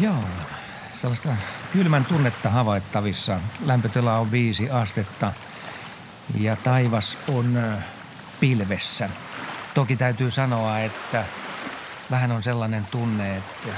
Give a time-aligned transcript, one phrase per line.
[0.00, 0.24] Joo,
[1.00, 1.28] sellaista
[1.72, 3.40] kylmän tunnetta havaittavissa.
[3.64, 5.32] Lämpötila on viisi astetta
[6.40, 7.58] ja taivas on
[8.40, 9.08] pilvessä.
[9.74, 11.24] Toki täytyy sanoa, että
[12.10, 13.68] vähän on sellainen tunne, että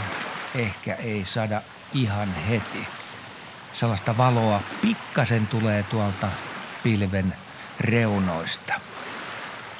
[0.54, 1.62] ehkä ei sada
[1.94, 2.86] ihan heti.
[3.72, 6.28] Sellaista valoa pikkasen tulee tuolta
[6.82, 7.34] pilven
[7.80, 8.74] reunoista.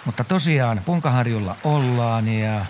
[0.04, 2.66] Mutta tosiaan Punkaharjulla ollaan ja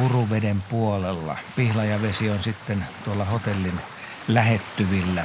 [0.00, 1.36] Puruveden puolella.
[1.56, 3.80] Pihlajavesi on sitten tuolla hotellin
[4.28, 5.24] lähettyvillä.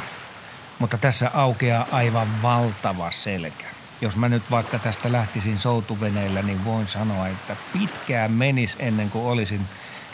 [0.79, 3.65] Mutta tässä aukeaa aivan valtava selkä.
[4.01, 9.25] Jos mä nyt vaikka tästä lähtisin soutuveneellä, niin voin sanoa, että pitkään menis ennen kuin
[9.25, 9.61] olisin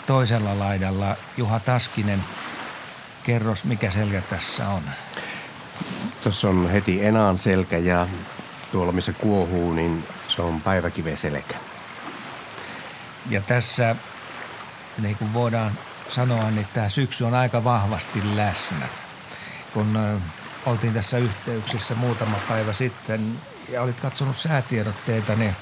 [0.07, 1.15] toisella laidalla.
[1.37, 2.23] Juha Taskinen,
[3.23, 4.83] kerros mikä selkä tässä on?
[6.23, 8.07] Tuossa on heti Enaan selkä ja
[8.71, 11.55] tuolla missä kuohuu, niin se on päiväkiven selkä.
[13.29, 13.95] Ja tässä,
[15.01, 15.71] niin kuin voidaan
[16.15, 18.85] sanoa, niin tämä syksy on aika vahvasti läsnä.
[19.73, 19.97] Kun
[20.65, 23.35] oltiin tässä yhteyksissä muutama päivä sitten
[23.69, 25.55] ja olit katsonut säätiedotteita, niin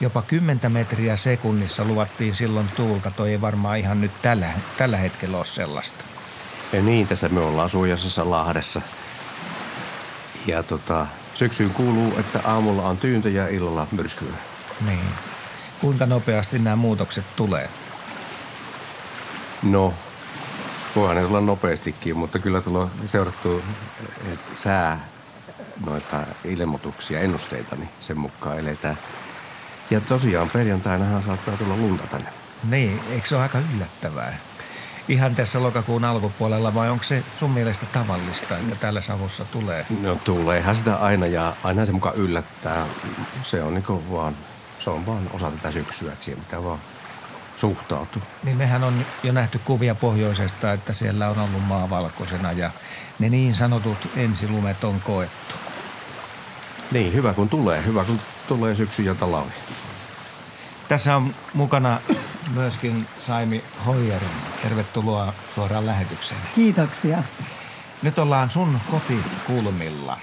[0.00, 3.10] jopa 10 metriä sekunnissa luvattiin silloin tuulta.
[3.10, 6.04] Toi ei varmaan ihan nyt tällä, tällä hetkellä ole sellaista.
[6.72, 8.82] Ja niin, tässä me ollaan suojassa Lahdessa.
[10.46, 14.34] Ja tota, syksyyn kuuluu, että aamulla on tyyntä ja illalla myrskyä.
[14.86, 15.04] Niin.
[15.80, 17.70] Kuinka nopeasti nämä muutokset tulee?
[19.64, 19.94] No,
[20.96, 23.62] voihan ne tulla nopeastikin, mutta kyllä tulla seurattu
[24.54, 25.08] sää
[25.86, 28.98] noita ilmoituksia, ennusteita, niin sen mukaan eletään.
[29.90, 32.28] Ja tosiaan perjantainahan saattaa tulla lunta tänne.
[32.70, 34.38] Niin, eikö se ole aika yllättävää?
[35.08, 39.86] Ihan tässä lokakuun alkupuolella vai onko se sun mielestä tavallista, että täällä Savossa tulee?
[40.00, 42.86] No tuleehan sitä aina ja aina se mukaan yllättää.
[43.42, 44.36] Se on niin vaan,
[44.78, 46.78] se on vaan osa tätä syksyä, että siihen pitää vaan
[47.56, 48.22] suhtautua.
[48.42, 52.70] Niin mehän on jo nähty kuvia pohjoisesta, että siellä on ollut maa valkoisena ja
[53.18, 55.54] ne niin sanotut ensilumet on koettu.
[56.90, 57.84] Niin, hyvä kun tulee.
[57.86, 59.52] Hyvä kun tulee syksy ja talvi.
[60.88, 62.00] Tässä on mukana
[62.54, 64.28] myöskin Saimi Hoijerin.
[64.62, 66.40] Tervetuloa suoraan lähetykseen.
[66.54, 67.22] Kiitoksia.
[68.02, 70.18] Nyt ollaan sun kotikulmilla.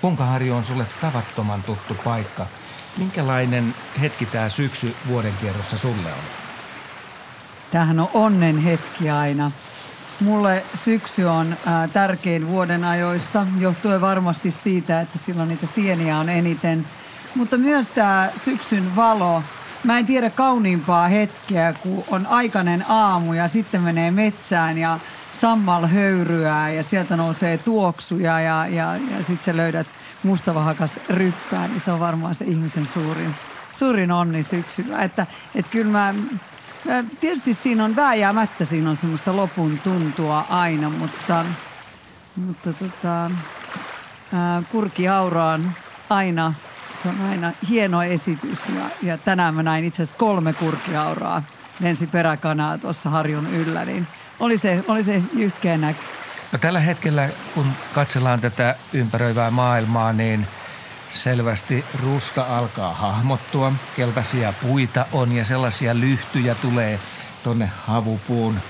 [0.00, 2.46] Punkaharju on sulle tavattoman tuttu paikka.
[2.96, 6.47] Minkälainen hetki tämä syksy vuodenkierrossa sulle on?
[7.70, 9.50] Tämähän on onnen hetki aina.
[10.20, 11.56] Mulle syksy on
[11.92, 16.86] tärkein vuoden ajoista, johtuen varmasti siitä, että silloin niitä sieniä on eniten.
[17.34, 19.42] Mutta myös tämä syksyn valo.
[19.84, 24.98] Mä en tiedä kauniimpaa hetkeä, kun on aikainen aamu ja sitten menee metsään ja
[25.32, 29.86] sammal höyryää ja sieltä nousee tuoksuja ja, ja, ja sitten sä löydät
[30.22, 33.34] mustavahakas ryppää, niin se on varmaan se ihmisen suurin,
[33.72, 35.02] suurin onni syksyllä.
[35.02, 36.14] Että, että kyllä mä
[37.20, 41.44] Tietysti siinä on vääjäämättä, siinä on semmoista lopun tuntua aina, mutta,
[42.36, 43.30] mutta tota,
[44.72, 45.72] kurkiaura on
[46.10, 46.54] aina,
[47.02, 51.42] se on aina hieno esitys ja, ja tänään mä näin itse asiassa kolme kurkiauraa
[51.80, 54.06] lensi peräkanaa tuossa harjun yllä, niin
[54.40, 56.00] oli se, oli se jyhkeä näky.
[56.52, 60.46] No tällä hetkellä, kun katsellaan tätä ympäröivää maailmaa, niin–
[61.14, 63.72] selvästi ruska alkaa hahmottua.
[63.96, 67.00] Keltaisia puita on ja sellaisia lyhtyjä tulee
[67.42, 68.60] tonne havupuun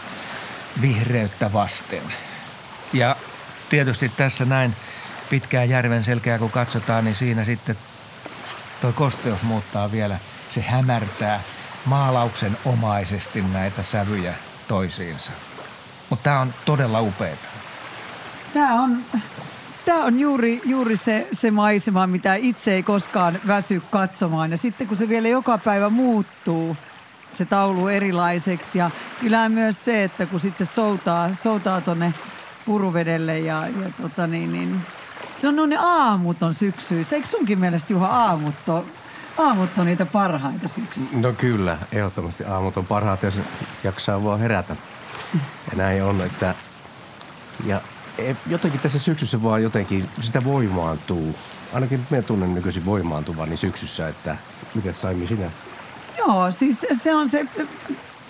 [0.81, 2.03] vihreyttä vasten.
[2.93, 3.17] Ja
[3.69, 4.77] tietysti tässä näin
[5.31, 7.79] pitkää järven selkeää kun katsotaan, niin siinä sitten
[8.81, 10.19] tuo kosteus muuttaa vielä.
[10.51, 11.41] Se hämärtää
[11.85, 14.35] maalauksen omaisesti näitä sävyjä
[14.69, 15.33] toisiinsa.
[16.11, 17.37] Mutta tämä on todella upeaa.
[18.55, 19.05] Tämä on
[19.89, 24.51] tämä on juuri, juuri se, se maisema, mitä itse ei koskaan väsy katsomaan.
[24.51, 26.77] Ja sitten kun se vielä joka päivä muuttuu,
[27.31, 28.79] se taulu erilaiseksi.
[28.79, 28.91] Ja
[29.21, 32.15] kyllähän myös se, että kun sitten soutaa, soutaa tuonne
[32.67, 34.81] puruvedelle ja, ja tota niin, niin,
[35.37, 37.17] se on ne aamut on syksyissä.
[37.17, 38.85] Eikö sunkin mielestä Juha aamut on,
[39.39, 41.19] aamut on niitä parhaita syksyssä?
[41.19, 43.35] No kyllä, ehdottomasti aamut on parhaat, jos
[43.85, 44.77] jaksaa vaan herätä.
[45.71, 46.55] Ja näin on, että
[47.67, 47.81] ja
[48.47, 51.35] jotenkin tässä syksyssä vaan jotenkin sitä voimaantuu.
[51.73, 54.37] Ainakin me tunnen nykyisin voimaantuvan niin syksyssä, että
[54.75, 55.51] miten Saimi sinä?
[56.19, 57.47] Joo, siis se on se,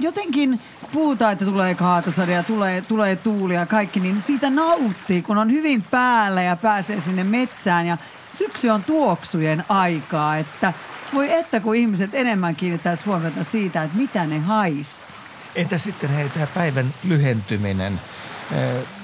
[0.00, 0.60] jotenkin
[0.92, 5.50] puhutaan, että tulee kaatosade ja tulee, tulee tuuli ja kaikki, niin siitä nauttii, kun on
[5.50, 7.98] hyvin päällä ja pääsee sinne metsään ja
[8.32, 10.72] syksy on tuoksujen aikaa, että
[11.14, 15.08] voi että kun ihmiset enemmän kiinnittäisi huomiota siitä, että mitä ne haistaa.
[15.54, 18.00] Entä sitten hei, tämä päivän lyhentyminen?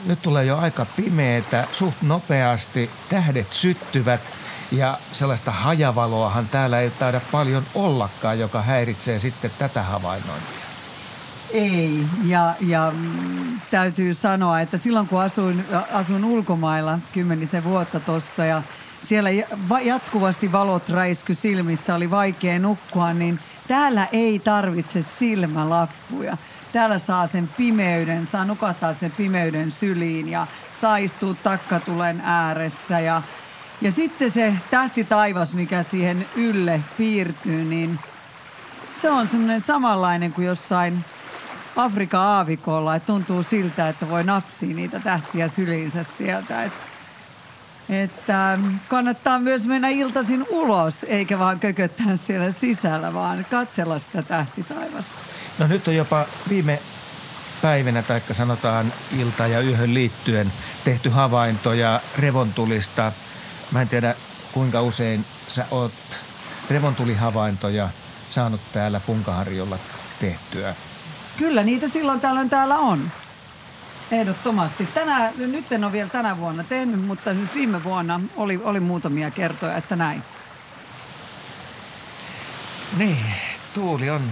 [0.07, 4.21] Nyt tulee jo aika pimeetä, suht nopeasti tähdet syttyvät
[4.73, 10.65] ja sellaista hajavaloahan täällä ei taida paljon ollakaan, joka häiritsee sitten tätä havainnointia.
[11.53, 12.93] Ei, ja, ja
[13.71, 18.63] täytyy sanoa, että silloin kun asuin, asun ulkomailla kymmenisen vuotta tuossa ja
[19.03, 19.31] siellä
[19.85, 26.37] jatkuvasti valot räisky silmissä, oli vaikea nukkua, niin täällä ei tarvitse silmälappuja.
[26.75, 33.01] Täällä saa sen pimeyden, saa nukahtaa sen pimeyden syliin ja saa istua takkatulen ääressä.
[33.01, 33.23] Ja,
[33.81, 37.99] ja sitten se tähti taivas, mikä siihen ylle piirtyy, niin
[39.01, 41.05] se on semmoinen samanlainen kuin jossain
[41.77, 46.65] Afrikan aavikolla, että tuntuu siltä, että voi napsia niitä tähtiä syliinsä sieltä.
[46.65, 46.79] Että
[47.89, 55.34] että kannattaa myös mennä iltaisin ulos, eikä vaan kököttää siellä sisällä, vaan katsella sitä tähtitaivasta.
[55.59, 56.79] No nyt on jopa viime
[57.63, 60.53] päivinä, tai sanotaan ilta- ja yöhön liittyen,
[60.85, 63.13] tehty havaintoja revontulista.
[63.71, 64.15] Mä en tiedä,
[64.53, 65.93] kuinka usein sä oot
[66.71, 67.89] revontulihavaintoja
[68.31, 69.79] saanut täällä Punkaharjolla
[70.21, 70.75] tehtyä.
[71.37, 73.11] Kyllä niitä silloin tällöin täällä on.
[74.11, 74.87] Ehdottomasti.
[74.87, 79.31] Tänä, nyt en ole vielä tänä vuonna tehnyt, mutta siis viime vuonna oli, oli muutamia
[79.31, 80.23] kertoja, että näin.
[82.97, 83.27] Niin,
[83.75, 84.23] tuuli on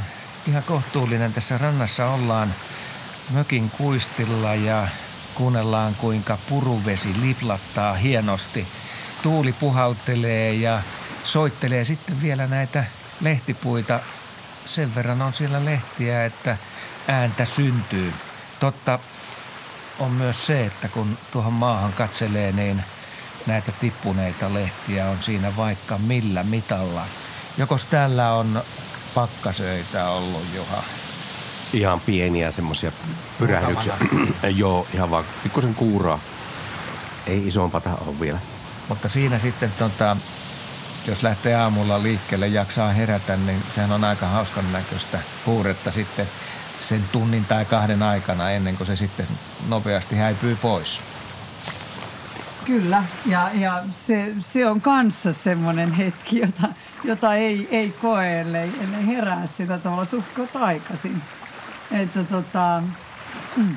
[0.46, 1.32] ihan kohtuullinen.
[1.32, 2.54] Tässä rannassa ollaan
[3.30, 4.88] mökin kuistilla ja
[5.34, 8.66] kuunnellaan kuinka puruvesi liplattaa hienosti.
[9.22, 10.82] Tuuli puhaltelee ja
[11.24, 12.84] soittelee sitten vielä näitä
[13.20, 14.00] lehtipuita.
[14.66, 16.56] Sen verran on siellä lehtiä, että
[17.08, 18.12] ääntä syntyy.
[18.60, 18.98] Totta
[19.98, 22.84] on myös se, että kun tuohon maahan katselee, niin
[23.46, 27.06] näitä tippuneita lehtiä on siinä vaikka millä mitalla.
[27.58, 28.62] Jokos täällä on
[29.14, 30.82] pakkasöitä ollut, Juha?
[31.72, 32.92] Ihan pieniä semmoisia
[33.38, 33.94] pyrähdyksiä.
[34.56, 36.18] Joo, ihan vaan pikkusen kuuraa.
[37.26, 38.38] Ei isompaa ole vielä.
[38.88, 40.16] Mutta siinä sitten, tota,
[41.06, 46.28] jos lähtee aamulla liikkeelle jaksaa herätä, niin sehän on aika hauskan näköistä kuuretta sitten–
[46.82, 49.26] sen tunnin tai kahden aikana ennen kuin se sitten
[49.68, 51.00] nopeasti häipyy pois.
[52.64, 56.68] Kyllä, ja, ja se, se on kanssa semmoinen hetki, jota,
[57.04, 61.22] jota ei, ei koe, ellei, ellei herää sillä tavalla suhtkot aikaisin.
[61.90, 62.82] Että tota,
[63.56, 63.76] mm.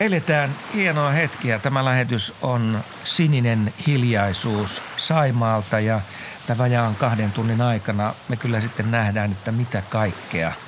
[0.00, 1.58] Eletään hienoa hetkiä.
[1.58, 6.00] Tämä lähetys on Sininen hiljaisuus Saimaalta ja
[6.46, 10.52] tämän vajaan kahden tunnin aikana me kyllä sitten nähdään, että mitä kaikkea–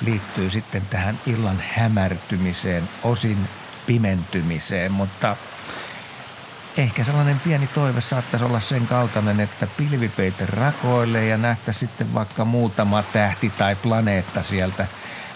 [0.00, 3.38] liittyy sitten tähän illan hämärtymiseen, osin
[3.86, 5.36] pimentymiseen, mutta
[6.78, 12.44] ehkä sellainen pieni toive saattaisi olla sen kaltainen, että pilvipeite rakoilee ja nähtä sitten vaikka
[12.44, 14.86] muutama tähti tai planeetta sieltä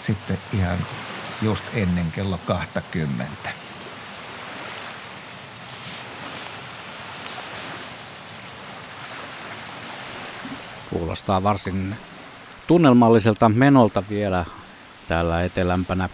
[0.03, 0.79] sitten ihan
[1.43, 3.51] just ennen kello 20.
[10.91, 11.97] Kuulostaa varsin
[12.67, 14.45] tunnelmalliselta menolta vielä
[15.09, 16.09] täällä etelämpänä.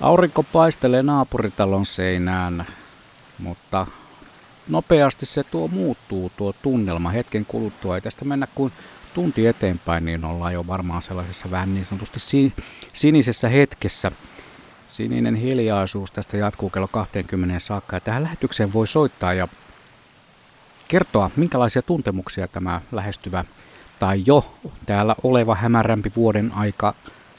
[0.00, 2.66] Aurinko paistelee naapuritalon seinään,
[3.38, 3.86] mutta
[4.68, 7.94] nopeasti se tuo muuttuu tuo tunnelma hetken kuluttua.
[7.94, 8.72] Ei tästä mennä kuin
[9.14, 12.20] tunti eteenpäin, niin ollaan jo varmaan sellaisessa vähän niin sanotusti
[12.92, 14.12] sinisessä hetkessä.
[14.88, 19.48] Sininen hiljaisuus tästä jatkuu kello 20 saakka ja tähän lähetykseen voi soittaa ja
[20.88, 23.44] kertoa, minkälaisia tuntemuksia tämä lähestyvä
[23.98, 24.54] tai jo
[24.86, 26.94] täällä oleva hämärämpi vuoden aika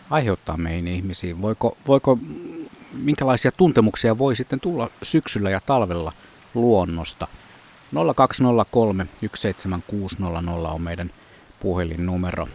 [0.10, 1.42] aiheuttaa meihin ihmisiin?
[1.42, 2.20] Voiko, voiko,
[2.94, 6.14] minkälaisia tuntemuksia voi sitten tulla syksyllä ja talvella
[6.54, 7.27] luonnosta?
[8.16, 11.11] 0203 17600 on meidän
[11.59, 12.47] puhelinnumero.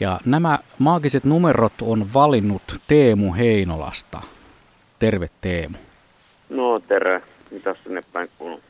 [0.00, 4.20] Ja nämä maagiset numerot on valinnut Teemu Heinolasta.
[4.98, 5.76] Terve Teemu.
[6.48, 7.22] No terve.
[7.50, 8.60] Mitäs sinne päin kuuluu?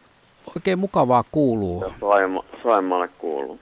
[0.57, 1.85] Oikein mukavaa kuuluu.
[2.01, 3.61] Saima, Saimaalle kuuluu.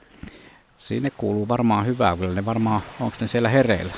[0.79, 3.93] Sinne kuuluu varmaan hyvää, kyllä ne varmaan, onko ne siellä hereillä?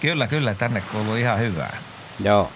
[0.00, 1.76] Kyllä, kyllä, tänne kuuluu ihan hyvää.
[2.24, 2.48] Joo.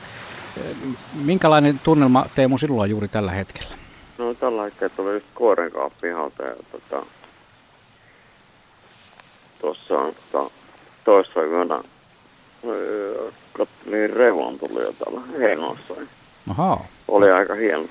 [1.15, 3.71] Minkälainen tunnelma Teemu sinulla on juuri tällä hetkellä?
[4.19, 7.07] No tällä hetkellä tuli just koirenkaan pihalta ja tota,
[9.61, 10.51] tuossa on tota,
[11.05, 11.81] toissa yönä
[13.53, 15.95] katselin revon tuli jo täällä Heinossa.
[16.51, 16.85] Aha.
[17.09, 17.85] Oli aika hieno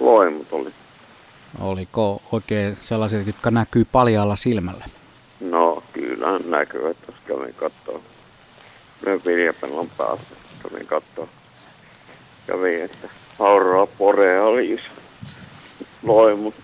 [0.00, 0.70] loimut oli.
[1.60, 4.84] Oliko oikein sellaiset, jotka näkyy paljalla silmällä?
[5.40, 8.00] No kyllä näkyy, että jos kävin katsoa.
[9.06, 10.24] Ne viljapellon päässä
[10.62, 11.28] kävin katsoa.
[12.46, 13.08] Kävin, että
[13.38, 14.80] auroa borealis
[16.02, 16.54] loimut.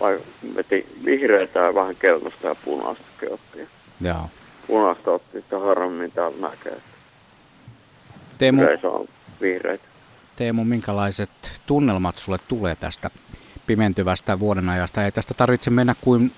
[0.00, 0.18] Vai
[0.56, 3.68] veti vihreätä ja vähän keltaista ja punaista otti.
[4.00, 4.30] Joo.
[4.66, 6.80] Punaista otti, että harvemmin täällä näkee.
[8.38, 9.08] Teemu, on
[9.40, 9.84] vihreitä.
[10.36, 11.30] Teemu, minkälaiset
[11.66, 13.10] tunnelmat sulle tulee tästä
[13.66, 15.04] pimentyvästä vuodenajasta?
[15.04, 16.32] Ei tästä tarvitse mennä kuin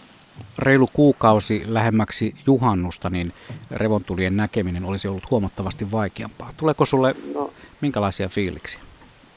[0.59, 3.33] reilu kuukausi lähemmäksi juhannusta, niin
[3.71, 6.53] revontulien näkeminen olisi ollut huomattavasti vaikeampaa.
[6.57, 7.44] Tuleeko sulle No,
[7.80, 8.80] minkälaisia fiiliksiä?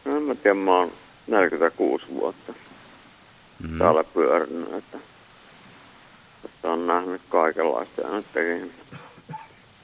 [0.05, 0.91] no en mä tiedä, mä oon
[1.27, 2.53] 46 vuotta
[3.69, 3.77] Mm.
[3.77, 4.97] täällä pyörinyt, että,
[6.45, 8.71] että on nähnyt kaikenlaista ja nyt tekin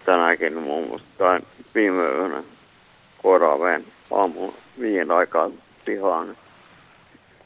[0.05, 1.39] tänäänkin muun muassa tai
[1.75, 2.43] viime yönä
[3.23, 5.50] koiraa vein aamu viiden aikaa
[5.85, 6.38] pihaan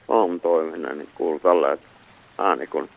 [0.10, 1.78] aamutoiminen, niin kuuluu tällä
[2.38, 2.90] ääni kun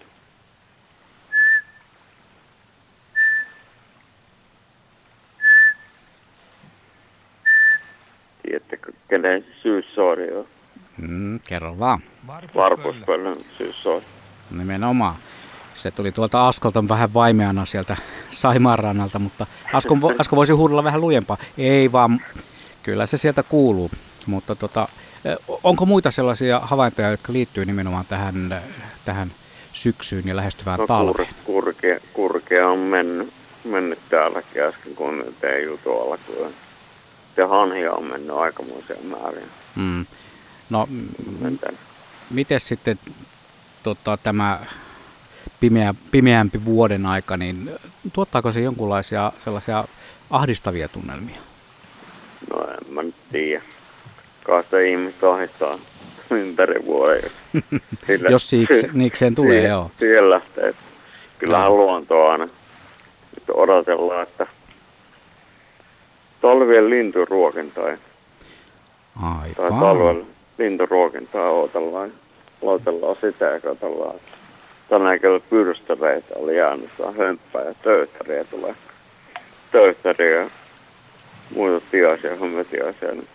[8.50, 10.46] Tiedättekö, kenen syyssoori on?
[10.98, 12.00] Mm, kerro vaan.
[12.54, 14.04] Varpuspöllön syyssoori.
[14.50, 15.14] Nimenomaan.
[15.74, 17.96] Se tuli tuolta Askolta vähän vaimeana sieltä
[18.30, 21.36] Saimaan rannalta, mutta Asko, vo- Asko voisi huudella vähän lujempaa.
[21.58, 22.20] Ei vaan,
[22.82, 23.90] kyllä se sieltä kuuluu.
[24.26, 24.88] Mutta tota,
[25.62, 28.62] onko muita sellaisia havaintoja, jotka liittyy nimenomaan tähän,
[29.04, 29.30] tähän
[29.72, 31.28] syksyyn ja lähestyvään No kur, talveen?
[31.44, 33.32] kurkea, kurkea on mennyt,
[33.64, 36.52] mennyt täälläkin äsken, kun tein jutu alkuun.
[37.36, 39.46] Se hanhia on mennyt aikamoisia määriä.
[39.76, 40.06] Mm.
[40.70, 41.56] No, m-
[42.30, 42.60] Miten?
[42.60, 42.98] sitten
[43.82, 44.60] tota, tämä
[45.60, 47.70] pimeä, pimeämpi vuoden aika, niin
[48.12, 49.84] tuottaako se jonkunlaisia sellaisia
[50.30, 51.36] ahdistavia tunnelmia?
[52.50, 53.62] No en mä nyt tiedä.
[54.44, 55.78] Kahta ihmistä ahdistaa
[56.30, 57.30] ympäri vuoden.
[58.06, 59.90] Sillä, Jos siikse- niikseen tulee, joo.
[59.98, 60.74] Siihen lähtee.
[61.38, 62.44] Kyllähän luonto aina.
[63.34, 64.46] Nyt odotellaan, että
[66.40, 67.98] talvien linturuokintaa tai
[69.22, 69.80] Aivan.
[69.80, 70.24] talvella
[70.58, 72.12] linturuokintaa odotellaan.
[72.62, 74.16] Odotellaan sitä ja katsotaan.
[74.16, 74.32] että
[74.88, 78.74] Tänään kello pyrstäreitä oli jäänyt hömppää ja töyttäriä tulee.
[79.72, 80.50] Töyttäriä ja
[81.54, 83.12] muita tiaisia, hömmötiaisia.
[83.12, 83.28] Niin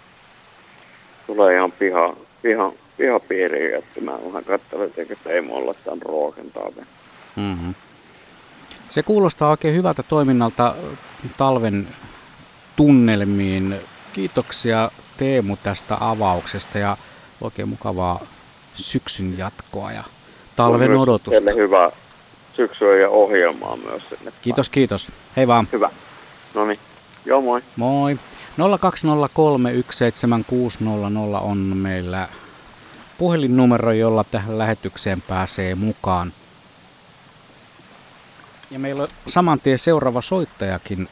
[1.28, 4.26] tulee ihan piha, piha, pihapiiriin jättämään.
[4.26, 6.70] Vähän katselen, että ei mulla tämän ruokintaa.
[7.36, 7.74] Mm-hmm.
[8.90, 10.76] Se kuulostaa oikein hyvältä toiminnalta
[11.38, 11.88] talven
[12.76, 13.76] tunnelmiin.
[14.14, 16.98] Kiitoksia Teemu tästä avauksesta ja
[17.42, 18.20] oikein mukavaa
[18.76, 20.04] syksyn jatkoa ja
[20.56, 21.32] talven On odotusta.
[21.32, 21.92] Teille hyvää
[22.54, 24.34] syksyä ja ohjelmaa myös sinne.
[24.42, 25.12] Kiitos, kiitos.
[25.38, 25.68] Hei vaan.
[25.72, 25.90] Hyvä.
[26.54, 26.80] No niin.
[27.26, 27.62] Joo, moi.
[27.76, 28.20] Moi.
[28.60, 28.64] 020317600
[31.42, 32.28] on meillä
[33.18, 36.34] puhelinnumero, jolla tähän lähetykseen pääsee mukaan.
[38.72, 41.08] Ja meillä on saman tien seuraava soittajakin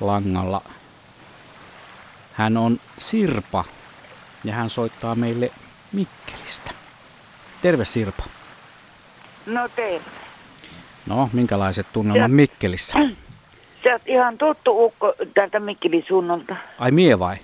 [0.00, 0.62] langalla.
[2.40, 3.64] Hän on Sirpa
[4.44, 5.50] ja hän soittaa meille
[5.92, 6.70] Mikkelistä.
[7.62, 8.22] Terve Sirpa.
[9.46, 10.04] No terve.
[11.06, 12.98] No, minkälaiset tunnelmat Mikkelissä?
[13.84, 16.56] Sä oot ihan tuttu ukko täältä Mikkelin suunnalta.
[16.78, 17.36] Ai mie vai?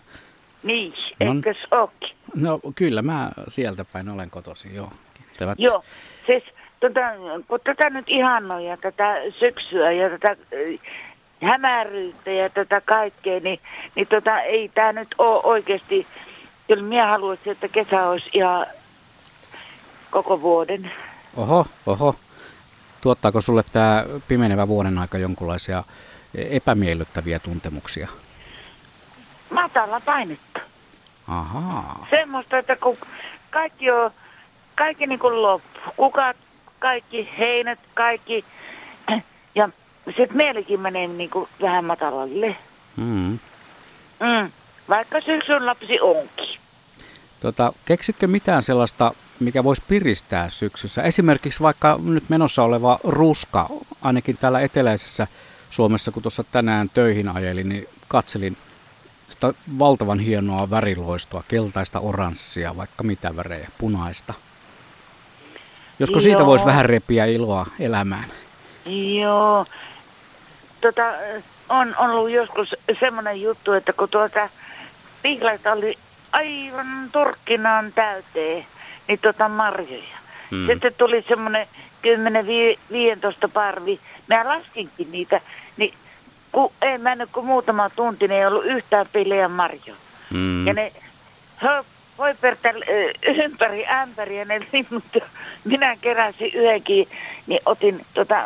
[0.63, 1.33] Niin, No.
[1.35, 2.11] eikös ookin?
[2.35, 4.93] No kyllä mä sieltä päin olen kotoisin, joo.
[5.15, 5.59] Kiittävät.
[5.59, 5.85] Joo,
[6.27, 6.43] siis
[6.81, 7.01] tota,
[7.49, 10.37] kun tätä nyt ihannoja, tätä syksyä ja tätä
[11.43, 13.61] hämäryyttä ja tätä kaikkea, niin,
[13.95, 16.07] niin tota, ei tämä nyt ole oikeasti,
[16.69, 18.67] kyllä minä haluaisin, että kesä olisi ihan
[20.11, 20.91] koko vuoden.
[21.37, 22.15] Oho, oho.
[23.01, 25.85] Tuottaako sulle tämä pimenevä vuoden aika jonkinlaisia
[26.35, 28.09] epämiellyttäviä tuntemuksia?
[29.51, 30.61] Matala painetta.
[31.29, 32.07] Ahaa.
[32.11, 32.99] Semmoista, että kun
[33.51, 34.11] kaikki on,
[34.75, 35.81] kaikki niin kuin loppu.
[35.97, 36.37] Kukat,
[36.79, 38.45] kaikki heinät, kaikki.
[40.07, 42.57] Sitten mielikin menee niin kuin vähän matalalle.
[42.97, 43.39] Mm.
[44.21, 44.51] Mm.
[44.89, 46.59] Vaikka syksyn lapsi onkin.
[47.41, 51.03] Tota, keksitkö mitään sellaista, mikä voisi piristää syksyssä?
[51.03, 53.69] Esimerkiksi vaikka nyt menossa oleva ruska,
[54.03, 55.27] ainakin täällä eteläisessä
[55.71, 58.57] Suomessa, kun tuossa tänään töihin ajelin, niin katselin
[59.29, 64.35] sitä valtavan hienoa väriloistoa, keltaista, oranssia, vaikka mitä värejä, punaista.
[65.99, 66.47] Josko siitä Joo.
[66.47, 68.25] voisi vähän repiä iloa elämään?
[69.21, 69.67] Joo.
[70.81, 71.03] Tota,
[71.69, 74.49] on ollut joskus semmoinen juttu, että kun tuota
[75.23, 75.99] pihlaita oli
[76.33, 78.67] aivan turkkinaan täyteen,
[79.09, 80.17] niin tota marjoja.
[80.51, 80.67] Mm.
[80.67, 81.67] Sitten tuli semmoinen
[83.47, 84.01] 10-15 parvi.
[84.29, 85.41] Mä laskinkin niitä,
[85.77, 85.95] niin
[86.53, 90.01] ku, ei mennyt kuin muutama tunti, niin ei ollut yhtään pilejä marjoja.
[90.31, 90.67] Mm.
[90.67, 90.93] Ja ne
[91.57, 91.85] hö,
[92.19, 92.75] hoipertä
[93.45, 95.05] ympäri ämpäriä ne linnut.
[95.65, 97.09] Minä keräsin yhdenkin,
[97.47, 98.43] niin otin tota,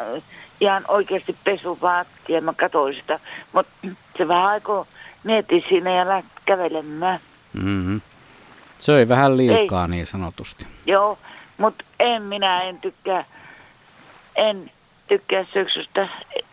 [0.60, 3.20] ihan oikeasti pesuvaattia ja mä katsoin sitä.
[3.52, 3.72] Mutta
[4.18, 4.86] se vähän aikaa
[5.24, 7.20] mietin siinä ja lähti kävelemään.
[7.52, 8.00] Mm-hmm.
[8.78, 10.66] Söi vähän liikaa niin sanotusti.
[10.86, 11.18] Joo,
[11.58, 13.24] mutta en minä en tykkää,
[14.36, 14.70] en
[15.08, 16.08] tykkää syksystä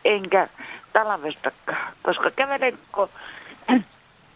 [0.05, 0.47] enkä
[0.93, 2.77] talvestakaan, koska kävelen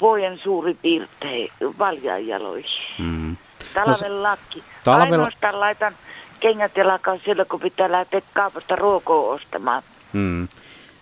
[0.01, 2.65] vuoden suuri piirtein valjaan jaloihin.
[2.99, 3.37] Mm.
[3.73, 4.63] Talven lakki.
[4.83, 5.93] talvella- Ainoastaan laitan
[6.41, 9.83] kengät jalkaan silloin, kun pitää lähteä kaupasta ruokoa ostamaan.
[10.13, 10.48] Hmm.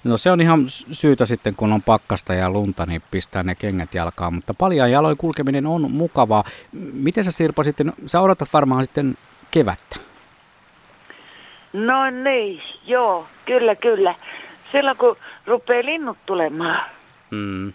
[0.04, 3.94] No se on ihan syytä sitten, kun on pakkasta ja lunta, niin pistää ne kengät
[3.94, 6.44] jalkaan, mutta paljon jaloin kulkeminen on mukavaa.
[6.94, 9.16] Miten sä Sirpa sitten, sä odotat varmaan sitten
[9.52, 9.96] kevättä?
[11.74, 14.16] No niin, joo, kyllä, kyllä.
[14.72, 16.86] Silloin kun rupeaa linnut tulemaan.
[17.32, 17.74] Mm.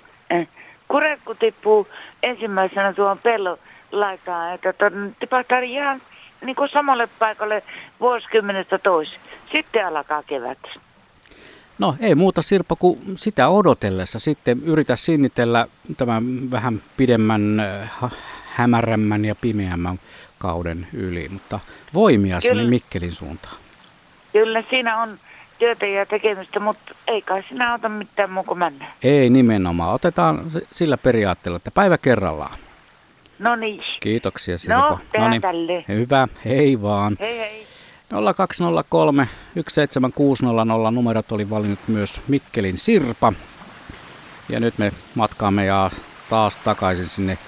[0.88, 1.88] Kurekku tippuu
[2.22, 3.56] ensimmäisenä tuon pellon
[3.92, 6.02] laitaan, että ton, tipahtaa ihan
[6.44, 7.62] niin kuin samalle paikalle
[8.00, 9.20] vuosikymmenestä toiseen.
[9.52, 10.58] Sitten alkaa kevät.
[11.78, 14.18] No ei muuta Sirpa kuin sitä odotellessa.
[14.18, 17.62] Sitten yritä sinnitellä tämän vähän pidemmän,
[18.46, 19.98] hämärämmän ja pimeämmän
[20.38, 21.60] kauden yli, mutta
[21.94, 22.54] voimia Kyllä.
[22.54, 23.56] sinne Mikkelin suuntaan.
[24.32, 25.18] Kyllä siinä on
[25.58, 28.86] työtä ja tekemistä, mutta ei kai sinä auta mitään muu kuin mennä.
[29.02, 29.94] Ei nimenomaan.
[29.94, 32.58] Otetaan sillä periaatteella, että päivä kerrallaan.
[33.38, 33.82] No niin.
[34.00, 34.90] Kiitoksia Sirpa.
[34.90, 35.42] No, Noniin.
[35.42, 35.84] tälle.
[35.88, 37.16] Hyvä, hei vaan.
[37.20, 37.66] Hei hei.
[38.36, 39.28] 0203
[39.68, 43.32] 17600 numerot oli valinnut myös Mikkelin Sirpa.
[44.48, 45.90] Ja nyt me matkaamme ja
[46.30, 47.38] taas takaisin sinne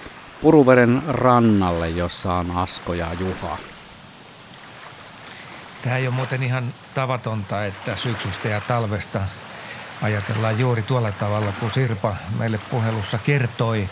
[0.41, 3.57] Puruveren rannalle, jossa on Asko ja Juha.
[5.81, 9.21] Tämä ei ole muuten ihan tavatonta, että syksystä ja talvesta
[10.01, 13.89] ajatellaan juuri tuolla tavalla, kun Sirpa meille puhelussa kertoi.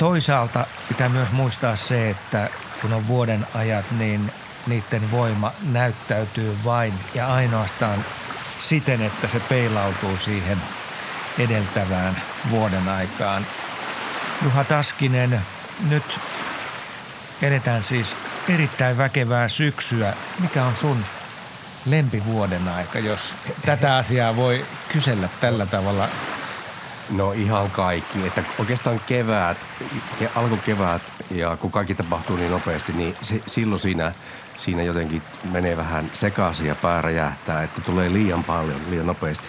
[0.00, 4.32] Toisaalta pitää myös muistaa se, että kun on vuoden ajat, niin
[4.66, 8.04] niiden voima näyttäytyy vain ja ainoastaan
[8.60, 10.58] siten, että se peilautuu siihen
[11.38, 13.46] edeltävään vuoden aikaan.
[14.42, 15.40] Juha Taskinen,
[15.88, 16.18] nyt
[17.42, 18.16] edetään siis
[18.48, 20.14] erittäin väkevää syksyä.
[20.38, 21.04] Mikä on sun
[21.86, 23.34] lempivuoden aika, jos
[23.66, 26.08] tätä asiaa voi kysellä tällä tavalla?
[27.10, 28.26] No ihan kaikki.
[28.26, 29.56] Että oikeastaan kevät,
[30.34, 34.12] alkukevät ja kun kaikki tapahtuu niin nopeasti, niin se, silloin siinä,
[34.56, 39.46] siinä jotenkin menee vähän sekaisin ja pää räjähtää, että tulee liian paljon, liian nopeasti.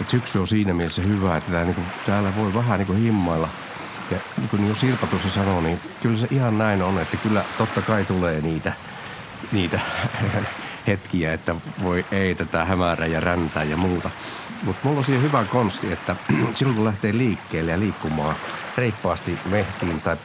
[0.00, 3.48] Et syksy on siinä mielessä hyvä, että tää, niin täällä voi vähän niin kuin himmailla–
[4.10, 7.44] ja niin kuin jo Sirpa tuossa sanoi, niin kyllä se ihan näin on, että kyllä
[7.58, 8.72] totta kai tulee niitä,
[9.52, 9.80] niitä
[10.86, 14.10] hetkiä, että voi ei tätä hämärää ja räntää ja muuta.
[14.62, 16.16] Mutta mulla on siihen hyvä konsti, että
[16.54, 18.36] silloin kun lähtee liikkeelle ja liikkumaan
[18.76, 20.16] reippaasti mehtiin tai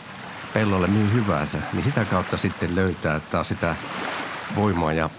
[0.53, 3.75] pellolle mihin hyvänsä, niin sitä kautta sitten löytää taas sitä
[4.55, 5.09] voimaa ja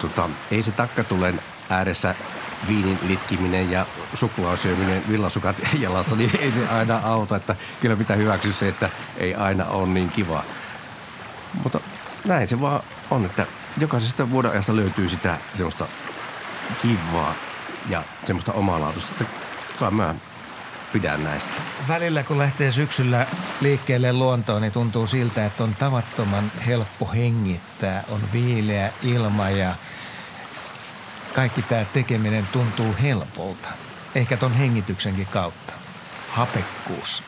[0.00, 1.40] tota, ei se takkatulen
[1.70, 2.14] ääressä
[2.68, 7.36] viinin litkiminen ja suklaasyöminen villasukat jalassa, niin ei se aina auta.
[7.36, 10.44] Että kyllä pitää hyväksyä se, että ei aina ole niin kiva.
[11.62, 11.80] Mutta
[12.24, 13.46] näin se vaan on, että
[13.78, 15.86] jokaisesta vuoden ajasta löytyy sitä semmoista
[16.82, 17.34] kivaa
[17.88, 19.26] ja semmoista omalaatuista, että
[19.78, 20.14] kai mä
[20.92, 21.52] pidän näistä.
[21.88, 23.26] Välillä kun lähtee syksyllä
[23.60, 28.04] liikkeelle luontoon, niin tuntuu siltä, että on tavattoman helppo hengittää.
[28.08, 29.74] On viileä ilma ja
[31.34, 33.68] kaikki tämä tekeminen tuntuu helpolta.
[34.14, 35.72] Ehkä ton hengityksenkin kautta.
[36.28, 37.22] Hapekkuus.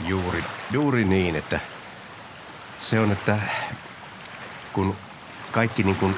[0.00, 1.60] Juuri, juuri niin, että
[2.80, 3.38] se on, että
[4.72, 4.96] kun
[5.52, 6.16] kaikki niin kuin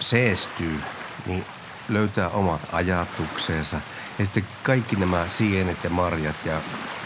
[0.00, 0.80] seestyy,
[1.26, 1.46] niin
[1.88, 3.76] löytää omat ajatuksensa.
[4.18, 6.60] Ja sitten kaikki nämä sienet ja marjat ja,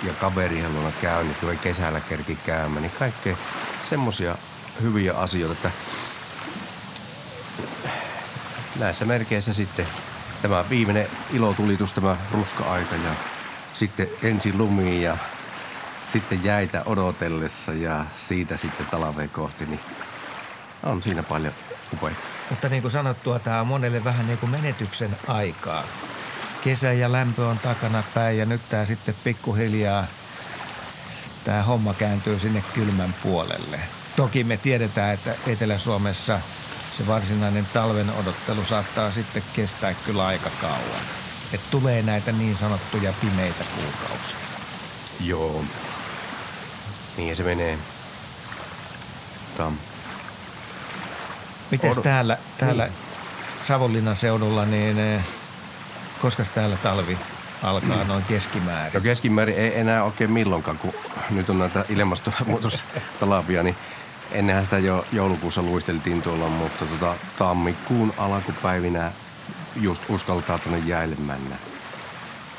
[0.07, 3.37] ja kaveriheluna käynnit, kun kesällä kerki käymään, niin kaikkea
[3.85, 4.37] semmoisia
[4.83, 5.71] hyviä asioita, että
[8.79, 9.87] näissä merkeissä sitten
[10.43, 13.11] tämä viimeinen ilotulitus, tämä ruska-aika ja
[13.75, 15.17] sitten ensin lumi ja
[16.07, 19.81] sitten jäitä odotellessa ja siitä sitten talveen kohti, niin
[20.83, 21.55] on siinä paljon
[21.93, 22.40] upeita.
[22.51, 25.85] Mutta niin kuin sanottua, tämä on monelle vähän niin kuin menetyksen aikaa.
[26.65, 30.07] Kesä ja lämpö on takana päin ja nyt tämä sitten pikkuhiljaa
[31.45, 33.81] tämä homma kääntyy sinne kylmän puolelle.
[34.17, 36.41] Toki me tiedetään, että Etelä-Suomessa–
[37.01, 41.03] se varsinainen talven odottelu saattaa sitten kestää kyllä aika kauan.
[41.53, 44.37] Että tulee näitä niin sanottuja pimeitä kuukausia.
[45.21, 45.65] Joo.
[47.17, 47.79] Niin se menee.
[49.57, 49.77] Tam.
[51.71, 52.95] Miten täällä, täällä niin.
[53.63, 55.25] Savonlinnan seudulla, niin eh,
[56.23, 57.19] koska täällä talvi
[57.63, 58.95] alkaa noin keskimäärin?
[58.95, 60.93] No keskimäärin ei enää oikein milloinkaan, kun
[61.31, 63.77] nyt on näitä ilmastonmuutostalavia, niin
[64.33, 69.13] ennenhän sitä jo joulukuussa luisteltiin tuolla, mutta tota, tammikuun alkupäivinä
[69.77, 71.57] just uskaltaa tuonne jäille mennä.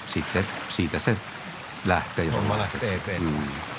[0.07, 1.17] Sitten siitä se
[1.85, 2.31] lähtee jo.
[2.31, 3.23] Homma lähtee eteenpäin.
[3.23, 3.70] Mm.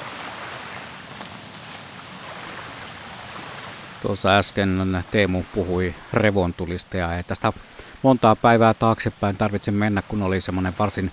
[4.02, 7.52] Tuossa äsken Teemu puhui revontulista ja ei tästä
[8.02, 11.12] montaa päivää taaksepäin tarvitse mennä, kun oli semmoinen varsin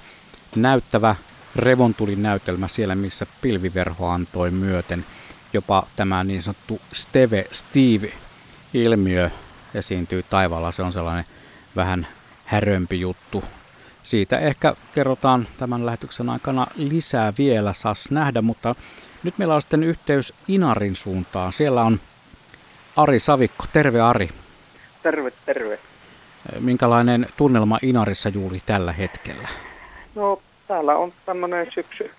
[0.56, 1.16] näyttävä
[1.56, 5.06] revontulin näytelmä siellä, missä pilviverho antoi myöten–
[5.54, 8.12] jopa tämä niin sanottu Steve Steve
[8.74, 9.30] ilmiö
[9.74, 10.72] esiintyy taivaalla.
[10.72, 11.26] Se on sellainen
[11.76, 12.08] vähän
[12.46, 13.44] härömpi juttu.
[14.04, 18.76] Siitä ehkä kerrotaan tämän lähetyksen aikana lisää vielä, saas nähdä, mutta
[19.24, 21.54] nyt meillä on sitten yhteys Inarin suuntaan.
[21.54, 22.00] Siellä on
[23.00, 23.66] Ari Savikko.
[23.74, 24.30] Terve Ari.
[25.04, 25.80] Terve, terve.
[26.60, 29.48] Minkälainen tunnelma Inarissa juuri tällä hetkellä?
[30.16, 32.12] No täällä on tämmöinen syksy,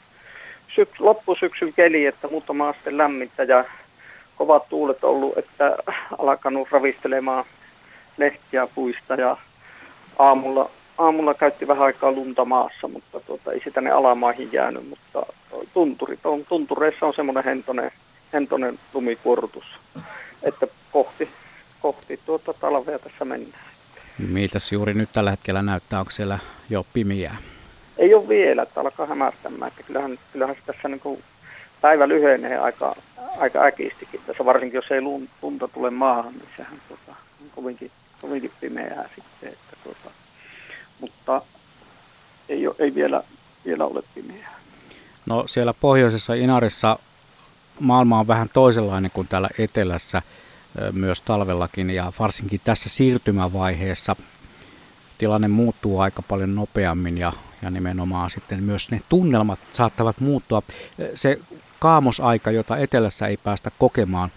[0.75, 3.65] syks, loppusyksyn keli, että muutama aste lämmintä ja
[4.37, 5.77] kovat tuulet ollut, että
[6.19, 7.45] alkanut ravistelemaan
[8.17, 9.37] lehtiä puista ja
[10.19, 15.27] aamulla, aamulla käytti vähän aikaa lunta maassa, mutta tuota, ei sitä ne alamaihin jäänyt, mutta
[15.75, 17.91] tunturit on, tuntureissa on semmoinen hentonen,
[18.33, 19.65] hentonen lumikuorrutus,
[20.43, 21.29] että kohti,
[21.81, 23.65] kohti tuota talvea tässä mennään.
[24.19, 25.99] Miltä juuri nyt tällä hetkellä näyttää?
[26.01, 26.39] Onko siellä
[26.71, 27.37] jo pimiää?
[27.99, 29.69] Ei ole vielä, että alkaa hämärtämään.
[29.69, 31.23] Että kyllähän, kyllähän se tässä niin kuin
[31.81, 32.97] päivä lyhenee aika,
[33.39, 34.21] aika äkistikin.
[34.27, 35.01] Tässä varsinkin, jos ei
[35.43, 39.49] lunta tule maahan, niin sehän tuota, on kovinkin, kovinkin pimeää sitten.
[39.53, 40.11] Että tuota,
[41.01, 41.43] mutta
[42.49, 43.23] ei, ole, ei vielä,
[43.67, 44.61] vielä ole pimeää.
[45.27, 46.99] No siellä pohjoisessa Inarissa
[47.81, 50.23] maailma on vähän toisenlainen kuin täällä etelässä
[50.93, 54.17] myös talvellakin ja varsinkin tässä siirtymävaiheessa
[55.19, 60.63] tilanne muuttuu aika paljon nopeammin ja, ja nimenomaan sitten myös ne tunnelmat saattavat muuttua.
[61.15, 61.39] Se
[61.79, 64.31] kaamosaika, jota etelässä ei päästä kokemaan,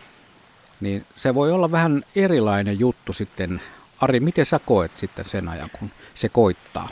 [0.81, 3.61] niin se voi olla vähän erilainen juttu sitten.
[3.99, 6.89] Ari, miten sä koet sitten sen ajan, kun se koittaa?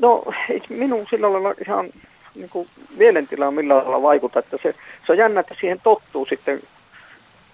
[0.00, 0.24] No,
[0.68, 1.86] minun sillä lailla ihan
[2.36, 4.74] niin kuin mielentila millään lailla vaikuta, että se,
[5.06, 6.62] se on jännä, että siihen tottuu sitten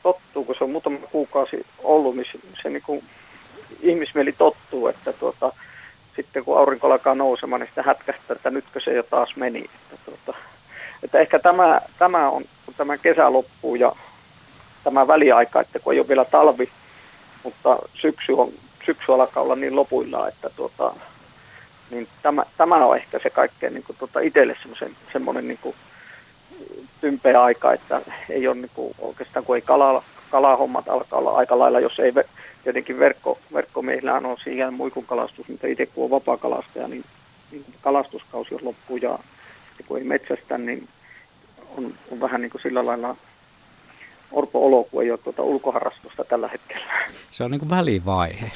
[0.02, 3.04] tottuu, kun se on muutama kuukausi ollut, niin se, se niin kuin
[3.80, 5.52] ihmismieli tottuu, että tuota,
[6.16, 9.64] sitten kun aurinko alkaa nousemaan, niin sitä hätkähtää, että nytkö se jo taas meni.
[9.64, 10.40] Että, tuota,
[11.02, 13.92] että ehkä tämä, tämä on, kun tämä kesä loppuu ja
[14.84, 16.68] tämä väliaika, että kun ei ole vielä talvi,
[17.42, 18.52] mutta syksy, on,
[18.86, 20.94] syksy alkaa olla niin lopuillaan, että tuota,
[21.92, 24.56] niin tämä, tämä on ehkä se kaikkein niin kuin, tuota, itselle
[25.12, 25.76] semmoinen niin kuin,
[27.00, 28.00] tympeä aika, että
[28.30, 32.12] ei ole niin kuin, oikeastaan, kun ei kala, kalahommat alkaa olla aika lailla, jos ei
[32.64, 37.04] tietenkin verkko, verkkomiehillä on siihen muikun kalastus, mutta itse kun on vapaa-kalastaja, niin,
[37.50, 39.18] niin kalastuskausi jos loppuu ja
[39.86, 40.88] kun ei metsästä, niin
[41.76, 43.16] on, on vähän niin kuin sillä lailla
[44.32, 47.08] orpo-olo, kun ei ole tuota ulkoharrastusta tällä hetkellä.
[47.30, 48.52] Se on niin kuin välivaihe.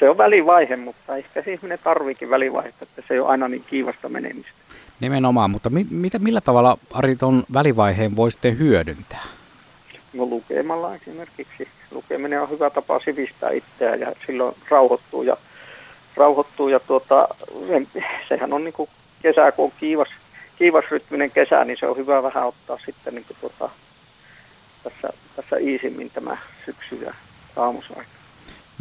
[0.00, 4.08] Se on välivaihe, mutta ehkä ihminen tarviikin välivaihetta, että se ei ole aina niin kiivasta
[4.08, 4.50] menemistä.
[5.00, 9.22] Nimenomaan, mutta mi- mitä, millä tavalla Ari tuon välivaiheen voi sitten hyödyntää?
[10.12, 11.68] No lukemalla esimerkiksi.
[11.90, 15.36] Lukeminen on hyvä tapa sivistää itseään ja silloin rauhoittuu ja,
[16.16, 17.28] rauhoittuu ja tuota,
[18.28, 18.90] sehän on niin kuin
[19.22, 20.08] kesä, kun on kiivas,
[20.58, 23.70] kiivasrytminen kesä, niin se on hyvä vähän ottaa sitten niin kuin tuota,
[24.82, 27.14] tässä, tässä iisimmin tämä syksy ja
[27.56, 28.19] aamusaika.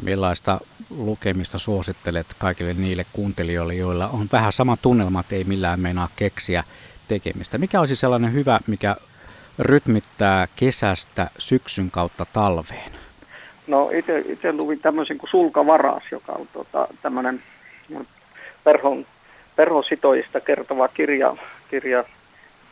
[0.03, 0.59] Millaista
[0.89, 6.63] lukemista suosittelet kaikille niille kuuntelijoille, joilla on vähän sama tunnelma, että ei millään meinaa keksiä
[7.07, 7.57] tekemistä?
[7.57, 8.95] Mikä olisi sellainen hyvä, mikä
[9.59, 12.91] rytmittää kesästä syksyn kautta talveen?
[13.67, 13.89] No
[14.29, 17.43] itse luvin tämmöisen kuin Sulkavaras, joka on tota, tämmöinen
[18.63, 19.05] perhon,
[19.55, 21.35] perhositoista kertova kirja,
[21.69, 22.03] kirja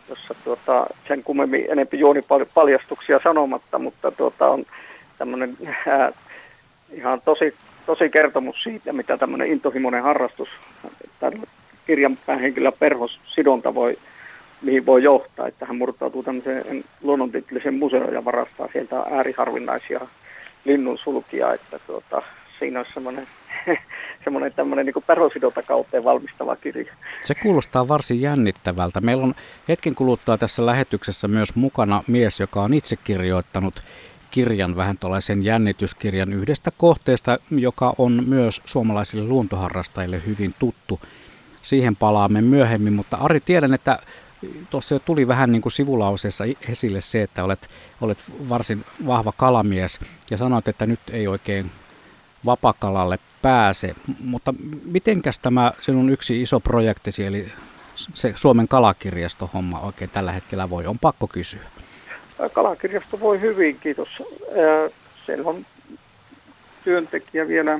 [0.09, 4.65] jossa tuota, sen kummemmin enempi juonipaljastuksia sanomatta, mutta tuota, on
[5.17, 6.11] tämmöinen ää,
[6.91, 7.53] ihan tosi,
[7.85, 10.49] tosi kertomus siitä, mitä tämmöinen intohimoinen harrastus
[11.19, 11.47] tällä
[11.87, 13.97] kirjan päähenkilöllä perhossidonta voi,
[14.61, 20.07] mihin voi johtaa, että hän murtautuu tämmöiseen luonnontieteelliseen museoon ja varastaa sieltä ääriharvinaisia
[20.65, 22.21] linnunsulkia, että tuota,
[22.59, 23.27] siinä on semmoinen,
[24.23, 26.93] semmoinen tämmöinen niin perhosidota kauteen valmistava kirja.
[27.23, 29.01] Se kuulostaa varsin jännittävältä.
[29.01, 29.35] Meillä on
[29.67, 33.81] hetken kuluttua tässä lähetyksessä myös mukana mies, joka on itse kirjoittanut
[34.31, 40.99] kirjan, vähän tuollaisen jännityskirjan yhdestä kohteesta, joka on myös suomalaisille luontoharrastajille hyvin tuttu.
[41.61, 43.99] Siihen palaamme myöhemmin, mutta Ari, tiedän, että
[44.69, 47.69] tuossa jo tuli vähän niin kuin sivulauseessa esille se, että olet,
[48.01, 49.99] olet varsin vahva kalamies
[50.31, 51.71] ja sanoit, että nyt ei oikein
[52.45, 53.95] vapakalalle pääse.
[54.19, 54.53] Mutta
[54.85, 57.51] mitenkäs tämä sinun yksi iso projektisi, eli
[57.95, 60.85] se Suomen kalakirjasto-homma oikein tällä hetkellä voi?
[60.85, 61.76] On pakko kysyä.
[62.53, 64.09] Kalakirjasto voi hyvin, kiitos.
[65.25, 65.65] Siellä on
[66.83, 67.79] työntekijä vielä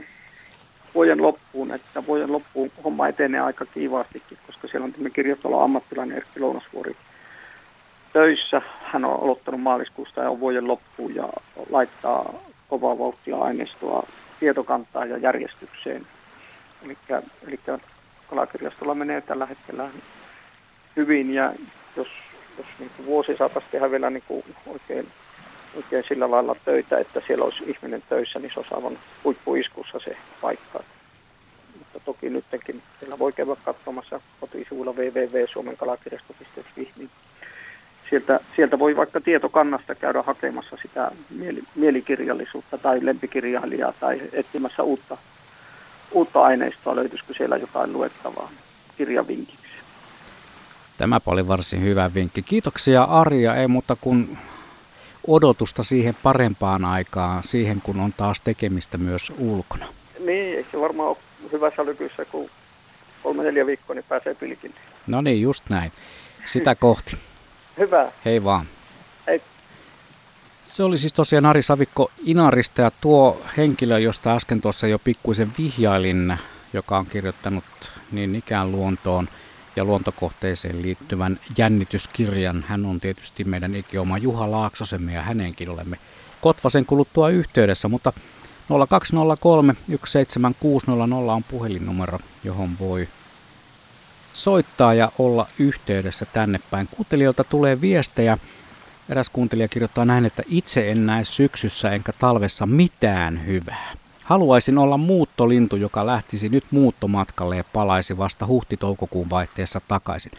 [0.96, 6.18] vuoden loppuun, että vuoden loppuun homma etenee aika kiivaastikin, koska siellä on tämmöinen kirjastolon ammattilainen
[6.18, 6.96] Erkki Lounasvuori
[8.14, 8.62] töissä.
[8.84, 11.30] Hän on aloittanut maaliskuusta ja on vuoden loppuun ja
[11.70, 12.34] laittaa
[12.70, 14.08] kovaa vauhtia aineistoa
[14.40, 16.08] tietokantaa ja järjestykseen.
[17.48, 17.60] Eli
[18.30, 19.90] kalakirjastolla menee tällä hetkellä
[20.96, 21.54] hyvin ja
[21.96, 22.08] jos,
[22.58, 25.08] jos niin vuosi saataisiin tehdä vielä niin kuin oikein
[25.78, 30.18] oikein sillä lailla töitä, että siellä olisi ihminen töissä, niin se olisi aivan huippuiskussa se
[30.42, 30.84] paikka.
[31.78, 37.10] Mutta toki nytkin siellä voi käydä katsomassa kotisivuilla www.suomenkalakirjasto.fi, niin
[38.10, 45.18] sieltä, sieltä voi vaikka tietokannasta käydä hakemassa sitä mieli, mielikirjallisuutta tai lempikirjailijaa tai etsimässä uutta,
[46.12, 48.50] uutta aineistoa, löytyisikö siellä jotain luettavaa
[48.98, 49.67] kirjavinkiksi.
[50.98, 52.42] Tämä oli varsin hyvä vinkki.
[52.42, 54.38] Kiitoksia Arja, ei muuta kuin
[55.28, 59.86] odotusta siihen parempaan aikaan, siihen kun on taas tekemistä myös ulkona.
[60.20, 61.18] Niin, eikö se varmaan ole
[61.52, 62.50] hyvässä lykyssä, kun
[63.24, 64.76] kolme neljä viikkoa niin pääsee pilkille.
[65.08, 65.92] No niin, just näin.
[66.46, 67.18] Sitä kohti.
[67.78, 68.12] Hyvä.
[68.26, 68.66] Hei vaan.
[69.28, 69.42] Hei.
[70.66, 75.52] Se oli siis tosiaan Ari Savikko Inarista ja tuo henkilö, josta äsken tuossa jo pikkuisen
[75.58, 76.38] vihjailin,
[76.74, 77.64] joka on kirjoittanut
[78.12, 79.28] niin ikään luontoon
[79.78, 82.66] ja luontokohteeseen liittyvän jännityskirjan.
[82.68, 85.98] Hän on tietysti meidän ikioma Juha Laaksosemme ja hänenkin olemme
[86.42, 88.14] Kotvasen kuluttua yhteydessä, mutta
[88.90, 93.08] 0203 17600 on puhelinnumero, johon voi
[94.34, 96.88] soittaa ja olla yhteydessä tänne päin.
[96.88, 98.38] Kuuntelijoilta tulee viestejä.
[99.10, 103.92] Eräs kuuntelija kirjoittaa näin, että itse en näe syksyssä enkä talvessa mitään hyvää.
[104.28, 110.32] Haluaisin olla muuttolintu, joka lähtisi nyt muuttomatkalle ja palaisi vasta huhti-toukokuun vaihteessa takaisin.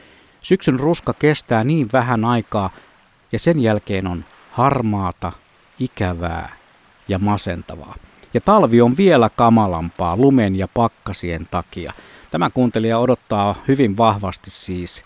[0.43, 2.71] Syksyn ruska kestää niin vähän aikaa
[3.33, 5.33] ja sen jälkeen on harmaata,
[5.79, 6.57] ikävää
[7.09, 7.95] ja masentavaa.
[8.35, 11.93] Ja talvi on vielä kamalampaa lumen ja pakkasien takia.
[12.31, 15.05] Tämä kuuntelija odottaa hyvin vahvasti siis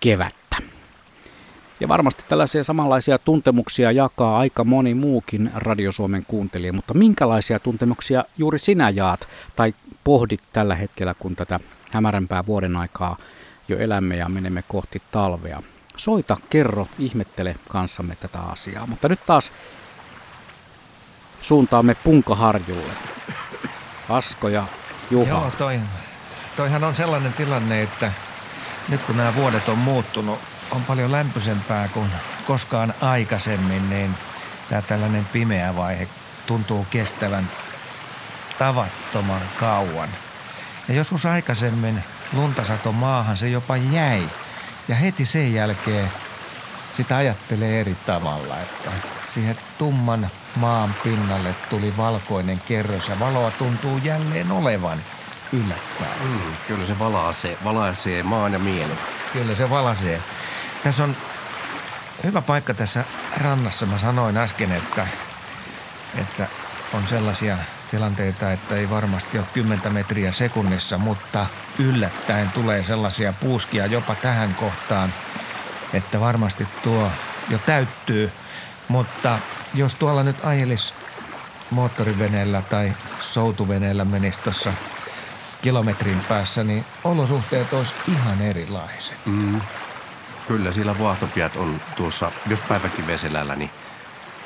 [0.00, 0.41] kevättä.
[1.82, 8.24] Ja varmasti tällaisia samanlaisia tuntemuksia jakaa aika moni muukin Radio Suomen kuuntelija, mutta minkälaisia tuntemuksia
[8.38, 11.60] juuri sinä jaat tai pohdit tällä hetkellä, kun tätä
[11.92, 13.16] hämärämpää vuoden aikaa
[13.68, 15.62] jo elämme ja menemme kohti talvea?
[15.96, 18.86] Soita, kerro, ihmettele kanssamme tätä asiaa.
[18.86, 19.52] Mutta nyt taas
[21.40, 22.92] suuntaamme Punkaharjulle.
[24.08, 24.64] Asko ja
[25.10, 25.28] Juha.
[25.28, 25.80] Joo, toi,
[26.56, 28.12] toihan on sellainen tilanne, että
[28.88, 30.38] nyt kun nämä vuodet on muuttunut,
[30.72, 32.10] on paljon lämpöisempää kuin
[32.46, 34.14] koskaan aikaisemmin, niin
[34.68, 36.08] tämä tällainen pimeä vaihe
[36.46, 37.48] tuntuu kestävän
[38.58, 40.08] tavattoman kauan.
[40.88, 44.22] Ja joskus aikaisemmin luntasato maahan se jopa jäi.
[44.88, 46.10] Ja heti sen jälkeen
[46.96, 48.90] sitä ajattelee eri tavalla, että
[49.34, 54.98] siihen tumman maan pinnalle tuli valkoinen kerros ja valoa tuntuu jälleen olevan
[55.52, 56.22] yllättäen.
[56.24, 58.98] Mm, kyllä se valaisee, valaisee maan ja mielen.
[59.32, 60.20] Kyllä se valasee.
[60.84, 61.16] Tässä on
[62.24, 63.04] hyvä paikka tässä
[63.36, 63.86] rannassa.
[63.86, 65.06] Mä sanoin äsken, että,
[66.18, 66.46] että
[66.92, 67.58] on sellaisia
[67.90, 71.46] tilanteita, että ei varmasti ole 10 metriä sekunnissa, mutta
[71.78, 75.14] yllättäen tulee sellaisia puuskia jopa tähän kohtaan,
[75.94, 77.10] että varmasti tuo
[77.48, 78.32] jo täyttyy.
[78.88, 79.38] Mutta
[79.74, 80.94] jos tuolla nyt ajelis
[81.70, 84.72] moottoriveneellä tai soutuveneellä menisi tuossa
[85.62, 89.26] kilometrin päässä, niin olosuhteet olisi ihan erilaiset.
[89.26, 89.60] Mm.
[90.46, 93.70] Kyllä, siellä vaahtopiat on tuossa, jos päiväkin veselällä, niin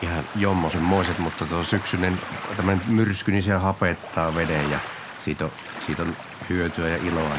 [0.02, 2.20] ihan jommosenmoiset, mutta tuo syksyinen
[2.56, 4.78] tämmöinen myrsky, niin siellä hapettaa veden ja
[5.20, 5.50] siitä on,
[5.87, 6.16] siitä on
[6.48, 7.37] hyötyä ja iloa.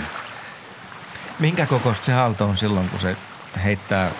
[1.39, 3.17] Minkä kokoista se aalto on silloin, kun se
[3.63, 4.11] heittää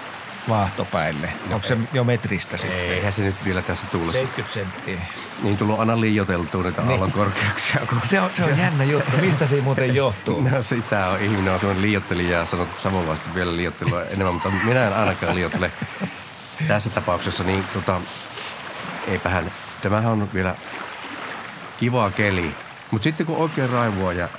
[0.50, 1.30] vaahtopäille?
[1.50, 2.80] No Onko se jo metristä sitten?
[2.80, 4.20] Eihän se nyt vielä tässä tuulessa.
[4.20, 5.02] 70 senttiä.
[5.44, 6.92] Niin tullut aina liioteltua näitä niin.
[6.92, 7.82] aallon korkeuksia.
[7.90, 8.00] Kun...
[8.04, 9.18] Se on, se on jännä juttu.
[9.22, 10.42] Mistä se muuten johtuu?
[10.42, 11.20] No sitä on.
[11.20, 15.72] Ihminen on semmoinen liiottelija ja että savolaiset vielä liiottelua enemmän, mutta minä en ainakaan liiottele
[16.68, 17.44] tässä tapauksessa.
[17.44, 18.02] Niin tota,
[19.08, 20.56] eipähän, tämähän on vielä
[21.80, 22.56] kiva keli.
[22.92, 24.30] Mutta sitten kun oikein raivua ja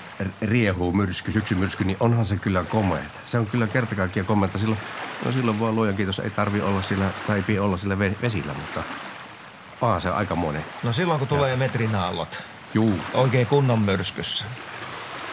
[0.43, 3.21] riehuu myrsky, syksymyrsky, niin onhan se kyllä komeeta.
[3.25, 4.59] Se on kyllä kerta kaikkiaan komeeta.
[4.59, 4.81] Silloin,
[5.25, 8.83] no silloin vaan luojan kiitos, ei tarvi olla sillä, tai ei olla sillä vesillä, mutta
[9.81, 10.65] onhan se aika monen.
[10.83, 12.43] No silloin kun tulee metrinaallot.
[12.75, 13.01] Juu.
[13.15, 14.45] Oikein kunnon myrskyssä.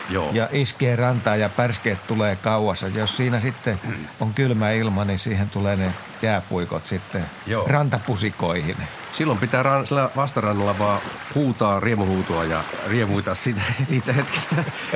[0.09, 0.29] Joo.
[0.33, 2.81] Ja iskee rantaa ja pärskeet tulee kauas.
[2.81, 3.79] Ja jos siinä sitten
[4.19, 7.67] on kylmä ilma, niin siihen tulee ne jääpuikot sitten Joo.
[7.67, 8.77] rantapusikoihin.
[9.11, 11.01] Silloin pitää ran, sillä vastarannalla vaan
[11.35, 14.55] huutaa riemuhuutoa ja riemuita siitä, siitä hetkestä,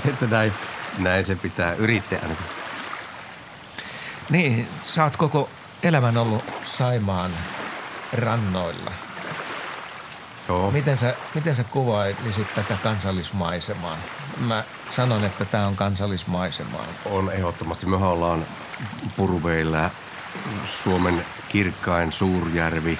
[0.09, 0.53] että näin,
[0.97, 2.19] näin se pitää yrittää.
[4.29, 5.49] Niin, sä oot koko
[5.83, 7.31] elämän ollut Saimaan
[8.13, 8.91] rannoilla.
[10.47, 10.71] Joo.
[10.71, 13.97] Miten sä, miten sä kuvailisit tätä kansallismaisemaa?
[14.37, 16.85] Mä sanon, että tämä on kansallismaisemaa.
[17.05, 17.85] On ehdottomasti.
[17.85, 18.45] Me ollaan
[19.17, 19.89] Puruveillä
[20.65, 22.99] Suomen kirkkain suurjärvi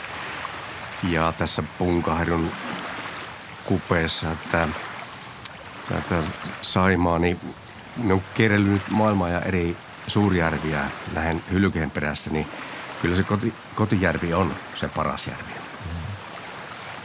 [1.04, 2.52] ja tässä Punkaharjun
[3.66, 4.68] kupeessa, että
[5.90, 6.24] tätä
[6.62, 7.40] Saimaa, niin
[7.98, 9.78] ne on kerellyt maailmaa ja eri
[10.10, 12.48] suurjärviä lähden hylkeen perässä, niin
[13.02, 15.52] kyllä se koti, kotijärvi on se paras järvi.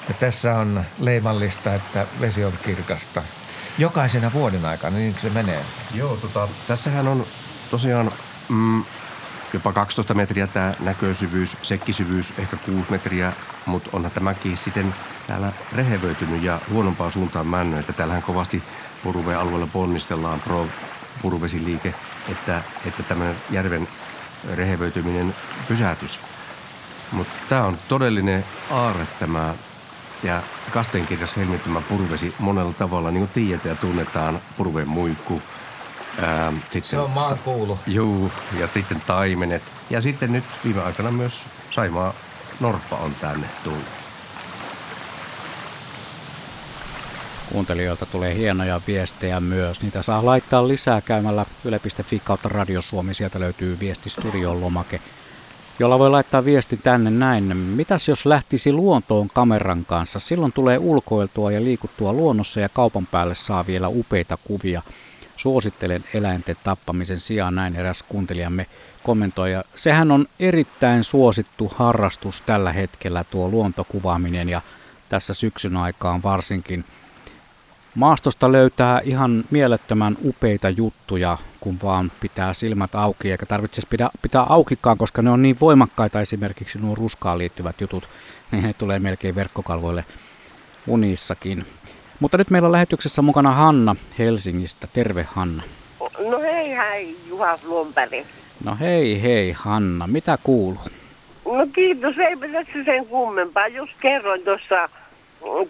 [0.08, 3.22] Ja tässä on leimallista, että vesi on kirkasta.
[3.78, 5.64] Jokaisena vuoden aikana, niin se menee.
[5.94, 7.26] Joo, tota, tässähän on
[7.70, 8.12] tosiaan
[8.48, 8.84] mm,
[9.52, 13.32] jopa 12 metriä tämä näköisyvyys, sekkisyvyys ehkä 6 metriä,
[13.66, 14.94] mutta onhan tämäkin sitten
[15.26, 18.62] täällä rehevöitynyt ja huonompaan suuntaan mennyt, että täällähän kovasti
[19.02, 20.66] Puruveen alueella ponnistellaan pro
[21.22, 21.94] puruvesiliike,
[22.28, 23.88] että, että tämän järven
[24.54, 25.34] rehevöityminen
[25.68, 26.20] pysähtys.
[27.12, 29.54] Mutta tämä on todellinen aarre tämä
[30.22, 35.42] ja kasteenkirjas helmittämä puruvesi monella tavalla, niin kuin tiedetään ja tunnetaan puruveen muikku.
[36.22, 37.78] Ää, sitten, Se on maan kuulu.
[37.86, 39.62] Juu, ja sitten taimenet.
[39.90, 42.14] Ja sitten nyt viime aikana myös Saimaa
[42.60, 44.03] Norppa on tänne tullut.
[47.54, 49.82] Kuuntelijoilta tulee hienoja viestejä myös.
[49.82, 53.14] Niitä saa laittaa lisää käymällä yle.fi kautta Radio Suomi.
[53.14, 55.00] Sieltä löytyy viestistudion lomake,
[55.78, 57.56] jolla voi laittaa viesti tänne näin.
[57.56, 60.18] Mitäs jos lähtisi luontoon kameran kanssa?
[60.18, 64.82] Silloin tulee ulkoiltua ja liikuttua luonnossa ja kaupan päälle saa vielä upeita kuvia.
[65.36, 68.66] Suosittelen eläinten tappamisen sijaan näin eräs kuuntelijamme
[69.02, 69.52] kommentoi.
[69.52, 74.60] Ja sehän on erittäin suosittu harrastus tällä hetkellä tuo luontokuvaaminen ja
[75.08, 76.84] tässä syksyn aikaan varsinkin–
[77.94, 84.46] Maastosta löytää ihan mielettömän upeita juttuja, kun vaan pitää silmät auki, eikä tarvitse pitää, pitää
[84.48, 88.08] aukikaan, koska ne on niin voimakkaita esimerkiksi nuo ruskaan liittyvät jutut,
[88.50, 90.04] niin ne tulee melkein verkkokalvoille
[90.86, 91.66] unissakin.
[92.20, 94.88] Mutta nyt meillä on lähetyksessä mukana Hanna Helsingistä.
[94.92, 95.62] Terve Hanna.
[96.30, 98.26] No hei hei Juha Luonpäri.
[98.64, 100.84] No hei hei Hanna, mitä kuuluu?
[101.44, 103.68] No kiitos, eipä tässä sen kummempaa.
[103.68, 104.88] Just kerroin tuossa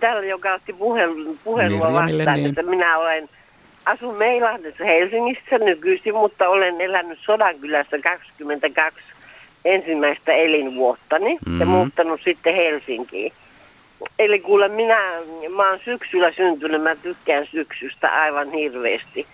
[0.01, 2.49] tällä, joka otti puhelu, puhelua Mirjamille, vastaan, niin.
[2.49, 3.29] että minä olen,
[3.87, 9.01] asun Meilahdessa Helsingissä nykyisin, mutta olen elänyt Sodankylässä 22
[9.65, 11.61] ensimmäistä elinvuottani mm.
[11.61, 11.75] ja Mhm.
[11.75, 13.33] muuttanut sitten Helsinkiin.
[14.19, 14.99] Eli kuule, minä,
[15.57, 19.27] mä oon syksyllä syntynyt, mä tykkään syksystä aivan hirveästi.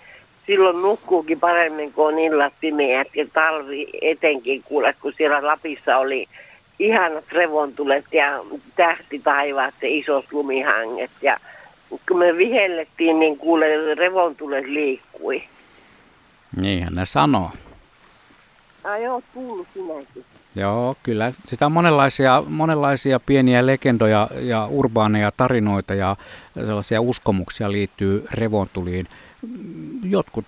[0.46, 6.26] Silloin nukkuukin paremmin, kun on illat pimeät ja talvi etenkin kuule, kun siellä Lapissa oli
[6.80, 8.40] ihanat revontulet ja
[8.76, 11.10] tähtitaivaat ja isot lumihanget.
[11.22, 11.36] Ja
[12.08, 15.42] kun me vihellettiin, niin kuule revontulet liikkui.
[16.56, 17.50] Niinhän ne sanoo.
[18.84, 20.24] Ai oot kuullut sinäkin.
[20.56, 21.32] Joo, kyllä.
[21.44, 26.16] Sitä on monenlaisia, monenlaisia pieniä legendoja ja urbaaneja tarinoita ja
[26.54, 29.06] sellaisia uskomuksia liittyy revontuliin.
[30.04, 30.46] Jotkut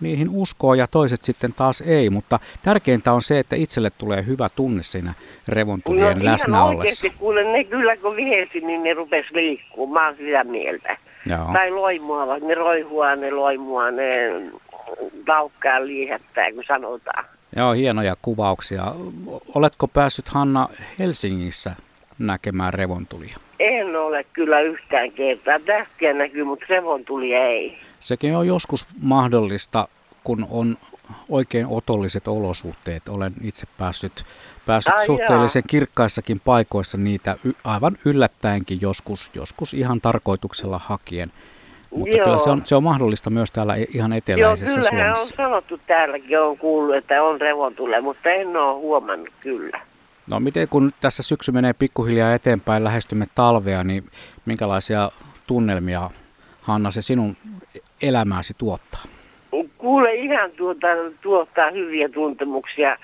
[0.00, 4.48] niihin uskoo ja toiset sitten taas ei, mutta tärkeintä on se, että itselle tulee hyvä
[4.56, 5.14] tunne siinä
[5.48, 6.78] revontulien No läsnä ollessa.
[6.78, 9.92] oikeasti, kuule ne kyllä kun vihelsi, niin ne rupes liikkumaan.
[10.02, 10.96] Mä oon sitä mieltä.
[11.26, 11.48] Joo.
[11.52, 14.06] Tai loimuavat, ne roihua, ne loimua, ne
[15.28, 17.24] laukkaa liihättää, kun sanotaan.
[17.56, 18.94] Joo, hienoja kuvauksia.
[19.54, 21.70] Oletko päässyt Hanna Helsingissä
[22.18, 23.36] näkemään revontulia?
[23.58, 25.58] En ole kyllä yhtään kertaa.
[25.66, 27.78] Tähtiä näkyy, mutta revontulia ei.
[28.00, 29.88] Sekin on joskus mahdollista,
[30.24, 30.76] kun on
[31.28, 33.08] oikein otolliset olosuhteet.
[33.08, 34.24] Olen itse päässyt,
[34.66, 41.32] päässyt Ai suhteellisen kirkkaissakin paikoissa niitä y- aivan yllättäenkin joskus, joskus ihan tarkoituksella hakien.
[41.90, 42.24] Mutta Joo.
[42.24, 45.36] kyllä se on, se on mahdollista myös täällä i- ihan Joo, eteläisessä kyllähän on Suomessa.
[45.36, 49.80] sanottu täälläkin, on kuullut, että on revontule, mutta en ole huomannut kyllä.
[50.30, 54.04] No miten kun tässä syksy menee pikkuhiljaa eteenpäin, lähestymme talvea, niin
[54.46, 55.10] minkälaisia
[55.46, 56.10] tunnelmia
[56.60, 57.36] Hanna se sinun
[58.02, 59.02] elämääsi tuottaa?
[59.78, 60.86] Kuule ihan tuota,
[61.20, 62.96] tuottaa hyviä tuntemuksia.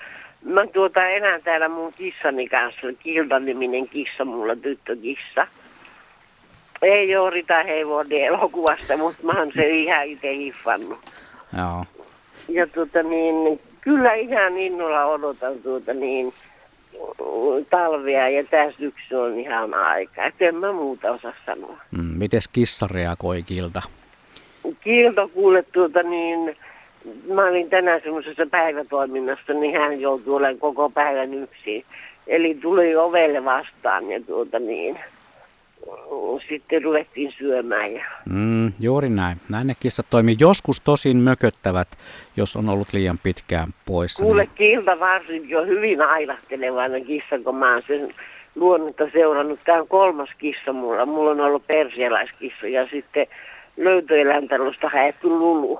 [0.45, 5.47] Mä tuota enää täällä mun kissani kanssa, Kilda-niminen kissa, mulla tyttökissa.
[6.81, 10.99] Ei ole Rita Heivonen elokuvasta, mutta mä oon se ihan itse hiffannut.
[11.57, 11.85] Joo.
[12.49, 16.33] Ja tuota niin, kyllä ihan innolla odotan tuota niin
[17.69, 20.25] talvea ja tämä syksy on ihan aika.
[20.25, 21.77] Et en mä muuta osaa sanoa.
[21.91, 23.81] Mm, mites kissa reagoi Kilda?
[24.81, 26.55] Kiilto kuule tuota niin,
[27.33, 31.85] mä olin tänään semmoisessa päivätoiminnassa, niin hän joutui olemaan koko päivän yksin.
[32.27, 34.99] Eli tuli ovelle vastaan ja tuota niin,
[36.49, 37.93] sitten ruvettiin syömään.
[37.93, 38.05] Ja...
[38.29, 39.37] Mm, juuri näin.
[39.51, 40.35] Näin ne kissat toimii.
[40.39, 41.87] Joskus tosin mököttävät,
[42.37, 44.23] jos on ollut liian pitkään poissa.
[44.23, 48.13] Kuule Niin, Kilta varsinkin on hyvin ailahtelevainen kissa, kun mä oon sen
[48.55, 49.59] luonnetta seurannut.
[49.65, 51.05] Tämä on kolmas kissa mulla.
[51.05, 53.27] Mulla on ollut persialaiskissa ja sitten
[53.77, 55.79] löytöeläintalosta haettu lulu.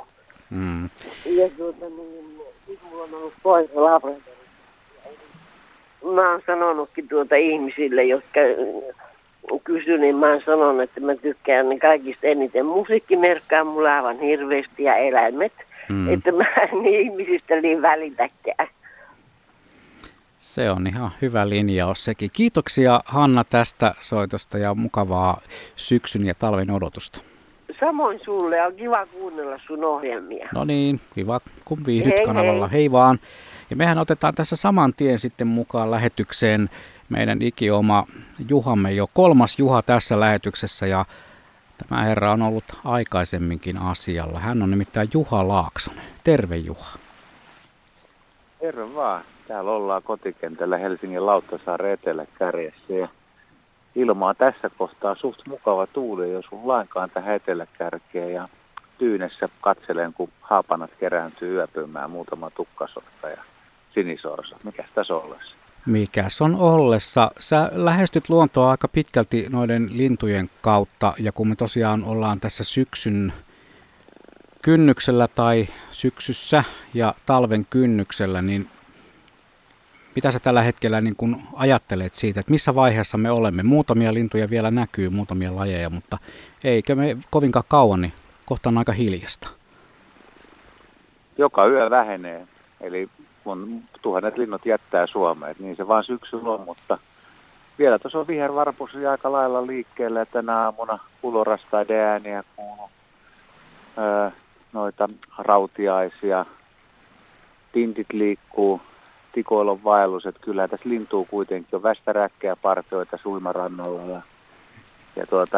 [0.49, 0.83] mm,
[1.25, 4.19] Ja tuota niin, sit mulla on ollut koira labrador.
[6.13, 8.39] Mä oon sanonutkin tuota ihmisille, jotka
[9.63, 14.83] kysyn, niin mä oon sanonut, että mä tykkään ne kaikista eniten musiikkimerkkaa mulla aivan hirveästi
[14.83, 15.53] ja eläimet.
[15.89, 16.13] Mm.
[16.13, 18.67] Että mä en ihmisistä niin välitäkään.
[20.39, 22.29] Se on ihan hyvä linjaus sekin.
[22.33, 25.41] Kiitoksia Hanna tästä soitosta ja mukavaa
[25.75, 27.19] syksyn ja talven odotusta.
[27.79, 30.49] Samoin sulle on kiva kuunnella sun ohjelmia.
[30.53, 32.67] No niin, kiva kun viihdyt Hei, kanavalla.
[32.67, 32.79] hei.
[32.81, 33.19] Hei vaan.
[33.69, 36.69] Ja mehän otetaan tässä saman tien sitten mukaan lähetykseen
[37.09, 38.05] meidän ikioma
[38.49, 41.05] Juhamme jo kolmas Juha tässä lähetyksessä ja
[41.87, 44.39] tämä herra on ollut aikaisemminkin asialla.
[44.39, 46.03] Hän on nimittäin Juha Laaksonen.
[46.23, 46.97] Terve Juha.
[48.59, 49.21] Terve vaan.
[49.47, 53.07] Täällä ollaan kotikentällä Helsingin Lauttasaaren eteläkärjessä ja
[53.97, 58.49] ilma on tässä kohtaa suht mukava tuuli, jos on lainkaan tähän eteläkärkeen ja
[58.97, 63.41] tyynessä katselen, kun haapanat kerääntyy yöpymään muutama tukkasotta ja
[63.93, 64.55] sinisorsa.
[64.63, 65.55] Mikäs tässä ollessa?
[65.85, 67.31] Mikäs on ollessa?
[67.39, 73.33] Sä lähestyt luontoa aika pitkälti noiden lintujen kautta ja kun me tosiaan ollaan tässä syksyn
[74.61, 78.69] kynnyksellä tai syksyssä ja talven kynnyksellä, niin
[80.17, 83.63] mitä sä tällä hetkellä niin kun ajattelet siitä, että missä vaiheessa me olemme?
[83.63, 86.17] Muutamia lintuja vielä näkyy, muutamia lajeja, mutta
[86.63, 88.13] eikö me kovinkaan kauan, niin
[88.45, 89.49] kohta on aika hiljasta.
[91.37, 92.47] Joka yö vähenee,
[92.81, 93.09] eli
[93.43, 96.97] kun tuhannet linnut jättää Suomeen, niin se vaan syksyllä on, mutta
[97.79, 102.89] vielä tuossa on vihervarpus ja aika lailla liikkeelle, että tänä aamuna kulorastaiden ääniä kuuluu
[103.97, 104.29] öö,
[104.73, 106.45] noita rautiaisia,
[107.71, 108.81] tintit liikkuu,
[109.37, 114.21] tikoilla on vaellus, että kyllä tässä lintuu kuitenkin on västäräkkejä partioita suimarannalla ja,
[115.15, 115.57] ja tuota,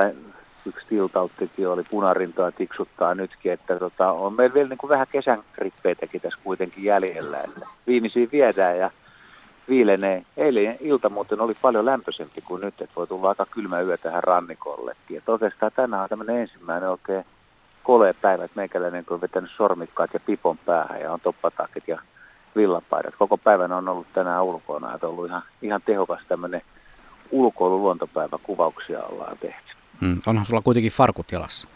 [0.66, 5.44] yksi tiltauttikin oli punarintoa tiksuttaa nytkin, että tota, on meillä vielä niin kuin vähän kesän
[5.58, 8.92] rippeitäkin tässä kuitenkin jäljellä, että viimeisiä viedään ja
[9.70, 10.24] viilenee.
[10.38, 14.24] Eilen ilta muuten oli paljon lämpöisempi kuin nyt, että voi tulla aika kylmä yö tähän
[14.24, 15.16] rannikollekin.
[15.16, 17.26] Ja oikeastaan tänään on tämmöinen ensimmäinen oikein
[17.84, 22.02] kolea päivä, että meikäläinen kun on vetänyt sormikkaat ja pipon päähän ja on toppatakit ja
[22.56, 23.16] villapaidat.
[23.16, 26.62] Koko päivän on ollut tänään ulkona, että on ollut ihan, ihan tehokas tämmöinen
[27.32, 29.74] ulkoilu luontopäivä kuvauksia ollaan tehty.
[30.02, 30.22] Hmm.
[30.26, 31.68] Onhan sulla kuitenkin farkut jalassa.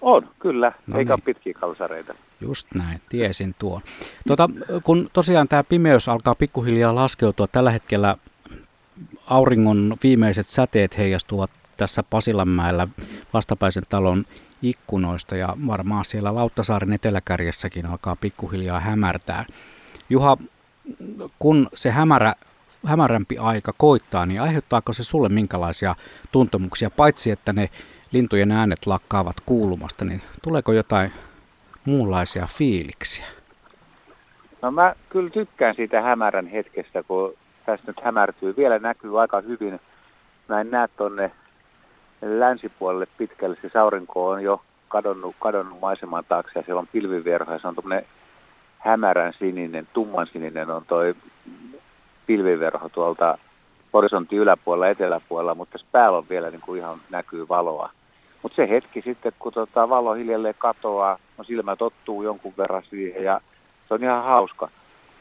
[0.00, 1.22] On, kyllä, No eikä niin.
[1.24, 2.14] pitkiä kalsareita.
[2.40, 3.80] Just näin, tiesin tuon.
[4.28, 4.48] Tota,
[4.84, 8.16] kun tosiaan tämä pimeys alkaa pikkuhiljaa laskeutua, tällä hetkellä
[9.26, 12.88] auringon viimeiset säteet heijastuvat tässä Pasilanmäellä
[13.34, 14.24] vastapäisen talon
[14.62, 19.44] ikkunoista ja varmaan siellä Lauttasaaren eteläkärjessäkin alkaa pikkuhiljaa hämärtää.
[20.10, 20.36] Juha,
[21.38, 22.34] kun se hämärä,
[22.86, 25.94] hämärämpi aika koittaa, niin aiheuttaako se sulle minkälaisia
[26.32, 27.70] tuntemuksia, paitsi että ne
[28.12, 31.12] lintujen äänet lakkaavat kuulumasta, niin tuleeko jotain
[31.84, 33.26] muunlaisia fiiliksiä?
[34.62, 37.34] No mä kyllä tykkään siitä hämärän hetkestä, kun
[37.66, 38.56] tässä nyt hämärtyy.
[38.56, 39.80] Vielä näkyy aika hyvin.
[40.48, 41.30] Mä en näe tonne
[42.22, 43.56] länsipuolelle pitkälle.
[43.72, 47.74] Se aurinko on jo kadonnut, kadonnut maiseman taakse ja siellä on pilviverho ja se on
[47.74, 48.06] tuommoinen
[48.78, 51.14] hämärän sininen, tumman sininen on toi
[52.26, 53.38] pilviverho tuolta
[53.92, 57.90] horisontin yläpuolella, eteläpuolella, mutta tässä päällä on vielä niin kuin ihan näkyy valoa.
[58.42, 63.24] Mutta se hetki sitten, kun tota valo hiljalleen katoaa, no silmä tottuu jonkun verran siihen
[63.24, 63.40] ja
[63.88, 64.68] se on ihan hauska,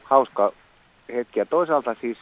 [0.04, 0.52] hauska
[1.14, 1.40] hetki.
[1.40, 2.18] Ja toisaalta siis,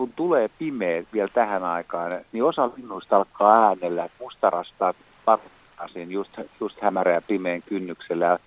[0.00, 4.94] kun tulee pimeä vielä tähän aikaan, niin osa linnuista alkaa äänellä, että mustarastaa
[5.24, 6.30] parhaasiin just,
[6.60, 8.38] just hämärä ja pimeän kynnyksellä.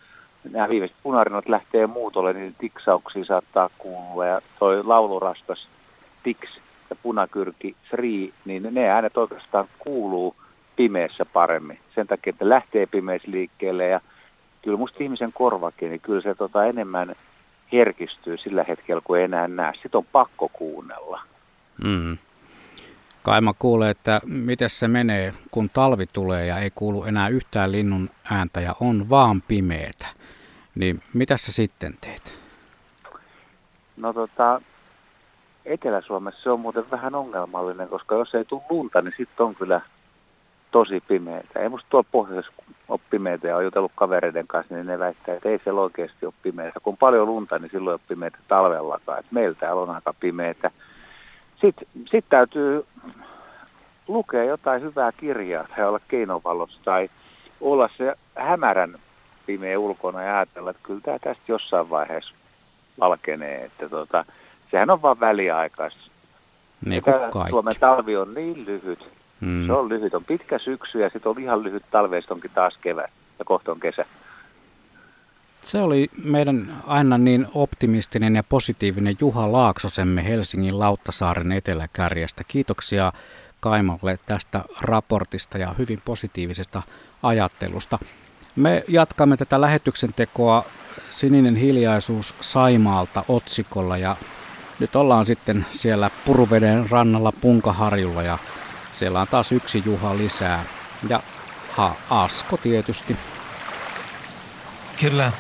[0.51, 4.26] Nämä viimeiset punarinot lähtee muutolle, niin tiksauksia saattaa kuulua.
[4.26, 5.68] Ja toi laulurastas
[6.24, 6.49] tiks
[6.89, 10.36] ja punakyrki sri, niin ne äänet oikeastaan kuuluu
[10.76, 11.80] pimeässä paremmin.
[11.95, 14.01] Sen takia, että lähtee pimeässä liikkeelle ja
[14.62, 17.16] kyllä musta ihmisen korvakin, niin kyllä se tota enemmän
[17.72, 19.74] herkistyy sillä hetkellä, kun ei enää näe.
[19.74, 21.32] Sitten on pakko kuunnella.
[21.84, 22.17] Mm.
[23.24, 28.09] Kaima kuulee, että miten se menee, kun talvi tulee ja ei kuulu enää yhtään linnun
[28.32, 30.07] ääntä ja on vaan pimeetä.
[30.76, 32.39] Niin mitä sä sitten teet?
[33.97, 34.61] No tota,
[35.65, 39.82] Etelä-Suomessa se on muuten vähän ongelmallinen, koska jos ei tule lunta, niin sitten on kyllä
[40.71, 41.59] tosi pimeitä.
[41.59, 45.49] Ei musta tuolla pohjoisessa ole pimeitä ja on jutellut kavereiden kanssa, niin ne väittää, että
[45.49, 46.80] ei siellä oikeasti ole pimeitä.
[46.80, 49.19] Kun on paljon lunta, niin silloin ei ole pimeitä talvellakaan.
[49.19, 50.71] Et meillä täällä on aika pimeitä.
[51.64, 52.86] Sitten sit täytyy
[54.07, 57.09] lukea jotain hyvää kirjaa tai olla keinovalossa tai
[57.61, 58.95] olla se hämärän
[59.45, 62.34] pimeä ulkona ja ajatella, että kyllä tämä tästä jossain vaiheessa
[62.99, 63.66] valkenee.
[63.66, 64.26] Että tota,
[64.72, 66.01] sehän on vaan väliaikaista.
[66.86, 67.03] Niin.
[67.49, 69.09] Suomen talvi on niin lyhyt.
[69.41, 69.68] Mm.
[69.68, 70.14] Se on lyhyt.
[70.14, 71.84] On pitkä syksy ja sitten on ihan lyhyt
[72.14, 74.05] ja sit onkin taas kevät ja kohta on kesä.
[75.64, 82.43] Se oli meidän aina niin optimistinen ja positiivinen Juha Laaksosemme Helsingin Lauttasaaren eteläkärjestä.
[82.47, 83.14] Kiitoksia
[83.59, 86.82] Kaimalle tästä raportista ja hyvin positiivisesta
[87.24, 87.99] ajattelusta.
[88.55, 90.66] Me jatkamme tätä lähetyksen tekoa
[91.09, 94.16] Sininen hiljaisuus Saimaalta otsikolla ja
[94.80, 98.38] nyt ollaan sitten siellä Puruveden rannalla Punkaharjulla ja
[98.93, 100.64] siellä on taas yksi Juha lisää.
[101.09, 101.24] Ja
[101.70, 103.18] ha, Asko tietysti.
[104.99, 105.32] Kyllä.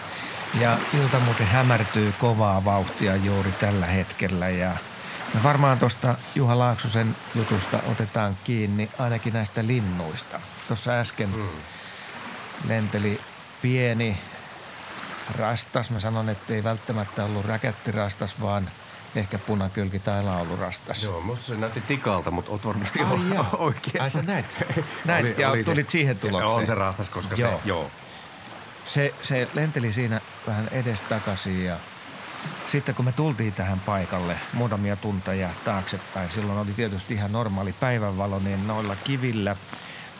[0.59, 4.71] Ja ilta muuten hämärtyy kovaa vauhtia juuri tällä hetkellä ja
[5.33, 10.39] me varmaan tuosta Juha Laaksosen jutusta otetaan kiinni ainakin näistä linnuista.
[10.67, 11.47] Tuossa äsken mm.
[12.67, 13.21] lenteli
[13.61, 14.17] pieni
[15.37, 15.89] rastas.
[15.89, 18.69] Mä sanon, että ei välttämättä ollut räkättirastas, vaan
[19.15, 21.03] ehkä punakylki tai laulurastas.
[21.03, 23.07] Joo, musta se näytti tikalta, mutta oot varmasti Ai
[23.57, 24.01] oikeassa.
[24.03, 24.45] Ai sä näit,
[25.05, 26.51] näit Oli- ja oli se- tulit siihen tulokseen.
[26.51, 27.51] On se rastas, koska Joo.
[27.51, 27.91] se, joo.
[28.85, 31.77] Se, se lenteli siinä vähän edestakaisin ja
[32.67, 38.39] sitten kun me tultiin tähän paikalle muutamia tunteja taaksepäin, silloin oli tietysti ihan normaali päivänvalo,
[38.39, 39.55] niin noilla kivillä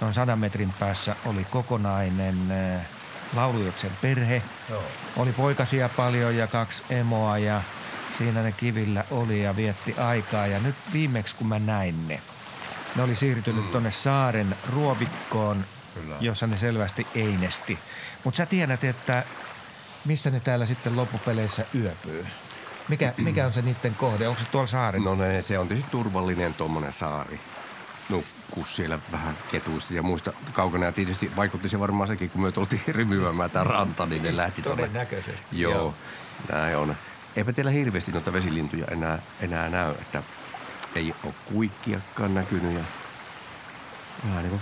[0.02, 2.86] noin sadan metrin päässä oli kokonainen äh,
[3.36, 4.42] laulujoksen perhe.
[4.70, 4.84] Joo.
[5.16, 7.62] Oli poikasia paljon ja kaksi emoa ja
[8.18, 10.48] siinä ne kivillä oli ja vietti aikaa.
[10.48, 12.22] Ja nyt viimeksi kun mä näin ne,
[12.96, 13.72] ne oli siirtynyt mm.
[13.72, 16.16] tonne saaren ruovikkoon, Kyllä.
[16.20, 17.80] jossa ne selvästi einesti.
[18.24, 19.24] Mutta sä tiedät, että
[20.06, 22.26] missä ne täällä sitten loppupeleissä yöpyy.
[22.88, 24.28] Mikä, mikä on se niiden kohde?
[24.28, 25.04] Onko se tuolla saaren?
[25.04, 27.40] No ne, se on tietysti turvallinen tuommoinen saari.
[28.10, 30.86] Nukkuu siellä vähän ketuista ja muista kaukana.
[30.86, 34.62] Ja tietysti vaikutti se varmaan sekin, kun me tultiin rymyämään tämä ranta, niin ne lähti
[34.62, 34.88] tuonne.
[34.88, 35.46] Todennäköisesti.
[35.52, 35.74] Joo.
[35.74, 35.94] Joo.
[36.52, 36.96] näin on.
[37.36, 40.24] Eipä teillä hirveästi noita vesilintuja enää, enää näy, että
[40.96, 42.84] ei ole kuikkiakaan näkynyt ja
[44.26, 44.62] vähän niin kuin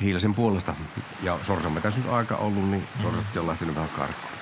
[0.00, 0.74] hiilisen puolesta.
[1.22, 4.34] Ja sorsanmetäisyys aika ollut, niin sorsatti on lähtenyt vähän karkuun.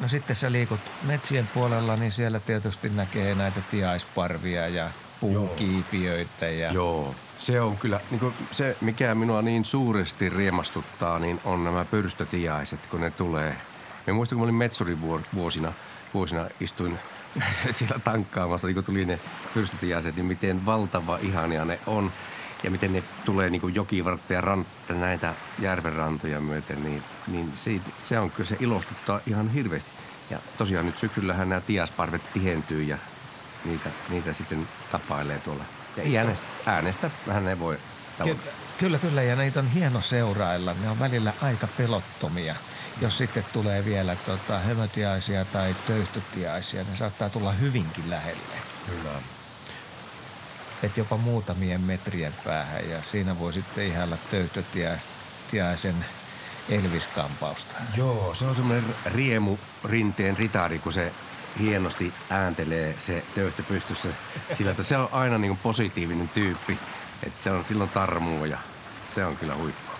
[0.00, 4.90] No sitten sä liikut metsien puolella, niin siellä tietysti näkee näitä tiaisparvia ja
[5.20, 6.46] puukiipiöitä.
[6.46, 6.72] Ja...
[6.72, 11.84] Joo, se on kyllä, niin kuin se mikä minua niin suuresti riemastuttaa, niin on nämä
[11.84, 13.56] pyrstötiaiset, kun ne tulee.
[14.06, 14.98] Me muistan, kun mä olin Metsurin
[15.34, 15.72] vuosina,
[16.14, 16.98] vuosina istuin
[17.70, 19.20] siellä tankkaamassa, niin kun tuli ne
[19.54, 22.12] pyrstötiaiset, niin miten valtava ihania ne on.
[22.64, 28.18] Ja miten ne tulee niin jokivartta ja rantta, näitä järvenrantoja myöten, niin, niin se, se
[28.18, 29.90] on kyllä, se ilostuttaa ihan hirveästi.
[30.30, 32.98] Ja tosiaan nyt syksyllähän nämä tiasparvet tihentyy ja
[33.64, 35.64] niitä, niitä sitten tapailee tuolla.
[35.96, 37.78] Ja ei äänestä, äänestä vähän ne voi
[38.18, 38.52] tavoittaa.
[38.52, 40.74] Ky- kyllä, kyllä, ja niitä on hieno seurailla.
[40.82, 42.54] Ne on välillä aika pelottomia.
[43.00, 48.56] Jos sitten tulee vielä tota, hömötiaisia tai töyhtötiaisia, ne saattaa tulla hyvinkin lähelle.
[48.86, 49.10] Kyllä.
[50.84, 56.04] Et jopa muutamien metrien päähän, ja siinä voi sitten ihailla töyhtötiaisen
[56.68, 57.74] Elvis-kampausta.
[57.96, 61.12] Joo, se on semmoinen riemu rinteen ritari, kun se
[61.60, 64.08] hienosti ääntelee se töyhtö pystyssä.
[64.56, 66.78] Sillä että se on aina niin positiivinen tyyppi.
[67.22, 68.58] Että se on silloin tarmua ja
[69.14, 69.92] se on kyllä huippu.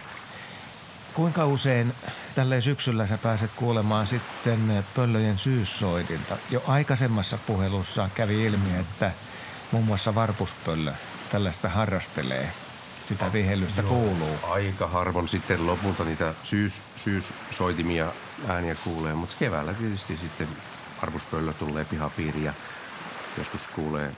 [1.15, 1.95] Kuinka usein
[2.35, 6.37] tälleen syksyllä sä pääset kuulemaan sitten pöllöjen syyssoidinta?
[6.51, 9.13] Jo aikaisemmassa puhelussa kävi ilmi, että
[9.75, 10.93] muun muassa varpuspöllö
[11.31, 12.51] tällaista harrastelee.
[13.09, 14.37] Sitä vihellystä kuuluu.
[14.43, 18.13] Aika harvoin sitten lopulta niitä syys, syyssoitimia
[18.49, 20.49] ääniä kuulee, mutta keväällä tietysti sitten
[21.03, 22.55] arvuspöllö tulee pihapiiriin ja
[23.39, 24.13] joskus kuulee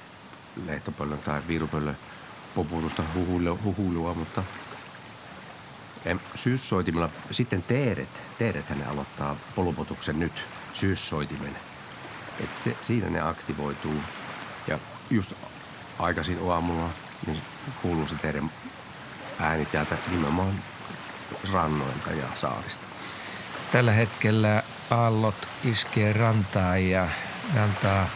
[0.67, 1.97] lehtopöllön tai viirupöllön
[2.55, 4.43] poputusta huhuilua, huhuilua mutta
[6.35, 10.43] syyssoitimella sitten teeret, teeret ne aloittaa polupotuksen nyt
[10.75, 11.57] syyssoitimen.
[12.41, 14.01] Et se, siinä ne aktivoituu
[15.11, 15.33] just
[15.99, 16.89] aikaisin aamulla
[17.27, 17.43] niin
[17.83, 18.51] kuuluu se teidän
[19.41, 20.63] ääni täältä nimenomaan
[21.53, 22.85] rannoilta ja saarista.
[23.73, 27.09] Tällä hetkellä aallot iskee rantaan ja
[27.63, 28.09] antaa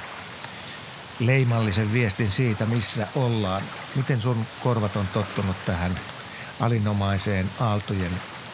[1.19, 3.63] leimallisen viestin siitä, missä ollaan.
[3.97, 6.01] Miten sun korvat on tottunut tähän
[6.61, 8.13] alinomaiseen aaltojen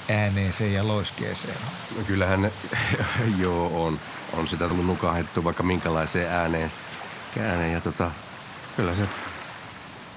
[0.08, 1.56] ääneeseen ja loiskeeseen?
[1.96, 2.52] No kyllähän ne,
[3.38, 4.00] joo on,
[4.32, 6.72] on sitä tullut nukahdettua vaikka minkälaiseen ääneen.
[7.40, 8.10] ääneen ja tota,
[8.76, 9.02] kyllä se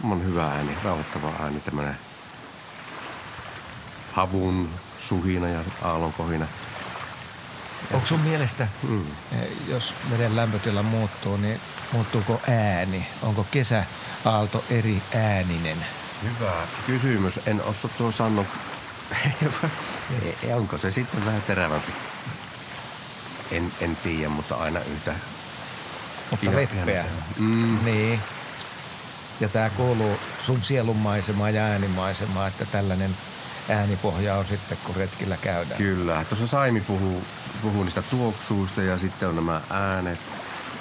[0.04, 1.98] on hyvä ääni, rauhoittava ääni, tämmönen
[4.14, 6.46] havun suhina ja aallon kohina.
[7.94, 9.06] Onko sun mielestä, Mm.
[9.32, 11.60] eh, jos veden lämpötila muuttuu, niin
[11.92, 13.08] muuttuuko ääni?
[13.22, 15.78] Onko kesäaalto eri ääninen?
[16.24, 16.52] Hyvä
[16.88, 17.40] kysymys.
[17.48, 18.46] En osaa tuo sanoa.
[20.44, 21.92] E- Onko se sitten vähän terävämpi?
[23.52, 25.14] En, en tiedä, mutta aina yhtä.
[26.32, 27.06] Mutta leppeä.
[27.38, 27.80] Mm.
[27.86, 28.20] Niin.
[29.40, 33.16] Ja tämä kuuluu sun sielunmaisemaan ja äänimaisemaan, että tällainen
[33.70, 35.78] äänipohja on sitten, kun retkillä käydään.
[35.78, 36.26] Kyllä.
[36.30, 37.24] Tuossa Saimi puhuu,
[37.62, 40.20] puhuu niistä tuoksuista ja sitten on nämä äänet,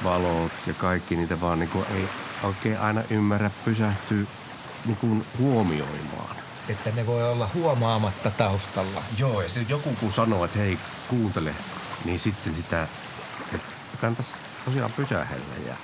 [0.04, 2.08] valot ja kaikki niitä vaan niin ei
[2.42, 4.24] oikein aina ymmärrä pysähtyä
[4.84, 6.36] niin kuin huomioimaan.
[6.68, 9.02] Että ne voi olla huomaamatta taustalla.
[9.18, 10.78] Joo, ja sitten joku kun sanoo, että hei,
[11.08, 11.54] kuuntele,
[12.04, 12.82] niin sitten sitä,
[13.54, 13.68] että
[14.00, 14.34] kannattaisi
[14.64, 15.74] tosiaan pysähellä ja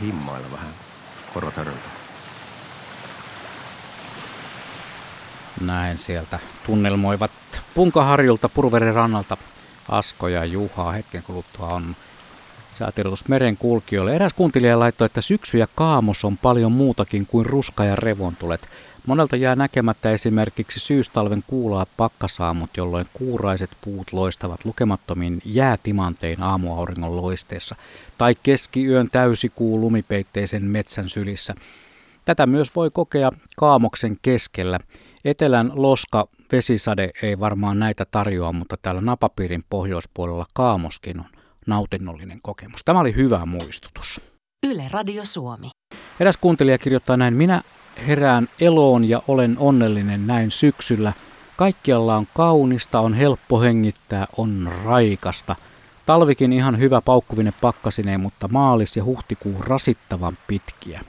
[0.00, 0.74] himmailla vähän
[1.34, 1.88] korotöröltä.
[5.60, 7.30] Näin sieltä tunnelmoivat
[7.74, 9.36] Punkaharjulta Purveren rannalta
[9.88, 10.92] Asko ja Juha.
[10.92, 11.96] Hetken kuluttua on
[12.72, 14.14] säätiedotus meren kulkijoille.
[14.14, 18.68] Eräs kuuntelija laittoi, että syksy ja kaamos on paljon muutakin kuin ruska ja revontulet.
[19.06, 27.76] Monelta jää näkemättä esimerkiksi syystalven kuulaa pakkasaamut, jolloin kuuraiset puut loistavat lukemattomin jäätimantein aamuauringon loisteessa,
[28.18, 31.54] tai keskiyön täysikuu lumipeitteisen metsän sylissä.
[32.24, 34.78] Tätä myös voi kokea kaamoksen keskellä.
[35.24, 41.26] Etelän loska vesisade ei varmaan näitä tarjoa, mutta täällä napapiirin pohjoispuolella kaamoskin on
[41.66, 42.80] nautinnollinen kokemus.
[42.84, 44.20] Tämä oli hyvä muistutus.
[44.66, 45.70] Yle Radio Suomi.
[46.20, 47.62] Eräs kuuntelija kirjoittaa näin, minä
[48.06, 51.12] herään eloon ja olen onnellinen näin syksyllä.
[51.56, 55.56] Kaikkialla on kaunista, on helppo hengittää, on raikasta.
[56.06, 61.00] Talvikin ihan hyvä paukkuvinen pakkasineen, mutta maalis- ja huhtikuu rasittavan pitkiä.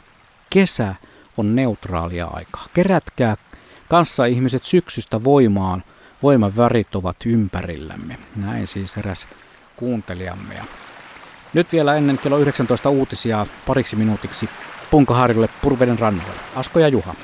[0.49, 0.95] Kesä
[1.37, 2.65] on neutraalia aikaa.
[2.73, 3.35] Kerätkää
[3.89, 5.83] kanssa ihmiset syksystä voimaan.
[6.23, 8.19] Voiman värit ovat ympärillämme.
[8.35, 9.27] Näin siis eräs
[9.75, 10.55] kuuntelijamme.
[11.53, 14.49] nyt vielä ennen kello 19 uutisia pariksi minuutiksi
[14.95, 16.39] Punkaharjulle Purveden rannalle.
[16.55, 17.15] Asko ja Juha.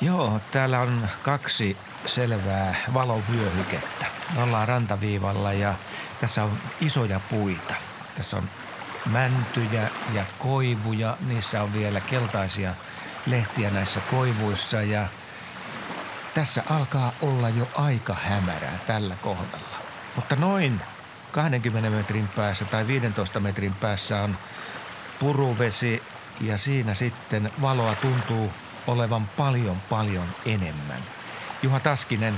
[0.00, 1.76] Joo, täällä on kaksi
[2.06, 4.06] selvää valovyöhykettä.
[4.36, 5.74] Ollaan rantaviivalla ja
[6.20, 7.74] tässä on isoja puita.
[8.16, 8.48] Tässä on
[9.06, 11.16] mäntyjä ja koivuja.
[11.28, 12.74] Niissä on vielä keltaisia
[13.26, 15.08] lehtiä näissä koivuissa ja
[16.34, 19.76] tässä alkaa olla jo aika hämärää tällä kohdalla.
[20.16, 20.80] Mutta noin
[21.32, 24.36] 20 metrin päässä tai 15 metrin päässä on
[25.18, 26.02] puruvesi
[26.40, 28.50] ja siinä sitten valoa tuntuu
[28.86, 31.00] olevan paljon paljon enemmän.
[31.62, 32.34] Juha Taskinen,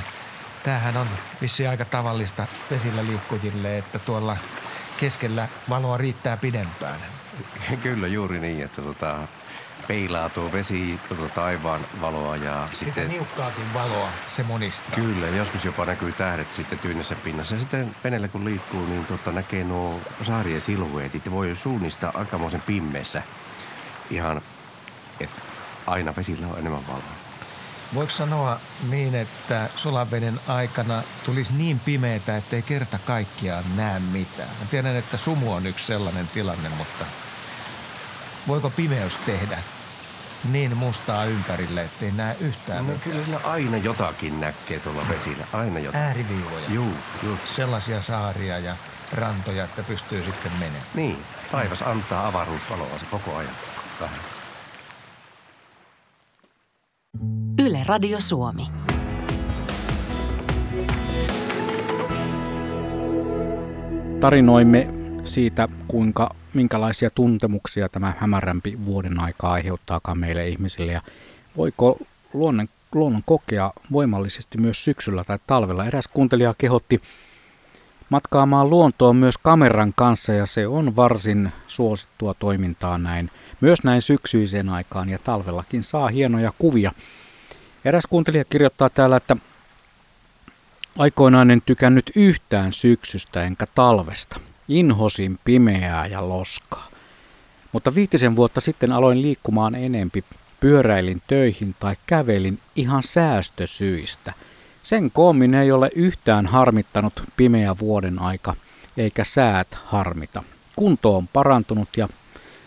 [0.62, 1.09] tämähän on
[1.43, 4.37] vissi aika tavallista vesillä liikkujille, että tuolla
[5.01, 7.01] keskellä valoa riittää pidempään.
[7.83, 9.18] Kyllä juuri niin, että tota,
[9.89, 13.09] peilaa tuo vesi tuota taivaan valoa ja Sitä sitten...
[13.09, 14.95] niukkaakin valoa se monistaa.
[14.95, 17.55] Kyllä, joskus jopa näkyy tähdet sitten tyynessä pinnassa.
[17.55, 22.62] Ja sitten veneellä kun liikkuu, niin tota, näkee nuo saarien silhueetit ja voi suunnistaa aikamoisen
[22.62, 23.22] pimmeessä
[24.11, 24.43] ihan,
[25.20, 25.43] että
[25.87, 27.03] aina vesillä on enemmän valoa.
[27.95, 28.61] Voiko sanoa
[28.91, 34.49] niin, että sulaveden aikana tulisi niin pimeätä, ettei kerta kaikkiaan näe mitään?
[34.49, 37.05] Mä tiedän, että sumu on yksi sellainen tilanne, mutta
[38.49, 39.59] voiko pimeys tehdä
[40.53, 46.01] niin mustaa ympärille, ettei näe yhtään No kyllä aina jotakin näkee tuolla vesillä, aina jotakin.
[46.07, 46.64] Ääriviivoja.
[46.68, 46.92] Juu,
[47.22, 47.42] just.
[47.57, 48.76] Sellaisia saaria ja
[49.12, 50.82] rantoja, että pystyy sitten menemään.
[50.94, 51.18] Niin,
[51.53, 53.53] taivas antaa avaruusvaloa se koko ajan.
[54.01, 54.18] Vähän.
[57.59, 58.66] Yle Radio Suomi.
[64.20, 64.88] Tarinoimme
[65.24, 71.02] siitä, kuinka minkälaisia tuntemuksia tämä hämärämpi vuoden aika aiheuttaakaan meille ihmisille ja
[71.57, 71.98] voiko
[72.32, 75.84] luonnon, luonnon kokea voimallisesti myös syksyllä tai talvella.
[75.84, 77.02] Eräs kuuntelija kehotti
[78.11, 83.30] matkaamaan luontoon myös kameran kanssa ja se on varsin suosittua toimintaa näin.
[83.61, 86.92] Myös näin syksyiseen aikaan ja talvellakin saa hienoja kuvia.
[87.84, 89.36] Eräs kuuntelija kirjoittaa täällä, että
[90.98, 94.40] aikoinaan en tykännyt yhtään syksystä enkä talvesta.
[94.69, 96.89] Inhosin pimeää ja loskaa.
[97.73, 100.25] Mutta viitisen vuotta sitten aloin liikkumaan enempi.
[100.61, 104.33] Pyöräilin töihin tai kävelin ihan säästösyistä.
[104.83, 108.55] Sen koommin ei ole yhtään harmittanut pimeä vuoden aika,
[108.97, 110.43] eikä säät harmita.
[110.77, 112.09] Kunto on parantunut ja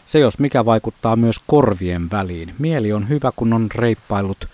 [0.05, 2.55] se jos mikä vaikuttaa myös korvien väliin.
[2.59, 4.47] Mieli on hyvä, kun on reippailut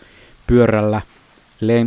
[0.48, 1.02] pyörällä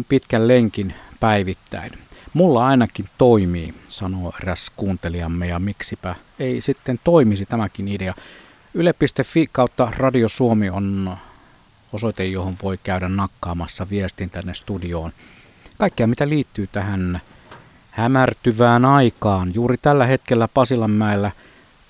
[0.09, 1.93] pitkän lenkin päivittäin.
[2.35, 8.15] Mulla ainakin toimii, sanoo eräs kuuntelijamme ja miksipä ei sitten toimisi tämäkin idea.
[8.75, 11.17] Yle.fi kautta Radio Suomi on
[11.93, 15.13] osoite, johon voi käydä nakkaamassa viestin tänne studioon.
[15.79, 17.21] Kaikkea mitä liittyy tähän
[17.91, 19.55] hämärtyvään aikaan.
[19.55, 21.31] Juuri tällä hetkellä Pasilanmäellä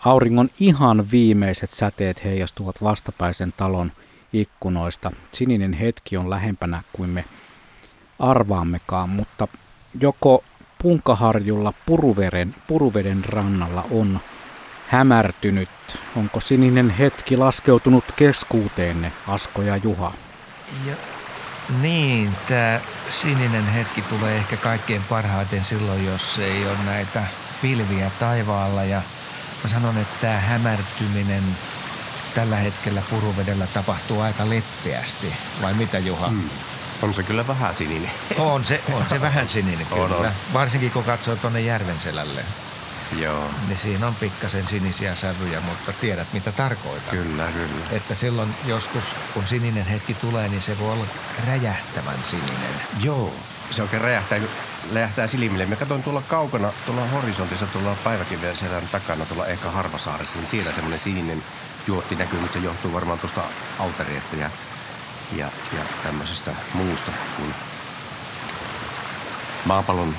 [0.05, 3.93] auringon ihan viimeiset säteet heijastuvat vastapäisen talon
[4.33, 5.11] ikkunoista.
[5.33, 7.25] Sininen hetki on lähempänä kuin me
[8.19, 9.49] arvaammekaan, mutta
[10.01, 10.45] joko
[10.83, 14.21] Punkaharjulla Puruveren, Puruveden rannalla on
[14.89, 15.69] hämärtynyt?
[16.17, 20.13] Onko sininen hetki laskeutunut keskuuteenne, Asko ja Juha?
[20.87, 20.95] Ja,
[21.81, 22.81] niin, tämä
[23.11, 27.23] sininen hetki tulee ehkä kaikkein parhaiten silloin, jos ei ole näitä
[27.63, 28.85] pilviä taivaalla.
[28.85, 29.03] Ja
[29.65, 31.43] mä sanon, että tämä hämärtyminen
[32.35, 35.33] tällä hetkellä Puruvedellä tapahtuu aika leppeästi.
[35.63, 36.29] Vai mitä Juha?
[36.29, 36.51] Hmm.
[37.03, 38.11] On se kyllä vähän sininen.
[38.39, 40.03] On se, on se vähän sininen kyllä.
[40.03, 40.33] On, on.
[40.53, 42.45] Varsinkin kun katsoo tuonne Järvenselälle.
[43.17, 43.51] Joo.
[43.69, 47.11] Niin siinä on pikkasen sinisiä sävyjä, mutta tiedät mitä tarkoitan.
[47.11, 47.87] Kyllä, kyllä.
[47.91, 51.05] Että silloin joskus, kun sininen hetki tulee, niin se voi olla
[51.47, 52.75] räjähtävän sininen.
[53.01, 53.35] Joo.
[53.71, 54.39] Se oikein räjähtää,
[54.95, 55.67] räjähtää silmille.
[55.67, 60.73] Mä katsoin tuolla kaukana, tuolla horisontissa, tuolla päiväkiveen selän takana, tuolla ehkä Harvasaaressa, niin siellä
[60.73, 61.43] semmoinen sininen
[61.87, 63.43] juotti näkyy, mutta se johtuu varmaan tuosta
[63.79, 64.51] auteriasta ja,
[65.33, 67.55] ja, ja tämmöisestä muusta kuin
[69.65, 70.15] maapallon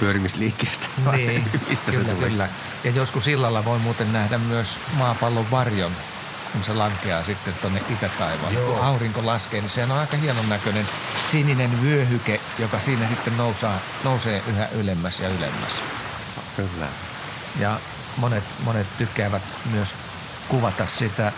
[0.00, 0.86] pyörimisliikkeestä.
[1.12, 2.28] Niin, Mistä se kyllä, tuli?
[2.28, 2.48] kyllä.
[2.84, 5.92] Ja joskus illalla voi muuten nähdä myös maapallon varjon,
[6.52, 8.58] kun se lankeaa sitten tuonne itätaivaalle.
[8.58, 8.72] Joo.
[8.72, 10.88] Kun aurinko laskee, niin sehän on aika hienon näköinen
[11.30, 15.72] sininen vyöhyke, joka siinä sitten nousaa, nousee yhä ylemmäs ja ylemmäs.
[16.56, 16.86] Kyllä.
[17.58, 17.80] Ja
[18.16, 19.94] monet, monet tykkäävät myös
[20.48, 21.32] kuvata sitä.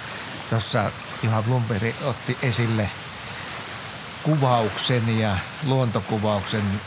[0.51, 0.91] Tuossa
[1.23, 2.91] Juha Blumberg otti esille
[4.23, 6.81] kuvauksen ja luontokuvauksen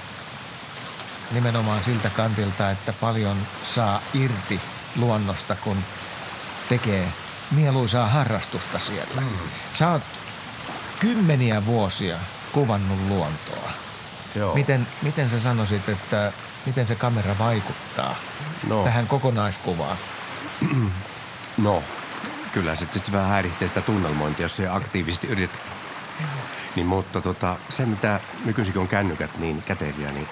[1.32, 3.38] nimenomaan siltä kantilta, että paljon
[3.76, 4.60] saa irti
[4.96, 5.78] luonnosta, kun
[6.70, 7.08] tekee
[7.52, 9.22] mieluisaa harrastusta siellä.
[9.22, 9.28] Mm.
[9.74, 10.04] Sä oot
[11.00, 12.18] kymmeniä vuosia
[12.52, 13.72] kuvannut luontoa.
[14.36, 14.56] Joo.
[14.56, 16.32] Miten, miten sä sanoisit, että
[16.66, 18.16] miten se kamera vaikuttaa
[18.68, 18.84] No.
[18.84, 19.98] tähän kokonaiskuvaan?
[21.58, 21.84] No,
[22.54, 25.60] kyllä se tietysti vähän häiritsee sitä tunnelmointia, jos se aktiivisesti yritet.
[26.76, 30.28] Niin, mutta tota, se, mitä nykyisin on kännykät niin käteviä, niin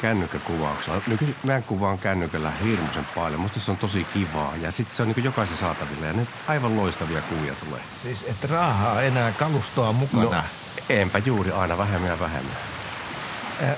[0.00, 1.02] kännykkäkuvauksella.
[1.06, 3.40] Nykyisin mä kuvaan kännykällä hirmuisen paljon.
[3.40, 6.76] Musta se on tosi kivaa ja sitten se on niin jokaisen saatavilla ja nyt aivan
[6.76, 7.80] loistavia kuvia tulee.
[8.02, 10.24] Siis et raahaa enää kalustoa mukana.
[10.24, 10.42] No,
[10.88, 12.56] enpä juuri aina vähemmän ja vähemmän.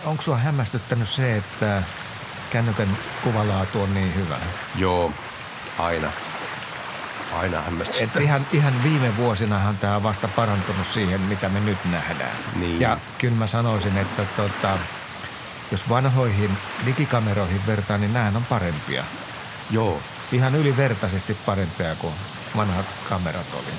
[0.04, 1.82] Onko sua hämmästyttänyt se, että
[2.50, 4.36] kännykän kuvalaatu on niin hyvä?
[4.76, 5.12] Joo,
[5.78, 6.12] aina.
[7.32, 8.04] Aina hämmästyttää.
[8.04, 12.36] Et ihan, ihan viime vuosinahan tämä on vasta parantunut siihen, mitä me nyt nähdään.
[12.56, 12.80] Niin.
[12.80, 14.78] Ja kyllä mä sanoisin, että tota,
[15.72, 19.04] jos vanhoihin digikameroihin vertaa, niin nämä on parempia.
[19.70, 20.00] Joo,
[20.32, 22.14] Ihan ylivertaisesti parempia kuin
[22.56, 23.72] vanhat kamerat oli.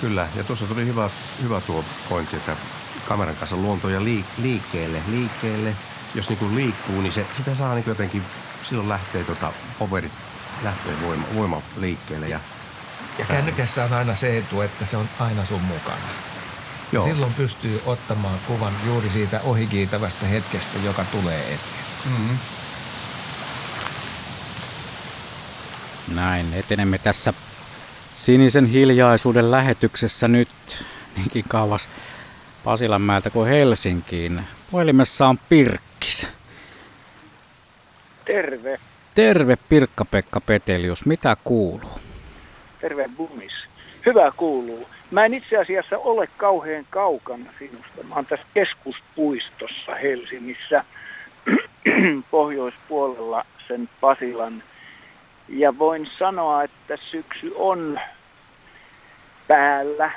[0.00, 1.10] Kyllä, ja tuossa tuli hyvä,
[1.42, 2.56] hyvä tuo pointti, että
[3.08, 5.76] kameran kanssa luonto ja liik- liikkeelle, liikkeelle.
[6.14, 8.22] Jos niinku liikkuu, niin se, sitä saa niinku jotenkin,
[8.62, 10.12] silloin lähtee tota, powerit,
[10.62, 12.28] lähtee voima, voima liikkeelle.
[12.28, 12.40] Ja,
[13.20, 16.08] Ja kännykässä on aina se etu, että se on aina sun mukana.
[16.92, 17.04] Joo.
[17.04, 21.60] Silloin pystyy ottamaan kuvan juuri siitä ohikiitävästä hetkestä, joka tulee eteen.
[22.04, 22.38] mm-hmm.
[26.14, 27.32] Näin, etenemme tässä
[28.14, 30.84] sinisen hiljaisuuden lähetyksessä nyt
[31.16, 31.88] niinkin kauas
[32.64, 34.40] Pasilanmäeltä kuin Helsinkiin.
[34.70, 36.26] Puhelimessa on Pirkkis.
[38.24, 38.80] Terve,
[39.14, 42.00] Terve Pirkka-Pekka Petelius, mitä kuuluu?
[42.80, 43.52] Terve Bumis.
[44.06, 44.88] Hyvä kuuluu.
[45.10, 48.02] Mä en itse asiassa ole kauhean kaukana sinusta.
[48.08, 50.84] Mä oon tässä keskuspuistossa Helsingissä
[52.30, 54.62] pohjoispuolella sen Pasilan.
[55.48, 58.00] Ja voin sanoa, että syksy on
[59.48, 60.10] päällä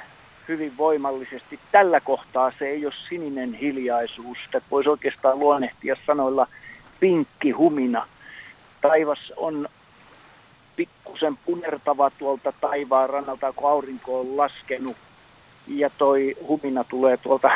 [0.47, 1.59] hyvin voimallisesti.
[1.71, 4.37] Tällä kohtaa se ei ole sininen hiljaisuus.
[4.45, 6.47] Sitä voisi oikeastaan luonnehtia sanoilla
[6.99, 8.07] pinkki humina.
[8.81, 9.69] Taivas on
[10.75, 14.97] pikkusen punertava tuolta taivaan rannalta, kun aurinko on laskenut.
[15.67, 17.51] Ja toi humina tulee tuolta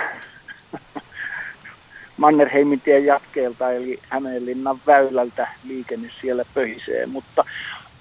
[2.18, 7.06] Mannerheimin tien jatkeelta, eli Hämeenlinnan väylältä liikenne siellä pöhisee.
[7.06, 7.46] Mutta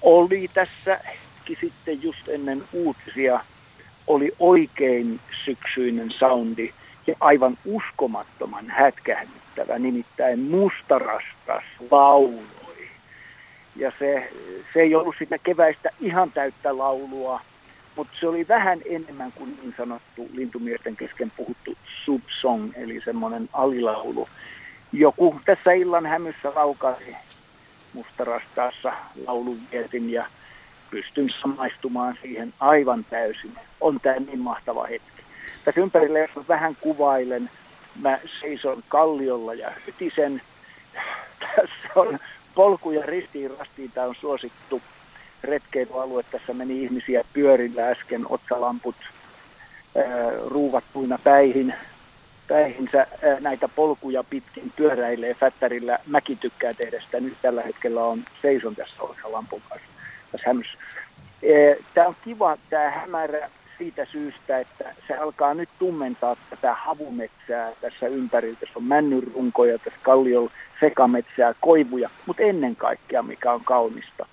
[0.01, 0.99] oli tässä
[1.47, 3.39] hetki sitten just ennen uutisia,
[4.07, 6.73] oli oikein syksyinen soundi
[7.07, 12.56] ja aivan uskomattoman hätkähdyttävä, nimittäin mustarastas lauloi.
[13.77, 14.31] Ja se,
[14.73, 17.41] se ei ollut sitä keväistä ihan täyttä laulua,
[17.95, 24.29] mutta se oli vähän enemmän kuin niin sanottu lintumiesten kesken puhuttu subsong, eli semmoinen alilaulu.
[24.91, 27.15] Joku tässä illan hämyssä laukaisi
[27.93, 28.93] mustarastaassa
[29.25, 30.25] laulun vietin ja
[30.89, 33.55] pystyn samaistumaan siihen aivan täysin.
[33.81, 35.23] On tämä niin mahtava hetki.
[35.65, 37.49] Tässä ympärillä, jos mä vähän kuvailen,
[38.01, 40.41] mä seison kalliolla ja hytisen.
[41.39, 42.19] Tässä on
[42.57, 43.91] polku ja ristiin rastiin.
[43.91, 44.81] Tämä on suosittu
[45.43, 46.23] retkeilyalue.
[46.23, 48.95] Tässä meni ihmisiä pyörillä äsken, otsalamput
[50.45, 51.73] ruuvattuina päihin,
[52.47, 53.07] päihinsä
[53.39, 55.99] näitä polkuja pitkin pyöräilee Fättärillä.
[56.07, 57.19] Mäkin tykkään tehdä sitä.
[57.19, 59.87] Nyt tällä hetkellä on seison tässä otsalampun kanssa.
[61.93, 68.07] Tämä on kiva, tämä hämärä siitä syystä, että se alkaa nyt tummentaa tätä havumetsää tässä
[68.07, 68.65] ympäriltä.
[68.65, 74.25] Se on männynrunkoja, tässä kalliolla sekametsää, koivuja, mutta ennen kaikkea mikä on kaunista.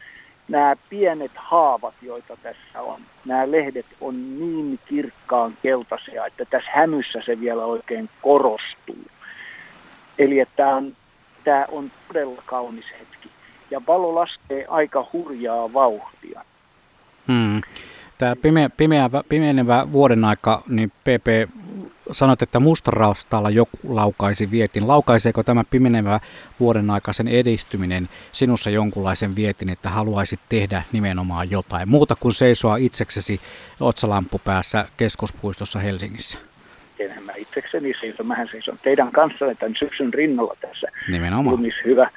[0.49, 7.23] Nämä pienet haavat, joita tässä on, nämä lehdet on niin kirkkaan keltaisia, että tässä hämyssä
[7.27, 9.07] se vielä oikein korostuu.
[10.19, 10.97] Eli että tämä on,
[11.45, 13.29] tämä on todella kaunis hetki.
[13.71, 16.45] ja valo laskee aika hurjaa vauhtia.
[17.27, 17.61] Hmm.
[18.19, 21.51] Tämä pimeä, pimeä, pimenevä vuoden aika, niin PP
[22.13, 24.89] sanoit, että mustaraustalla joku laukaisi vietin.
[24.89, 26.21] Laukaiseeko tämä pimenevä
[26.61, 33.41] vuoden aikaisen edistyminen sinussa jonkunlaisen vietin, että haluaisit tehdä nimenomaan jotain muuta kuin seisoa itseksesi
[33.81, 36.39] otsalamppu päässä keskuspuistossa Helsingissä?
[36.99, 40.87] Enhän mä itsekseni seison, mähän seison teidän kanssanne tämän syksyn rinnalla tässä.
[41.09, 41.57] Nimenomaan.
[41.57, 42.11] Lumis hyvä.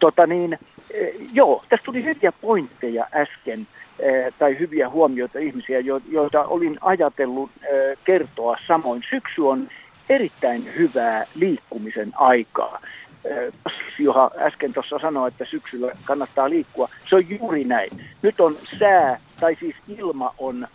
[0.00, 0.58] Tota niin,
[0.90, 3.66] e, joo, tässä tuli hyviä pointteja äsken
[4.38, 7.66] tai hyviä huomioita ihmisiä, joita olin ajatellut e,
[8.04, 9.02] kertoa samoin.
[9.10, 9.68] Syksy on
[10.08, 12.80] erittäin hyvää liikkumisen aikaa.
[13.98, 16.88] Joha äsken tuossa sanoi, että syksyllä kannattaa liikkua.
[17.08, 17.90] Se on juuri näin.
[18.22, 20.68] Nyt on sää, tai siis ilma on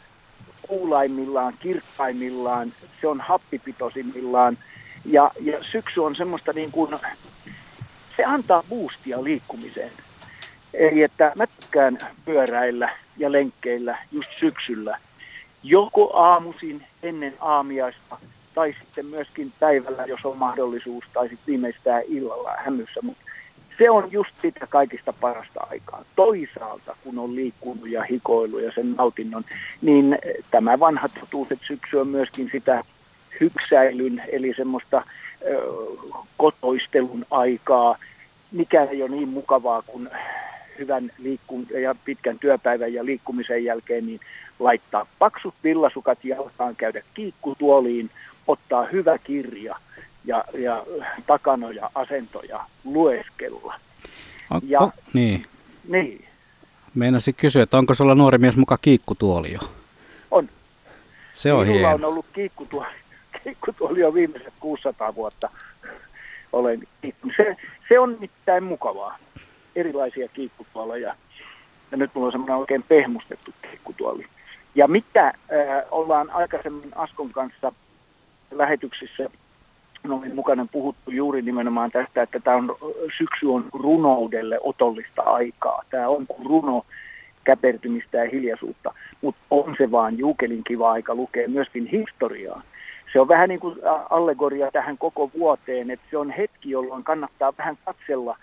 [0.67, 4.57] kuulaimmillaan, kirkkaimmillaan, se on happipitoisimmillaan.
[5.05, 6.95] Ja, ja syksy on semmoista niin kuin,
[8.17, 9.91] se antaa boostia liikkumiseen.
[10.74, 14.97] Eli että mä tykkään pyöräillä ja lenkkeillä just syksyllä.
[15.63, 18.17] Joko aamuisin ennen aamiaista
[18.55, 22.99] tai sitten myöskin päivällä, jos on mahdollisuus, tai sitten viimeistään illalla hämyssä.
[23.01, 23.24] Mutta
[23.78, 26.03] se on just sitä kaikista parasta aikaa.
[26.15, 29.43] Toisaalta, kun on liikkunut ja hikoillut ja sen nautinnon,
[29.82, 30.17] niin
[30.51, 32.84] tämä vanha totuus, että syksy on myöskin sitä
[33.39, 35.03] hyksäilyn, eli semmoista
[35.41, 35.61] ö,
[36.38, 37.97] kotoistelun aikaa,
[38.51, 40.09] mikä ei ole niin mukavaa kuin
[40.80, 44.20] hyvän liikkun ja pitkän työpäivän ja liikkumisen jälkeen, niin
[44.60, 48.10] laittaa paksut villasukat jalkaan, käydä kiikkutuoliin,
[48.48, 49.76] ottaa hyvä kirja–
[50.26, 50.84] ja, ja
[51.28, 53.80] takanoja, asentoja lueskella.
[54.50, 55.46] On, ja, on, niin.
[55.88, 56.26] Niin.
[56.96, 59.60] Meinasin kysyä, että onko sulla nuori mies muka kiikkutuoli jo?
[60.32, 60.50] On.
[61.34, 62.88] Se on Minulla on ollut kiikkutuoli,
[63.44, 65.50] kiikkutuoli jo viimeiset 600 vuotta.
[66.54, 66.88] Olen,
[67.38, 67.58] se,
[67.90, 69.18] se on mitään mukavaa.
[69.76, 71.15] Erilaisia kiikkutuoleja.
[71.91, 74.26] Ja nyt mulla on semmoinen oikein pehmustettu kiikkutuoli.
[74.76, 75.34] Ja mitä äh,
[75.91, 77.72] ollaan aikaisemmin Askon kanssa
[78.51, 79.30] lähetyksissä
[80.09, 82.76] olin mukana puhuttu juuri nimenomaan tästä, että tämä on,
[83.17, 85.84] syksy on runoudelle otollista aikaa.
[85.89, 86.86] Tämä on runo
[87.43, 92.61] käpertymistä ja hiljaisuutta, mutta on se vaan juukelin kiva aika lukea myöskin historiaa.
[93.13, 97.53] Se on vähän niin kuin allegoria tähän koko vuoteen, että se on hetki, jolloin kannattaa
[97.57, 98.38] vähän katsella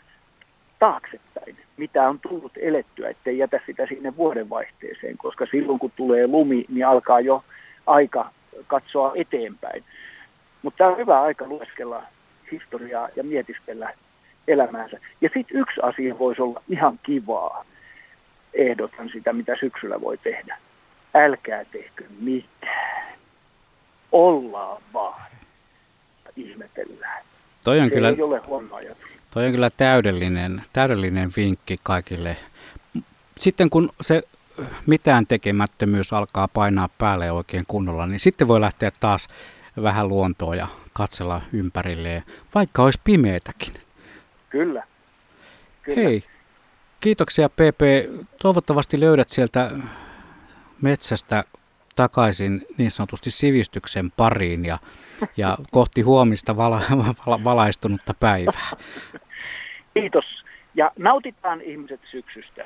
[0.79, 6.65] taaksepäin, mitä on tullut elettyä, ettei jätä sitä sinne vuodenvaihteeseen, koska silloin kun tulee lumi,
[6.69, 7.45] niin alkaa jo
[7.87, 8.31] aika
[8.67, 9.85] katsoa eteenpäin.
[10.63, 12.03] Mutta tämä on hyvä aika lueskella
[12.53, 13.95] historiaa ja mietiskellä
[14.49, 14.99] elämäänsä.
[15.21, 17.65] Ja sitten yksi asia voisi olla ihan kivaa.
[18.55, 20.59] Ehdotan sitä, mitä syksyllä voi tehdä.
[21.15, 23.13] Älkää tehkö mitään.
[24.13, 25.31] Ollaan vaan.
[26.37, 27.25] Ihmetellään.
[27.65, 29.16] Toi on, Se kyllä, ei ole huono ajatus.
[29.37, 32.37] Toi on kyllä täydellinen, täydellinen vinkki kaikille.
[33.41, 34.23] Sitten kun se
[34.87, 39.29] mitään tekemättömyys alkaa painaa päälle oikein kunnolla, niin sitten voi lähteä taas
[39.83, 42.23] vähän luontoa ja katsella ympärilleen,
[42.55, 43.75] vaikka olisi pimeätäkin.
[44.51, 44.83] Kyllä.
[45.83, 46.03] Kyllä.
[46.03, 46.25] Hei,
[47.01, 47.81] kiitoksia PP.
[48.43, 49.71] Toivottavasti löydät sieltä
[50.83, 51.45] metsästä
[51.97, 54.79] takaisin niin sanotusti sivistyksen pariin ja,
[55.37, 56.83] ja kohti huomista vala,
[57.27, 58.71] vala, valaistunutta päivää.
[60.01, 60.25] Kiitos.
[60.75, 62.65] Ja nautitaan ihmiset syksystä.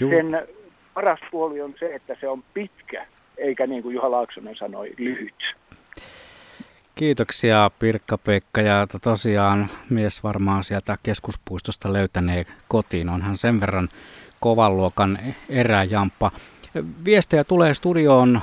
[0.00, 0.10] Juu.
[0.10, 0.46] Sen
[0.94, 3.06] paras puoli on se, että se on pitkä,
[3.38, 5.54] eikä niin kuin Juha Laaksonen sanoi, lyhyt.
[6.94, 13.08] Kiitoksia Pirkka-Pekka ja to- tosiaan mies varmaan sieltä keskuspuistosta löytänee kotiin.
[13.08, 13.88] Onhan sen verran
[14.40, 15.18] kovan luokan
[15.48, 16.30] eräjamppa.
[17.04, 18.40] Viestejä tulee studioon.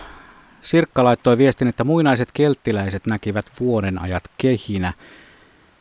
[0.61, 4.93] Sirkka laittoi viestin, että muinaiset kelttiläiset näkivät vuoden ajat kehinä.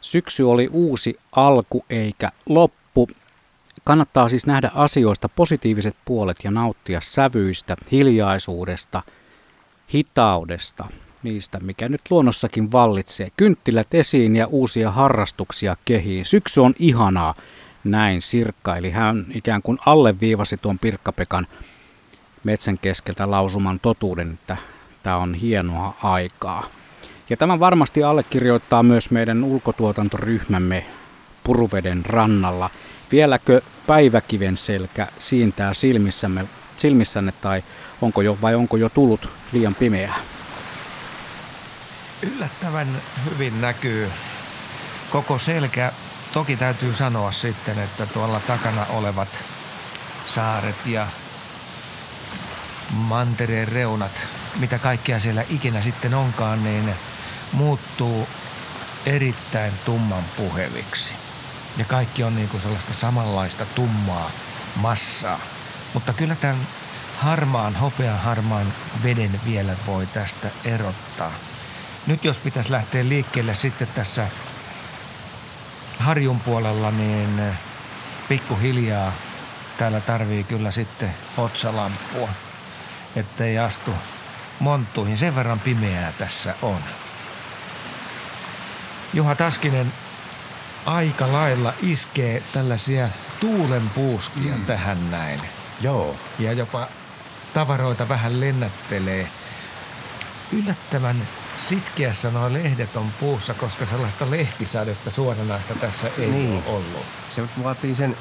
[0.01, 3.09] Syksy oli uusi alku eikä loppu.
[3.85, 9.03] Kannattaa siis nähdä asioista positiiviset puolet ja nauttia sävyistä, hiljaisuudesta,
[9.95, 10.85] hitaudesta,
[11.23, 13.29] niistä, mikä nyt luonnossakin vallitsee.
[13.37, 16.25] Kynttilät esiin ja uusia harrastuksia kehiin.
[16.25, 17.35] Syksy on ihanaa,
[17.85, 18.77] näin Sirkka.
[18.77, 21.47] Eli hän ikään kuin alleviivasi tuon Pirkkapekan
[22.45, 24.57] metsän keskeltä lausuman totuuden, että
[25.03, 26.65] tämä on hienoa aikaa.
[27.31, 30.87] Ja tämä varmasti allekirjoittaa myös meidän ulkotuotantoryhmämme
[31.45, 32.71] Puruveden rannalla.
[33.13, 36.45] Vieläkö päiväkiven selkä siintää silmissämme,
[36.77, 37.65] silmissänne tai
[38.03, 40.15] onko jo, vai onko jo tullut liian pimeää?
[42.23, 42.89] Yllättävän
[43.31, 44.11] hyvin näkyy
[45.11, 45.93] koko selkä.
[46.33, 49.29] Toki täytyy sanoa sitten, että tuolla takana olevat
[50.27, 51.07] saaret ja
[52.91, 54.13] mantereen reunat,
[54.61, 56.91] mitä kaikkea siellä ikinä sitten onkaan, niin
[57.53, 58.29] muuttuu
[59.07, 61.13] erittäin tumman puheviksi.
[61.77, 64.31] ja kaikki on niin kuin sellaista samanlaista tummaa
[64.77, 65.41] massaa.
[65.95, 66.67] Mutta kyllä tämän
[67.19, 68.73] harmaan, hopean harmaan
[69.03, 71.33] veden vielä voi tästä erottaa.
[72.07, 74.27] Nyt jos pitäisi lähteä liikkeelle sitten tässä
[75.99, 77.43] harjun puolella, niin
[78.29, 79.13] pikkuhiljaa
[79.79, 82.29] täällä tarvii kyllä sitten otsalampua,
[83.17, 83.91] ettei astu
[84.59, 85.19] monttuihin.
[85.19, 86.81] Sen verran pimeää tässä on.
[89.15, 89.93] Juha Taskinen
[90.87, 93.09] aika lailla iskee tällaisia
[93.41, 94.67] tuulenpuuskia mm.
[94.67, 95.41] tähän näin.
[95.81, 96.17] Joo.
[96.39, 96.89] Ja jopa
[97.55, 99.29] tavaroita vähän lennättelee.
[100.53, 101.17] Yllättävän
[101.67, 106.63] sitkeässä nuo lehdet on puussa, koska sellaista lehtisadetta suoranaista tässä ei niin.
[106.67, 107.07] ole ollut.
[107.29, 108.17] Se vaatii sen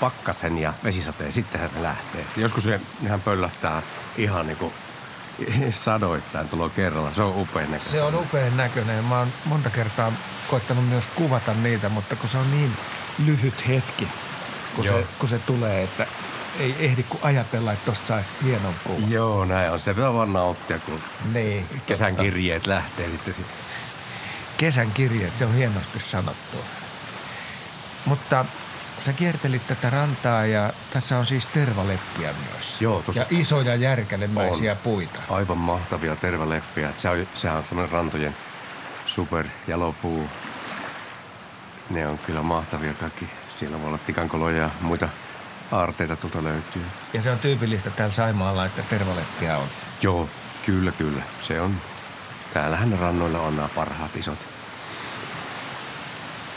[0.00, 2.24] pakkasen ja vesisateen, sittenhän ne lähtee.
[2.36, 3.82] Joskus se, nehän pöllähtää
[4.16, 4.72] ihan niin kuin
[5.84, 7.12] sadoittain tulo kerralla.
[7.12, 7.90] Se on upean näköinen.
[7.90, 9.04] Se on upean näköinen.
[9.04, 10.12] Mä oon monta kertaa
[10.50, 12.76] koittanut myös kuvata niitä, mutta kun se on niin
[13.24, 14.08] lyhyt hetki,
[14.76, 16.06] kun, se, kun se tulee, että
[16.58, 19.10] ei ehdi kuin ajatella, että tosta saisi hienon kuvan.
[19.10, 19.78] Joo, näin on.
[19.78, 21.00] Sitä pitää vaan nauttia, kun
[21.32, 22.22] niin, kesän totta.
[22.22, 23.34] kirjeet lähtee sitten.
[24.56, 26.56] Kesän kirjeet, se on hienosti sanottu.
[28.04, 28.44] Mutta
[28.98, 32.80] sä kiertelit tätä rantaa ja tässä on siis tervaleppiä myös.
[32.80, 34.78] Joo, tossa Ja isoja järkälemäisiä on.
[34.78, 35.20] puita.
[35.30, 36.92] Aivan mahtavia tervaleppiä.
[36.96, 38.36] Se on, sehän on semmoinen rantojen
[39.06, 40.28] superjalopuu.
[41.90, 43.28] Ne on kyllä mahtavia kaikki.
[43.50, 45.08] Siellä voi olla tikankoloja ja muita
[45.72, 46.84] aarteita tuolta löytyy.
[47.12, 49.68] Ja se on tyypillistä täällä Saimaalla, että tervaleppiä on.
[50.02, 50.28] Joo,
[50.66, 51.22] kyllä, kyllä.
[51.42, 51.74] Se on.
[52.54, 54.38] Täällähän rannoilla on nämä parhaat isot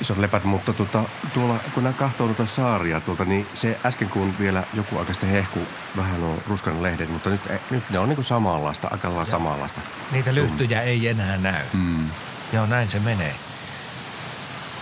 [0.02, 4.40] isot lepät, mutta tuota, tuolla, kun nämä kahtoo tuota saaria tuolta, niin se äsken kun
[4.40, 5.60] vielä joku aika sitten hehku
[5.98, 9.82] vähän on ruskan lehdet, mutta nyt, nyt ne on niin samanlaista, aika lailla samanlaista.
[10.12, 10.88] Niitä lyhtyjä mm.
[10.88, 11.64] ei enää näy.
[11.74, 12.10] Mm.
[12.54, 13.36] Joo, näin se menee.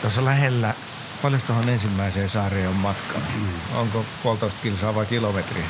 [0.01, 0.73] Tuossa lähellä,
[1.21, 3.19] paljon tuohon ensimmäiseen saareen on matka?
[3.35, 3.77] Mm.
[3.77, 5.65] Onko puolitoista kilsaa vai kilometriä?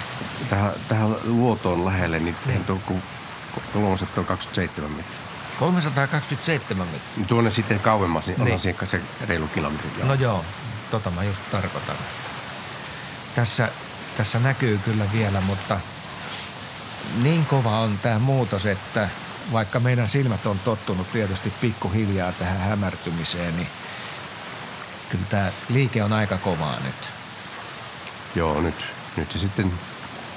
[0.49, 2.63] Tähän, tähän luotoon lähelle, niin, niin.
[2.63, 2.79] tuo,
[3.73, 5.26] kolmoset on 27 metriä.
[5.59, 7.25] 327 metriä.
[7.27, 8.53] Tuonne sitten kauemmas, niin, niin.
[8.53, 9.89] on se reilu kilometri.
[10.03, 10.45] No joo,
[10.91, 11.95] tota mä just tarkoitan.
[13.35, 13.69] Tässä,
[14.17, 15.79] tässä näkyy kyllä vielä, mutta
[17.23, 19.09] niin kova on tämä muutos, että
[19.51, 23.67] vaikka meidän silmät on tottunut tietysti pikkuhiljaa tähän hämärtymiseen, niin
[25.09, 26.95] kyllä tämä liike on aika kovaa nyt.
[28.35, 28.75] Joo, nyt,
[29.17, 29.73] nyt se sitten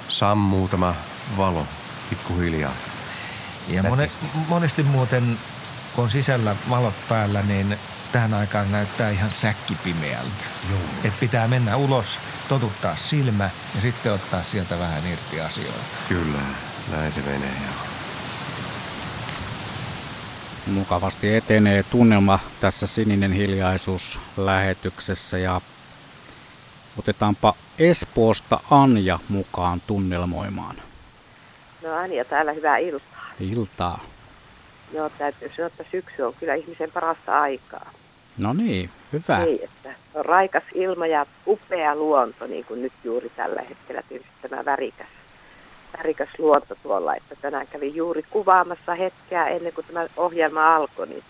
[0.09, 0.95] sammuu tämä
[1.37, 1.67] valo
[2.11, 2.75] pikkuhiljaa.
[3.71, 5.39] Ja monesti, monesti muuten,
[5.95, 7.79] kun on sisällä valot päällä, niin
[8.13, 10.45] tähän aikaan näyttää ihan säkkipimeältä.
[10.71, 10.81] Joo.
[11.05, 12.19] Et pitää mennä ulos,
[12.49, 15.79] totuttaa silmä ja sitten ottaa sieltä vähän irti asioita.
[16.09, 16.39] Kyllä,
[16.93, 17.51] näin se menee.
[20.67, 25.61] Mukavasti etenee tunnelma tässä Sininen hiljaisuus lähetyksessä ja
[26.99, 30.77] otetaanpa Espoosta Anja mukaan tunnelmoimaan.
[31.83, 33.20] No Anja täällä, hyvää iltaa.
[33.41, 34.05] Iltaa.
[34.93, 37.91] Joo, täytyy sanoa, että syksy on kyllä ihmisen parasta aikaa.
[38.39, 39.45] No niin, hyvä.
[39.45, 44.49] Niin, että on raikas ilma ja upea luonto, niin kuin nyt juuri tällä hetkellä tietysti
[44.49, 45.07] tämä värikäs,
[45.99, 47.15] värikäs luonto tuolla.
[47.15, 51.25] Että tänään kävin juuri kuvaamassa hetkeä ennen kuin tämä ohjelma alkoi, niin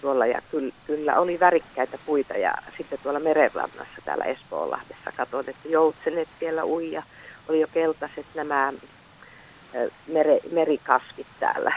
[0.00, 5.68] tuolla ja kyllä, kyllä oli värikkäitä puita ja sitten tuolla merenrannassa täällä Espoonlahdessa katsoin, että
[5.68, 7.02] joutsenet siellä ui ja
[7.48, 8.72] oli jo keltaiset nämä
[10.06, 11.72] mere, merikasvit täällä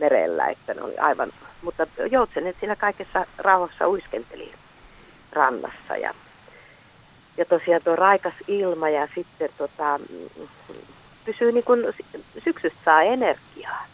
[0.00, 4.52] merellä, että ne oli aivan, mutta joutsenet siinä kaikessa rauhassa uiskenteli
[5.32, 6.14] rannassa ja,
[7.36, 10.00] ja tosiaan tuo raikas ilma ja sitten tota,
[11.24, 11.84] pysyy niin kuin
[12.44, 13.86] syksystä saa energiaa.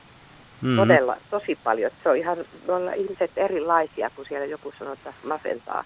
[0.62, 0.77] Mm-hmm.
[0.77, 1.91] Todella, tosi paljon.
[2.03, 5.85] Se on ihan, me ollaan ihmiset erilaisia, kun siellä joku sanoo, että masentaa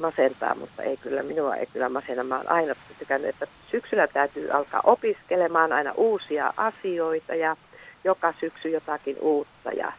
[0.00, 2.24] masentaa, mutta ei kyllä, minua ei kyllä masena.
[2.24, 7.56] Mä oon aina tykännyt, että syksyllä täytyy alkaa opiskelemaan aina uusia asioita ja
[8.04, 9.92] joka syksy jotakin uutta ja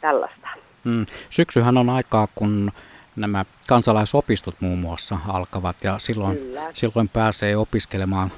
[0.00, 0.48] tällaista.
[0.84, 1.06] Mm.
[1.30, 2.72] Syksyhän on aikaa, kun
[3.16, 6.38] nämä kansalaisopistot muun muassa alkavat ja silloin,
[6.74, 8.30] silloin pääsee opiskelemaan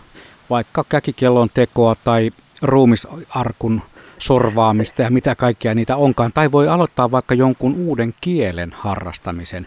[0.51, 2.31] vaikka käkikellon tekoa tai
[2.63, 3.83] ruumisarkun
[4.19, 6.33] sorvaamista ja mitä kaikkia niitä onkaan.
[6.33, 9.67] Tai voi aloittaa vaikka jonkun uuden kielen harrastamisen.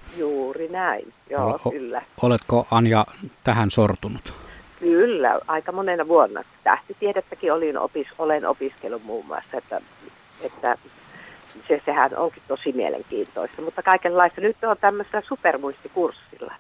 [0.52, 1.14] Juuri näin.
[1.30, 2.02] Joo, o- kyllä.
[2.22, 3.06] Oletko Anja
[3.44, 4.34] tähän sortunut?
[4.80, 6.44] Kyllä, aika monena vuonna.
[6.64, 9.82] Tähtitiedettäkin olin opis, olen opiskellut muun muassa, että,
[10.44, 10.78] että
[11.68, 13.62] se, sehän onkin tosi mielenkiintoista.
[13.62, 16.54] Mutta kaikenlaista nyt on tämmöisellä supermuistikurssilla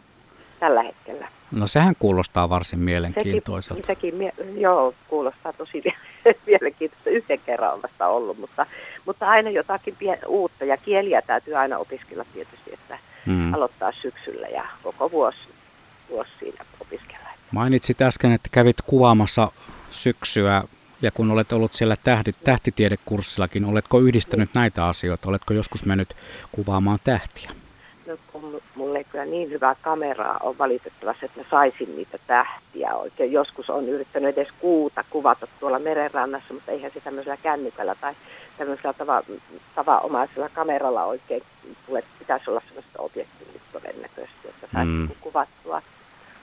[0.60, 1.28] tällä hetkellä.
[1.52, 3.88] No sehän kuulostaa varsin mielenkiintoiselta.
[3.88, 5.84] Sekin, sekin joo, kuulostaa tosi
[6.48, 7.10] mielenkiintoista.
[7.10, 8.66] Yhden kerran on vasta ollut, mutta,
[9.06, 9.96] mutta aina jotakin
[10.28, 13.54] uutta ja kieliä täytyy aina opiskella tietysti, että mm.
[13.54, 15.38] aloittaa syksyllä ja koko vuosi,
[16.10, 17.30] vuosi siinä opiskella.
[17.52, 19.52] Mainitsit äsken, että kävit kuvaamassa
[19.92, 20.64] syksyä
[21.02, 25.30] ja kun olet ollut siellä tähti, tähtitiedekurssillakin, oletko yhdistänyt näitä asioita?
[25.30, 26.16] Oletko joskus mennyt
[26.52, 27.52] kuvaamaan tähtiä?
[28.08, 28.51] No, kun
[28.92, 33.32] mulla ei kyllä niin hyvää kameraa on valitettavasti, että mä saisin niitä tähtiä oikein.
[33.32, 38.14] Joskus on yrittänyt edes kuuta kuvata tuolla merenrannassa, mutta eihän se tämmöisellä kännykällä tai
[38.58, 39.24] tämmöisellä tava,
[39.76, 41.44] tavanomaisella kameralla oikein
[41.86, 42.04] tule.
[42.20, 45.10] Pitäisi olla sellaista objektiivista todennäköisesti, että saisi mm.
[45.22, 45.82] kuvattua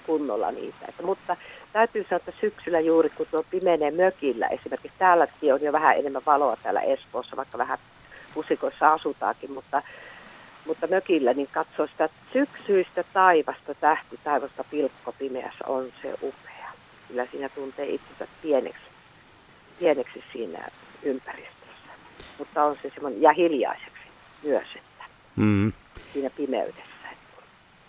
[0.06, 0.86] kunnolla niitä.
[0.88, 1.36] Että, mutta
[1.72, 6.22] täytyy sanoa, että syksyllä juuri kun tuo pimenee mökillä, esimerkiksi täälläkin on jo vähän enemmän
[6.26, 7.78] valoa täällä Espoossa, vaikka vähän
[8.34, 9.82] pusikoissa asutaankin, mutta,
[10.68, 16.72] mutta mökillä niin katsoo sitä syksyistä taivasta, tähti taivasta pilkko pimeässä on se upea.
[17.08, 18.82] Kyllä siinä tuntee itsensä pieneksi,
[19.78, 20.68] pieneksi siinä
[21.02, 21.92] ympäristössä.
[22.38, 24.02] Mutta on se semmoinen, ja hiljaiseksi
[24.46, 25.04] myös, että
[25.36, 25.72] mm.
[26.12, 27.08] siinä pimeydessä.
[27.12, 27.42] Että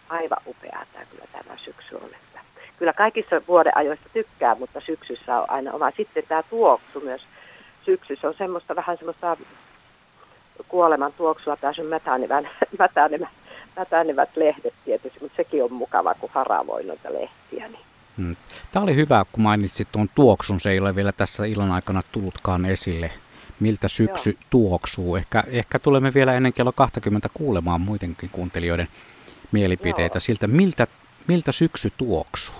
[0.09, 2.09] aivan upeaa tämä kyllä tämä syksy on.
[2.13, 2.39] Että
[2.77, 5.91] kyllä kaikissa vuodeajoista tykkää, mutta syksyssä on aina oma.
[5.97, 7.21] Sitten tämä tuoksu myös
[7.85, 9.37] syksyssä on semmoista vähän semmoista
[10.67, 12.49] kuoleman tuoksua, pääsyn mätänevän,
[12.79, 13.29] mätänevät,
[13.77, 17.67] mätänevät lehdet tietysti, mutta sekin on mukava, kun haravoi noita lehtiä.
[17.67, 17.85] Niin.
[18.17, 18.35] Hmm.
[18.71, 20.59] Tämä oli hyvä, kun mainitsit tuon tuoksun.
[20.59, 23.11] Se ei ole vielä tässä illan aikana tullutkaan esille.
[23.59, 24.39] Miltä syksy Joo.
[24.49, 25.15] tuoksuu?
[25.15, 28.87] Ehkä, ehkä tulemme vielä ennen kello 20 kuulemaan muidenkin kuuntelijoiden
[29.51, 30.19] mielipiteitä Joo.
[30.19, 30.87] siltä, miltä,
[31.27, 32.55] miltä syksy tuoksuu?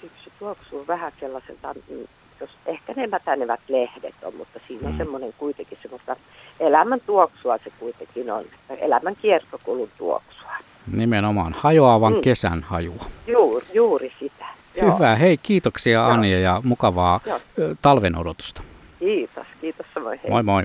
[0.00, 2.06] Syksy tuoksuu vähän sellaiselta, mm,
[2.40, 4.98] jos ehkä ne mätänevät lehdet on, mutta siinä on mm.
[4.98, 6.16] semmoinen kuitenkin semmoista
[6.60, 8.44] elämän tuoksua se kuitenkin on,
[8.78, 10.50] elämän kiertokulun tuoksua.
[10.92, 12.20] Nimenomaan, hajoavan mm.
[12.20, 13.04] kesän hajua.
[13.26, 14.46] Juuri, juuri sitä.
[14.80, 15.16] Hyvä, Joo.
[15.20, 16.08] hei kiitoksia Joo.
[16.08, 17.40] Anja ja mukavaa Joo.
[17.82, 18.62] talven odotusta.
[18.98, 20.20] Kiitos, kiitos samoin.
[20.22, 20.30] Hei.
[20.30, 20.62] Moi moi.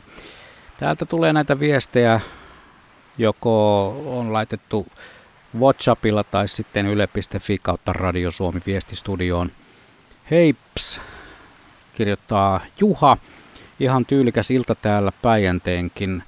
[0.80, 2.20] Täältä tulee näitä viestejä,
[3.18, 4.86] joko on laitettu
[5.60, 9.52] WhatsAppilla tai sitten yle.fi kautta Radio Suomi viestistudioon.
[10.32, 11.02] Heips,
[11.96, 13.18] kirjoittaa Juha.
[13.80, 16.24] Ihan tyylikäs ilta täällä Päijänteenkin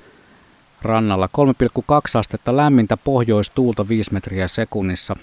[0.82, 1.30] rannalla.
[1.38, 5.15] 3,2 astetta lämmintä pohjoistuulta 5 metriä sekunnissa.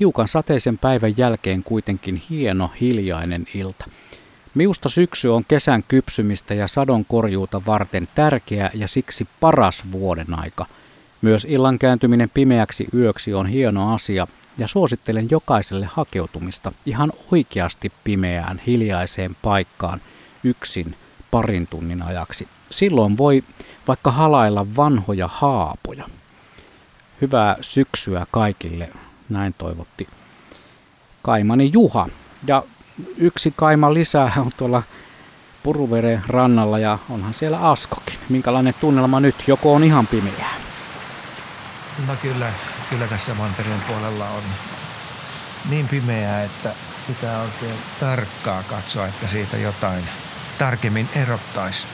[0.00, 3.84] Hiukan sateisen päivän jälkeen kuitenkin hieno hiljainen ilta.
[4.54, 10.66] Miusta syksy on kesän kypsymistä ja sadon korjuuta varten tärkeä ja siksi paras vuoden aika.
[11.22, 14.26] Myös illan kääntyminen pimeäksi yöksi on hieno asia
[14.58, 20.00] ja suosittelen jokaiselle hakeutumista ihan oikeasti pimeään hiljaiseen paikkaan
[20.44, 20.96] yksin
[21.30, 22.48] parin tunnin ajaksi.
[22.70, 23.44] Silloin voi
[23.88, 26.08] vaikka halailla vanhoja haapoja.
[27.20, 28.88] Hyvää syksyä kaikille,
[29.28, 30.08] näin toivotti
[31.22, 32.08] Kaimani Juha.
[32.46, 32.62] Ja
[33.16, 34.82] yksi kaima lisää on tuolla
[35.62, 38.18] Puruveren rannalla ja onhan siellä Askokin.
[38.28, 39.34] Minkälainen tunnelma nyt?
[39.46, 40.54] Joko on ihan pimeää?
[42.08, 42.46] No kyllä,
[42.90, 44.42] kyllä tässä mantereen puolella on
[45.68, 46.74] niin pimeää, että
[47.06, 50.08] pitää oikein tarkkaa katsoa, että siitä jotain
[50.58, 51.86] tarkemmin erottaisi.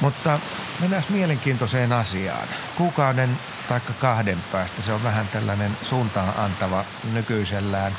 [0.00, 0.38] Mutta
[0.80, 2.48] mennään mielenkiintoiseen asiaan.
[2.76, 7.92] Kuukauden tai kahden päästä se on vähän tällainen suuntaan antava nykyisellään.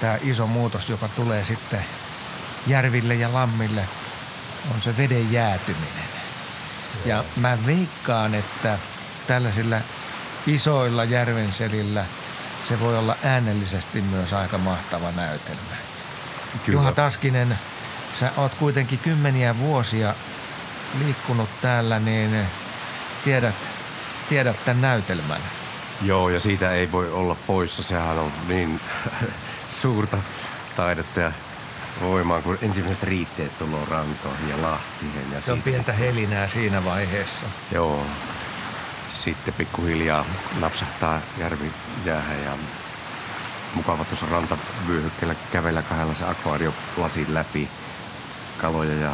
[0.00, 1.84] Tämä iso muutos, joka tulee sitten
[2.66, 3.84] järville ja lammille,
[4.74, 6.08] on se veden jäätyminen.
[7.04, 8.78] Ja mä veikkaan, että
[9.26, 9.76] tällaisilla
[10.48, 12.04] isoilla järvenselillä
[12.68, 15.76] se voi olla äänellisesti myös aika mahtava näytelmä.
[16.66, 16.80] Kyllä.
[16.80, 17.58] Juha Taskinen,
[18.14, 20.14] sä oot kuitenkin kymmeniä vuosia
[21.04, 22.46] liikkunut täällä, niin
[23.24, 23.54] tiedät,
[24.28, 25.40] tiedät tämän näytelmän.
[26.02, 27.82] Joo, ja siitä ei voi olla poissa.
[27.82, 28.80] Sehän on niin
[29.80, 30.18] suurta
[30.76, 31.32] taidetta ja
[32.00, 35.32] voimaa, kun ensimmäiset riitteet tulee rantoihin ja Lahtiin.
[35.32, 37.46] Ja se on pientä helinää siinä vaiheessa.
[37.72, 38.06] Joo.
[39.10, 40.24] Sitten pikkuhiljaa
[40.60, 41.72] napsahtaa järvi
[42.04, 42.52] jäähän ja
[43.74, 47.68] mukava tuossa rantavyöhykkeellä kävellä kahdella se akvaariolasin läpi
[48.60, 49.12] kaloja ja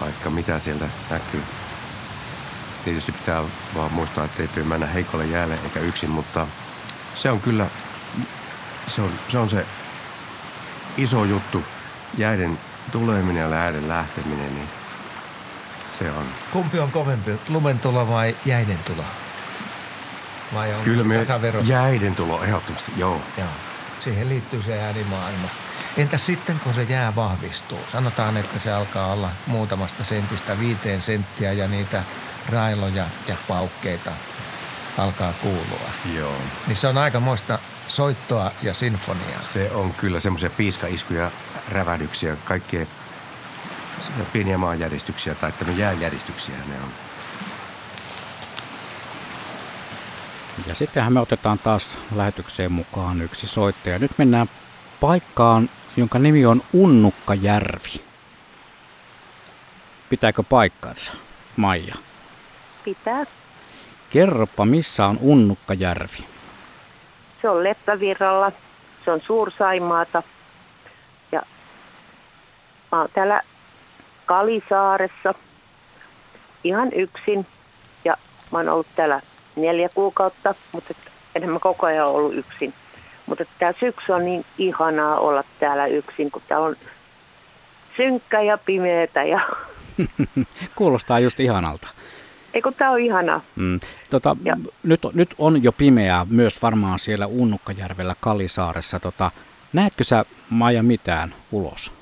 [0.00, 1.42] vaikka mitä sieltä näkyy.
[2.84, 3.42] Tietysti pitää
[3.74, 6.46] vaan muistaa, että ei mennä heikolle jäälle eikä yksin, mutta
[7.14, 7.66] se on kyllä,
[8.86, 9.66] se on se, on se
[10.96, 11.64] iso juttu,
[12.18, 12.58] jäiden
[12.92, 14.81] tuleminen ja jäiden lähteminen, niin
[16.02, 16.26] se on.
[16.52, 19.04] Kumpi on kovempi, lumen tulo vai jäiden tulo?
[20.54, 21.24] Vai on Kyllä me
[21.64, 23.20] jäiden tulo ehdottomasti, joo.
[23.38, 23.48] joo.
[24.00, 25.48] Siihen liittyy se äänimaailma.
[25.96, 27.78] Entäs sitten, kun se jää vahvistuu?
[27.92, 32.02] Sanotaan, että se alkaa olla muutamasta sentistä viiteen senttiä ja niitä
[32.48, 34.10] railoja ja paukkeita
[34.98, 35.90] alkaa kuulua.
[36.14, 36.36] Joo.
[36.66, 37.58] Niin se on aika muista
[37.88, 39.42] soittoa ja sinfoniaa.
[39.42, 41.30] Se on kyllä semmoisia piiskaiskuja,
[41.68, 42.86] rävähdyksiä, kaikkea
[44.32, 46.88] pieniä maanjäristyksiä tai jääjäristyksiä ne on.
[50.66, 53.98] Ja sittenhän me otetaan taas lähetykseen mukaan yksi soittaja.
[53.98, 54.50] Nyt mennään
[55.00, 58.04] paikkaan, jonka nimi on Unnukkajärvi.
[60.10, 61.12] Pitääkö paikkansa,
[61.56, 61.94] Maija?
[62.84, 63.24] Pitää.
[64.10, 66.24] Kerropa, missä on Unnukkajärvi?
[67.42, 68.52] Se on Leppävirralla,
[69.04, 70.22] se on Suur-Saimaata.
[71.32, 71.42] Ja
[72.92, 73.42] mä oon täällä
[74.32, 75.34] Kalisaaressa
[76.64, 77.46] ihan yksin.
[78.04, 78.16] Ja
[78.52, 79.20] mä oon ollut täällä
[79.56, 80.94] neljä kuukautta, mutta
[81.34, 82.74] enhän mä koko ajan ollut yksin.
[83.26, 86.76] Mutta tämä syksy on niin ihanaa olla täällä yksin, kun täällä on
[87.96, 89.40] synkkä ja pimeätä ja
[90.76, 91.88] Kuulostaa just ihanalta.
[92.54, 93.40] ei kun tää on ihanaa.
[93.56, 93.80] Mm.
[94.10, 94.36] Tota,
[94.82, 99.00] nyt, nyt on jo pimeää myös varmaan siellä Unnukkajärvellä Kalisaaressa.
[99.00, 99.30] Tota,
[99.72, 102.01] näetkö sä, Maija, mitään ulos?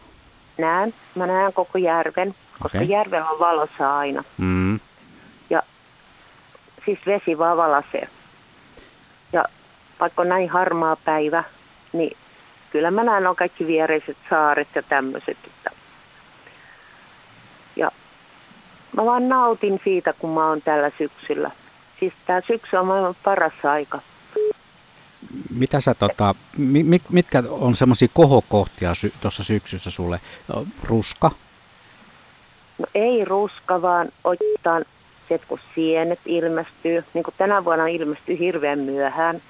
[0.60, 2.88] Näen, mä näen koko järven, koska Okei.
[2.88, 4.24] järvellä on valossa aina.
[4.38, 4.80] Mm.
[5.50, 5.62] Ja
[6.84, 8.08] siis vesi vaan valasee.
[9.32, 9.44] Ja
[10.00, 11.44] vaikka on näin harmaa päivä,
[11.92, 12.16] niin
[12.70, 15.38] kyllä mä näen on kaikki viereiset saaret ja tämmöiset.
[15.46, 15.70] Että.
[17.76, 17.90] Ja
[18.96, 21.50] mä vaan nautin siitä, kun mä oon tällä syksyllä.
[22.00, 24.00] Siis tää syksy on maailman paras aika.
[25.54, 30.20] Mitä sä, tota, mi, mi- mitkä on semmoisia kohokohtia sy- tuossa syksyssä sulle?
[30.50, 31.30] Ö, Ruska?
[32.78, 34.84] No ei ruska, vaan oikeastaan
[35.28, 39.42] se, että kun sienet ilmestyy, niin kuin tänä vuonna ilmestyy hirveän myöhään.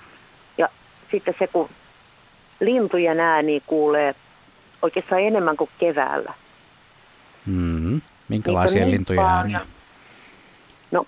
[0.59, 0.69] Ja
[1.11, 1.69] sitten se, kun
[2.61, 4.15] lintujen ääni kuulee
[4.83, 6.35] oikeastaan enemmän kuin keväällä.
[7.47, 8.01] Mm.
[8.29, 9.59] Minkälaisia niin lintuja ääniä?
[10.91, 11.07] No,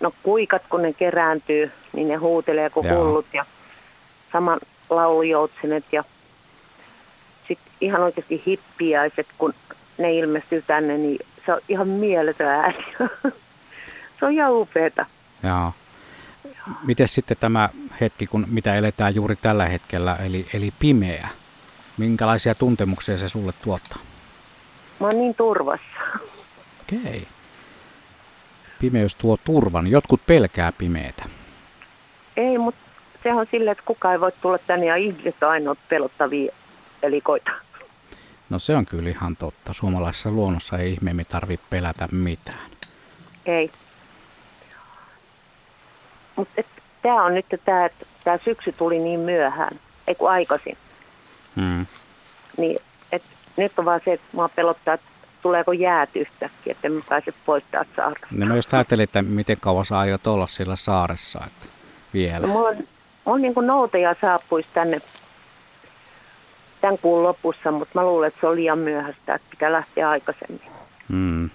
[0.00, 3.46] no kuikat, kun ne kerääntyy, niin ne huutelee kuin hullut ja
[4.32, 4.60] saman
[4.90, 6.04] laulujoutsenet ja
[7.48, 9.54] sitten ihan oikeasti hippiäiset, kun
[9.98, 12.84] ne ilmestyy tänne, niin se on ihan mieletön ääni.
[14.20, 15.06] se on ihan upeeta.
[15.42, 15.72] Joo.
[16.84, 17.68] Miten sitten tämä
[18.00, 21.28] hetki, kun mitä eletään juuri tällä hetkellä, eli, eli pimeä?
[21.98, 23.98] Minkälaisia tuntemuksia se sulle tuottaa?
[25.00, 26.00] Mä oon niin turvassa.
[26.80, 27.28] Okei.
[28.80, 29.86] Pimeys tuo turvan.
[29.86, 31.24] Jotkut pelkää pimeätä.
[32.36, 32.81] Ei, mutta
[33.22, 36.52] se on silleen, että kukaan ei voi tulla tänne ja ihmiset on ainoat pelottavia
[37.02, 37.50] elikoita.
[38.50, 39.72] No se on kyllä ihan totta.
[39.72, 42.70] Suomalaisessa luonnossa ei ihmeemmin tarvitse pelätä mitään.
[43.46, 43.70] Ei.
[46.36, 46.62] Mutta
[47.02, 50.76] tämä on nyt tämä, että tämä syksy tuli niin myöhään, ei kun aikaisin.
[51.56, 51.86] Mm.
[52.56, 52.78] Niin,
[53.12, 53.22] et
[53.56, 55.06] nyt on vaan se, että mua pelottaa, että
[55.42, 58.26] tuleeko jäät yhtäkkiä, että en pääse pois täältä saaresta.
[58.30, 61.66] No mä just ajattelin, että miten kauan sä aiot olla sillä saaressa että
[62.14, 62.46] vielä.
[62.46, 62.76] No, mulla on,
[63.26, 65.00] on niin kuin noutaja saapuisi tänne
[66.80, 70.70] tämän kuun lopussa, mutta mä luulen, että se on liian myöhäistä, että pitää lähteä aikaisemmin.
[71.08, 71.50] Mm.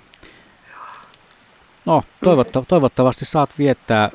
[1.86, 4.10] No, toivotta- toivottavasti saat viettää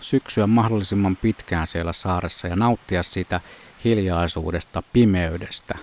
[0.00, 3.40] syksyä mahdollisimman pitkään siellä saaressa ja nauttia siitä
[3.84, 5.74] hiljaisuudesta, pimeydestä,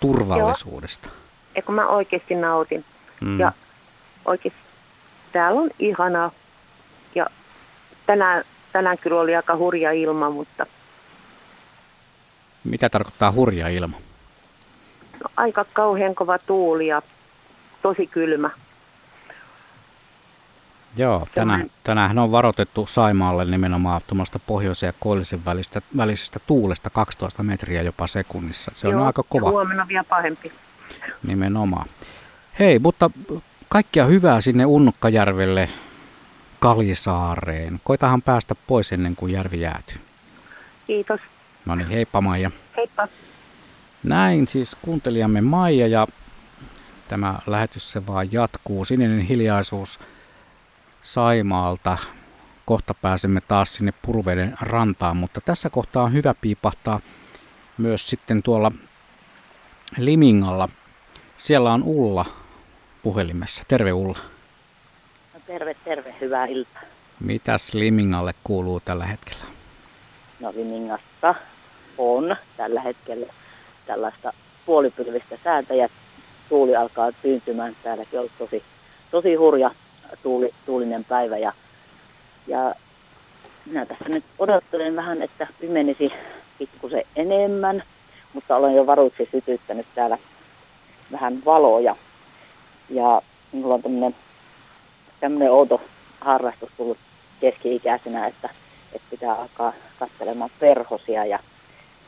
[0.00, 1.08] turvallisuudesta.
[1.56, 2.84] Ja kun mä oikeasti nautin.
[3.20, 3.40] Mm.
[3.40, 3.52] Ja
[4.24, 4.60] oikeasti
[5.32, 6.30] täällä on ihanaa.
[7.14, 7.26] Ja
[8.06, 10.66] tänään, tänään kyllä oli aika hurja ilma, mutta
[12.64, 13.96] Mitä tarkoittaa hurja ilma?
[15.22, 17.02] no, aika kauhean kova tuuli ja
[17.82, 18.50] tosi kylmä.
[20.96, 27.42] Joo, tänään, tänään on varoitettu Saimaalle nimenomaan tuommoista pohjoisen ja koillisen välistä, välisestä tuulesta 12
[27.42, 28.70] metriä jopa sekunnissa.
[28.74, 30.52] Se on Joo, aika ja kova huomenna vielä pahempi.
[31.22, 31.86] nimenomaan.
[32.58, 33.10] Hei, mutta
[33.68, 35.68] kaikkia hyvää sinne Unnukkajärvelle,
[36.64, 37.80] Kalisaareen.
[37.84, 39.98] Koitahan päästä pois ennen kuin järvi jäätyy.
[40.86, 41.20] Kiitos.
[41.64, 42.50] No niin, heippa Maija.
[42.76, 43.08] Heippa.
[44.02, 46.06] Näin siis kuuntelijamme Maija ja
[47.08, 48.84] tämä lähetys se vaan jatkuu.
[48.84, 50.00] Sininen hiljaisuus
[51.02, 51.98] Saimaalta.
[52.64, 57.00] Kohta pääsemme taas sinne Puruveden rantaan, mutta tässä kohtaa on hyvä piipahtaa
[57.78, 58.72] myös sitten tuolla
[59.98, 60.68] Limingalla.
[61.36, 62.24] Siellä on Ulla
[63.02, 63.62] puhelimessa.
[63.68, 64.33] Terve Ulla.
[65.46, 66.82] Terve, terve, hyvää iltaa.
[67.20, 69.44] Mitäs Limingalle kuuluu tällä hetkellä?
[70.40, 71.34] No Limingassa
[71.98, 73.26] on tällä hetkellä
[73.86, 74.32] tällaista
[74.66, 75.88] puolipylvistä säätä ja
[76.48, 77.76] tuuli alkaa tyyntymään.
[77.82, 78.62] Täälläkin on tosi,
[79.10, 79.70] tosi hurja
[80.22, 81.52] tuuli, tuulinen päivä ja,
[82.46, 82.74] ja
[83.66, 86.12] minä tässä nyt odottelen vähän, että pimenisi
[86.58, 87.82] pikkusen enemmän,
[88.32, 90.18] mutta olen jo varuiksi sytyttänyt täällä
[91.12, 91.96] vähän valoja.
[92.90, 93.22] Ja
[93.52, 94.16] minulla on tämmöinen,
[95.24, 95.80] tämmöinen outo
[96.20, 96.98] harrastus tullut
[97.40, 98.50] keski-ikäisenä, että,
[98.92, 101.38] että pitää alkaa katselemaan perhosia ja,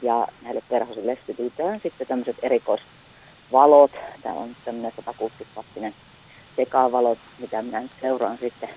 [0.03, 3.91] ja näille perhosille sytytään sitten tämmöiset erikoisvalot.
[4.23, 5.95] Täällä on tämmöinen 160 wattinen
[6.57, 8.69] sekavalot, mitä minä nyt seuraan sitten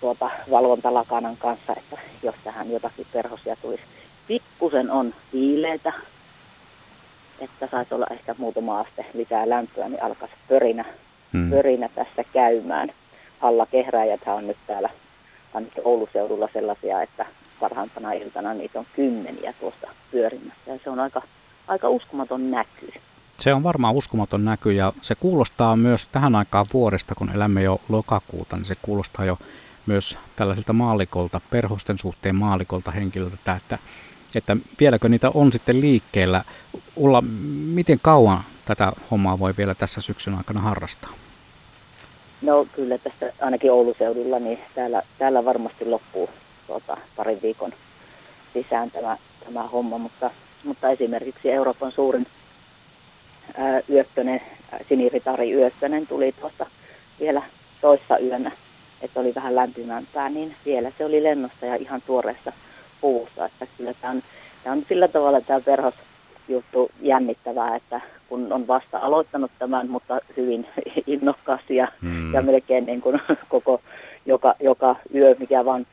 [0.00, 3.82] tuota, valvontalakanan kanssa, että jos tähän jotakin perhosia tulisi.
[4.26, 5.92] Pikkusen on viileitä,
[7.38, 10.84] että saisi olla ehkä muutama aste lisää lämpöä, niin alkaisi pörinä,
[11.34, 11.50] hmm.
[11.50, 12.90] pörinä tässä käymään.
[13.38, 14.90] Halla kehräjäthän on nyt täällä
[15.54, 17.26] ainakin Ouluseudulla sellaisia, että
[17.60, 21.22] parhaimpana iltana niitä on kymmeniä tuossa pyörimässä ja se on aika,
[21.68, 22.92] aika uskomaton näky.
[23.38, 27.80] Se on varmaan uskomaton näky ja se kuulostaa myös tähän aikaan vuodesta, kun elämme jo
[27.88, 29.38] lokakuuta, niin se kuulostaa jo
[29.86, 33.78] myös tällaisilta maalikolta, perhosten suhteen maalikolta henkilöltä, että,
[34.34, 36.44] että vieläkö niitä on sitten liikkeellä.
[36.96, 37.20] Ulla,
[37.74, 41.10] miten kauan tätä hommaa voi vielä tässä syksyn aikana harrastaa?
[42.42, 46.30] No kyllä tästä ainakin Ouluseudulla, niin täällä, täällä varmasti loppuu
[46.66, 47.72] tuota, parin viikon
[48.52, 50.30] sisään tämä, tämä homma, mutta,
[50.64, 52.26] mutta esimerkiksi Euroopan suurin
[53.56, 54.40] ää, yökkönen,
[54.88, 56.66] siniritari yökkönen tuli tuosta
[57.20, 57.42] vielä
[57.80, 58.50] toissa yönä,
[59.02, 62.52] että oli vähän lämpimämpää, niin vielä se oli lennossa ja ihan tuoreessa
[63.00, 64.22] puussa, että kyllä tämä on,
[64.64, 65.94] tämä on sillä tavalla tämä perhos
[66.48, 70.66] juttu jännittävää, että kun on vasta aloittanut tämän, mutta hyvin
[71.06, 72.34] innokkaasti ja, hmm.
[72.34, 73.80] ja melkein niin kuin koko
[74.26, 75.86] joka, joka yö, mikä vaan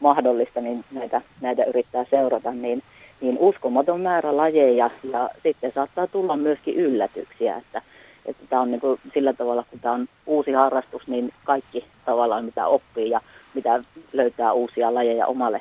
[0.00, 2.82] mahdollista, niin näitä, näitä yrittää seurata, niin,
[3.20, 7.82] niin uskomaton määrä lajeja ja sitten saattaa tulla myöskin yllätyksiä, että,
[8.26, 12.44] että tämä on niin kuin sillä tavalla, kun tämä on uusi harrastus, niin kaikki tavallaan
[12.44, 13.20] mitä oppii ja
[13.54, 13.82] mitä
[14.12, 15.60] löytää uusia lajeja omalle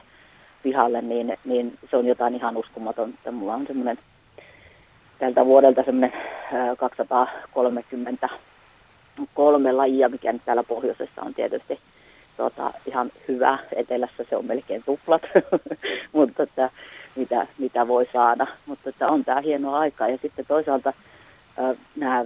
[0.63, 3.31] pihalle, niin, niin se on jotain ihan uskomatonta.
[3.31, 3.97] Mulla on semmoinen
[5.22, 6.14] tältä vuodelta semmoinen
[6.77, 11.80] 233 lajia, mikä nyt täällä pohjoisessa on tietysti
[12.38, 13.57] tota, ihan hyvä.
[13.76, 15.22] Etelässä se on melkein tuplat,
[16.14, 16.69] mutta että,
[17.15, 18.48] mitä, mitä voi saada.
[18.65, 20.07] Mutta että on tämä hieno aika.
[20.07, 20.93] Ja sitten toisaalta
[21.95, 22.26] nämä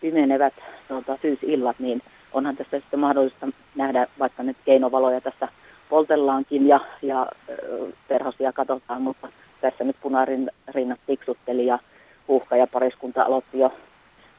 [0.00, 0.54] pimenevät
[0.88, 5.48] tota, syysillat, niin onhan tässä sitten mahdollista nähdä, vaikka nyt keinovaloja tässä
[5.88, 7.26] poltellaankin ja, ja
[8.08, 9.28] perhosia katsotaan, mutta
[9.60, 11.78] tässä nyt punarinnat tiksutteli ja
[12.28, 13.72] uhka ja pariskunta aloitti jo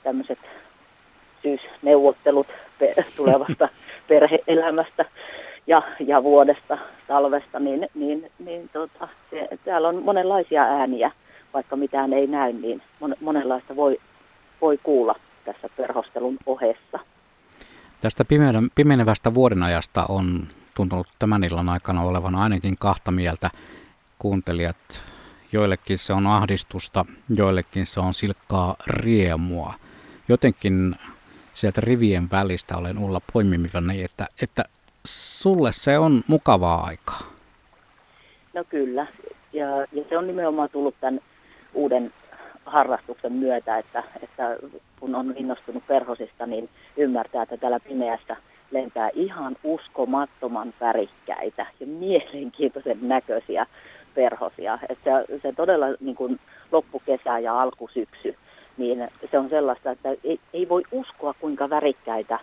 [0.03, 0.39] tämmöiset
[1.41, 2.47] syysneuvottelut
[3.17, 3.69] tulevasta
[4.07, 5.05] perheelämästä
[5.67, 6.77] ja, ja vuodesta,
[7.07, 11.11] talvesta, niin, niin, niin tota, se, täällä on monenlaisia ääniä,
[11.53, 13.99] vaikka mitään ei näy, niin mon, monenlaista voi,
[14.61, 15.15] voi kuulla
[15.45, 16.99] tässä perhostelun ohessa.
[18.01, 18.25] Tästä
[18.75, 23.49] pimenevästä vuodenajasta on tuntunut tämän illan aikana olevan ainakin kahta mieltä.
[24.19, 25.03] Kuuntelijat,
[25.51, 27.05] joillekin se on ahdistusta,
[27.35, 29.73] joillekin se on silkkaa riemua.
[30.27, 30.95] Jotenkin
[31.53, 34.63] sieltä rivien välistä olen Ulla poimimivani, että, että
[35.05, 37.19] sulle se on mukavaa aikaa.
[38.53, 39.07] No kyllä,
[39.53, 41.19] ja, ja se on nimenomaan tullut tämän
[41.73, 42.13] uuden
[42.65, 44.57] harrastuksen myötä, että, että
[44.99, 48.35] kun on innostunut perhosista, niin ymmärtää, että täällä pimeässä
[48.71, 53.65] lentää ihan uskomattoman värikkäitä ja mielenkiintoisen näköisiä
[54.17, 54.79] perhosia.
[54.89, 56.39] Että se, se todella niin kuin
[56.71, 58.35] loppukesä ja alkusyksy
[58.77, 62.39] niin se on sellaista, että ei, ei voi uskoa, kuinka värikkäitä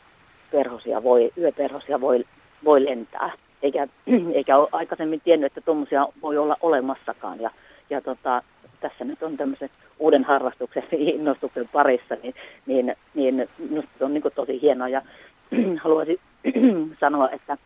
[0.51, 2.25] perhosia voi, yöperhosia voi,
[2.65, 3.33] voi lentää.
[3.63, 3.89] Eikä,
[4.35, 7.41] eikä ole aikaisemmin tiennyt, että tuommoisia voi olla olemassakaan.
[7.41, 7.51] Ja,
[7.91, 8.43] ja tota,
[8.81, 10.83] tässä nyt on tämmöisen uuden harrastuksen
[11.15, 12.35] innostuksen parissa, niin,
[12.67, 14.89] niin, niin minusta se on niin tosi hienoa.
[14.89, 15.03] Ja
[15.83, 16.19] haluaisin
[17.01, 17.57] sanoa, että,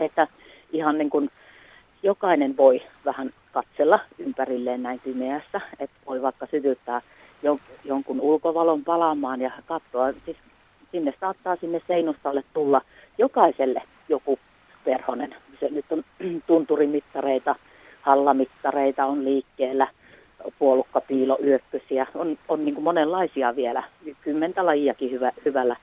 [0.00, 0.28] että
[0.72, 1.30] ihan niin kuin
[2.06, 7.02] jokainen voi vähän katsella ympärilleen näin pimeässä, että voi vaikka sytyttää
[7.84, 10.12] jonkun ulkovalon palaamaan ja katsoa.
[10.24, 10.36] Siis
[10.92, 12.80] sinne saattaa sinne seinustalle tulla
[13.18, 14.38] jokaiselle joku
[14.84, 15.34] perhonen.
[15.60, 16.04] Se nyt on
[16.46, 17.54] tunturimittareita,
[18.02, 19.88] hallamittareita on liikkeellä,
[20.58, 22.06] puolukkapiiloyökkösiä.
[22.14, 23.82] On, on niin kuin monenlaisia vielä,
[24.20, 25.76] kymmentä lajiakin hyvä, hyvällä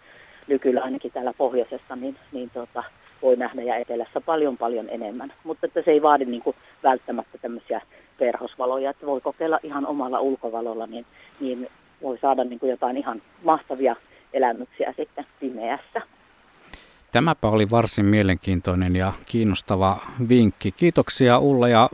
[0.48, 2.84] lykyllä ainakin täällä pohjoisessa, niin, niin tota,
[3.24, 5.34] voi nähdä ja etelässä paljon paljon enemmän.
[5.44, 7.82] Mutta että se ei vaadi niin kuin välttämättä tämmöisiä
[8.20, 11.06] perhosvaloja, että voi kokeilla ihan omalla ulkovalolla, niin,
[11.40, 11.68] niin
[12.02, 13.96] voi saada niin kuin jotain ihan mahtavia
[14.34, 16.02] elämyksiä sitten pimeässä.
[17.12, 19.98] Tämäpä oli varsin mielenkiintoinen ja kiinnostava
[20.30, 20.72] vinkki.
[20.72, 21.90] Kiitoksia Ulla ja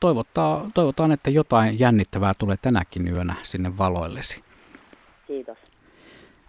[0.00, 4.42] toivottaa, toivotaan, että jotain jännittävää tulee tänäkin yönä sinne valoillesi.
[5.26, 5.58] Kiitos.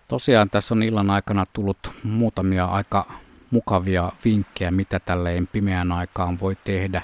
[0.07, 3.11] Tosiaan tässä on illan aikana tullut muutamia aika
[3.51, 7.01] mukavia vinkkejä, mitä tälleen pimeän aikaan voi tehdä.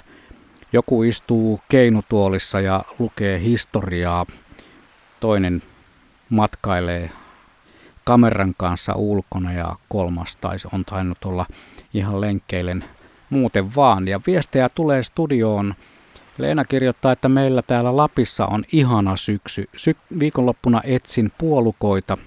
[0.74, 4.26] Joku istuu keinutuolissa ja lukee historiaa,
[5.20, 5.62] toinen
[6.30, 7.10] matkailee
[8.04, 11.46] kameran kanssa ulkona ja kolmas taisi on tainnut olla
[11.94, 12.86] ihan lenkkeilen
[13.30, 14.08] muuten vaan.
[14.08, 15.76] Ja viestejä tulee studioon.
[16.38, 19.70] Leena kirjoittaa, että meillä täällä Lapissa on ihana syksy.
[19.76, 22.18] Sy- viikonloppuna etsin puolukoita.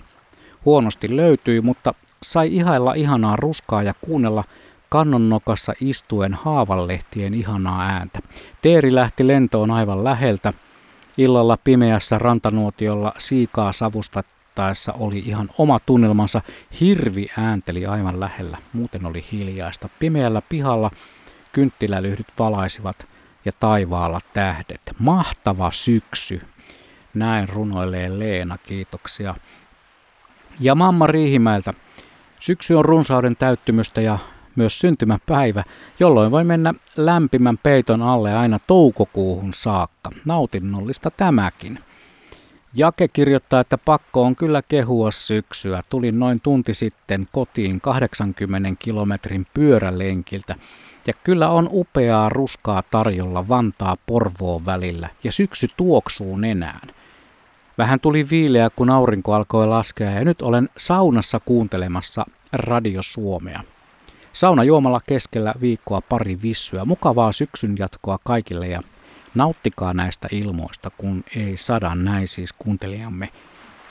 [0.64, 4.44] Huonosti löytyi, mutta sai ihailla ihanaa ruskaa ja kuunnella
[4.88, 8.18] kannonnokassa istuen haavanlehtien ihanaa ääntä.
[8.62, 10.52] Teeri lähti lentoon aivan läheltä.
[11.18, 16.42] Illalla pimeässä rantanuotiolla siikaa savustattaessa oli ihan oma tunnelmansa.
[16.80, 18.58] Hirvi äänteli aivan lähellä.
[18.72, 19.88] Muuten oli hiljaista.
[19.98, 20.90] Pimeällä pihalla
[21.52, 23.06] kynttilälyhdyt valaisivat
[23.44, 24.80] ja taivaalla tähdet.
[24.98, 26.40] Mahtava syksy.
[27.14, 29.34] Näin runoilee Leena, kiitoksia.
[30.60, 31.74] Ja Mamma Riihimäeltä.
[32.40, 34.18] Syksy on runsauden täyttymystä ja
[34.56, 35.64] myös syntymäpäivä,
[36.00, 40.10] jolloin voi mennä lämpimän peiton alle aina toukokuuhun saakka.
[40.24, 41.78] Nautinnollista tämäkin.
[42.74, 45.82] Jake kirjoittaa, että pakko on kyllä kehua syksyä.
[45.88, 50.54] Tulin noin tunti sitten kotiin 80 kilometrin pyörälenkiltä.
[51.06, 56.88] Ja kyllä on upeaa ruskaa tarjolla Vantaa Porvoon välillä ja syksy tuoksuu nenään.
[57.78, 63.60] Vähän tuli viileä, kun aurinko alkoi laskea ja nyt olen saunassa kuuntelemassa Radio Suomea.
[64.32, 66.84] Sauna juomalla keskellä viikkoa pari vissyä.
[66.84, 68.82] Mukavaa syksyn jatkoa kaikille ja
[69.34, 73.28] nauttikaa näistä ilmoista, kun ei sada näin siis kuuntelijamme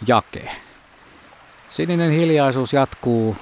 [0.07, 0.51] Jake.
[1.69, 3.35] Sininen hiljaisuus jatkuu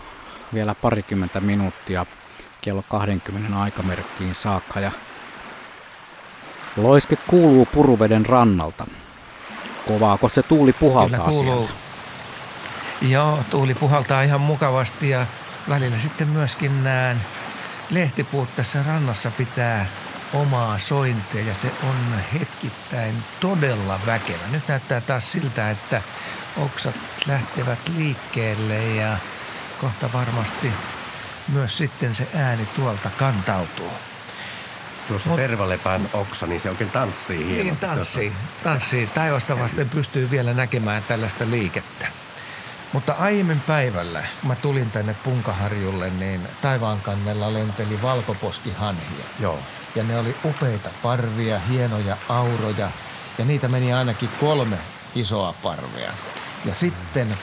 [0.54, 2.06] vielä parikymmentä minuuttia
[2.62, 4.92] kello 20 aikamerkkiin saakka ja
[6.78, 8.86] loiske kuuluu puruveden rannalta.
[9.88, 11.68] Kovaako se tuuli puhaltaa Kyllä kuuluu.
[11.68, 11.86] siellä?
[13.02, 15.26] Joo, tuuli puhaltaa ihan mukavasti ja
[15.70, 17.22] välillä sitten myöskin näen
[17.90, 19.86] lehtipuut tässä rannassa pitää
[20.34, 21.96] omaa sointia ja se on
[22.34, 24.48] hetkittäin todella väkevä.
[24.52, 26.02] Nyt näyttää taas siltä, että
[26.58, 26.96] oksat
[27.28, 29.18] lähtevät liikkeelle ja
[29.82, 30.72] kohta varmasti
[31.48, 33.92] myös sitten se ääni tuolta kantautuu.
[35.08, 37.64] Tuossa Mut- tervalepän oksa, niin se oikein tanssii hienosti.
[37.64, 38.34] Niin tanssii,
[38.64, 39.08] tanssii.
[39.08, 42.08] Taivasta vasten pystyy vielä näkemään tällaista liikettä.
[42.94, 49.26] Mutta aiemmin päivällä, kun mä tulin tänne Punkaharjulle, niin taivaan kannella lenteli valkoposkihanhia.
[49.40, 49.60] Joo.
[49.96, 52.90] Ja ne oli upeita parvia, hienoja auroja.
[53.38, 54.78] Ja niitä meni ainakin kolme
[55.16, 56.14] isoa parvea.
[56.66, 57.38] Ja sitten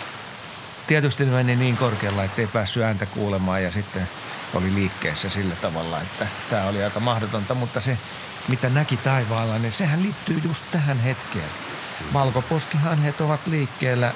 [0.87, 4.09] tietysti ne meni niin korkealla, että ei päässyt ääntä kuulemaan ja sitten
[4.55, 7.55] oli liikkeessä sillä tavalla, että tämä oli aika mahdotonta.
[7.55, 7.99] Mutta se,
[8.49, 11.49] mitä näki taivaalla, niin sehän liittyy just tähän hetkeen.
[12.12, 14.12] Valkoposkihanhet ovat liikkeellä.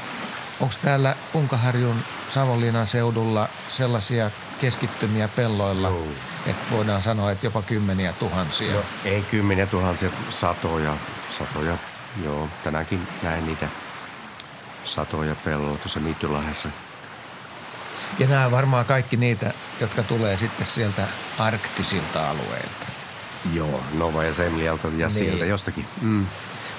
[0.60, 4.30] Onko täällä Punkaharjun Savonlinnan seudulla sellaisia
[4.60, 6.06] keskittymiä pelloilla, Joo.
[6.46, 8.74] että voidaan sanoa, että jopa kymmeniä tuhansia?
[8.74, 10.96] No, ei kymmeniä tuhansia, satoja,
[11.38, 11.78] satoja.
[12.24, 13.68] Joo, tänäänkin näin niitä
[14.84, 16.68] satoja pellolla tuossa Niittylahdessa.
[18.18, 21.06] Ja nämä varmaan kaikki niitä, jotka tulee sitten sieltä
[21.38, 22.86] arktisilta alueilta.
[23.52, 25.10] Joo, Nova ja Semlialta ja Niin.
[25.10, 25.86] sieltä jostakin.
[26.00, 26.26] Mm.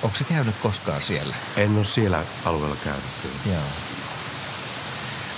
[0.03, 1.35] Onko se käynyt koskaan siellä?
[1.57, 3.55] En ole siellä alueella käynyt kyllä.
[3.55, 3.63] Joo.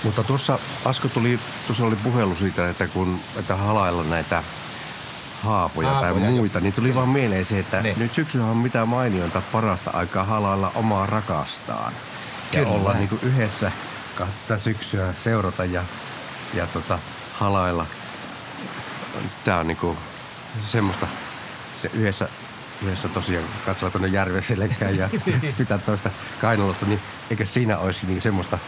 [0.04, 4.42] Mutta tuossa Asko tuli, tuossa oli puhelu siitä, että kun että halailla näitä
[5.42, 7.98] haapoja, Haapoja, tai muita, niin tuli vaan mieleen se, että Niin.
[7.98, 11.92] nyt syksyllä on mitä mainionta parasta aikaa halailla omaa rakastaan.
[12.52, 12.74] Ja Kyllä.
[12.74, 13.72] olla niin kuin yhdessä
[14.14, 15.82] kahta syksyä seurata ja,
[16.54, 16.98] ja tota,
[17.32, 17.86] halailla.
[19.44, 19.98] Tämä on niin kuin
[20.64, 21.06] semmoista,
[21.82, 22.28] se yhdessä,
[22.82, 25.08] yhdessä tosiaan katsella tuonne järven selkään ja
[25.58, 26.10] pitää toista
[26.40, 27.00] kainalosta, niin
[27.30, 28.58] eikö siinä olisi niin semmoista,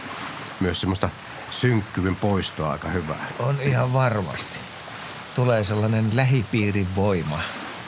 [0.59, 1.09] myös semmoista
[1.51, 3.27] synkkyvyn poistoa aika hyvää.
[3.39, 4.59] On ihan varmasti.
[5.35, 7.39] Tulee sellainen lähipiirin voima.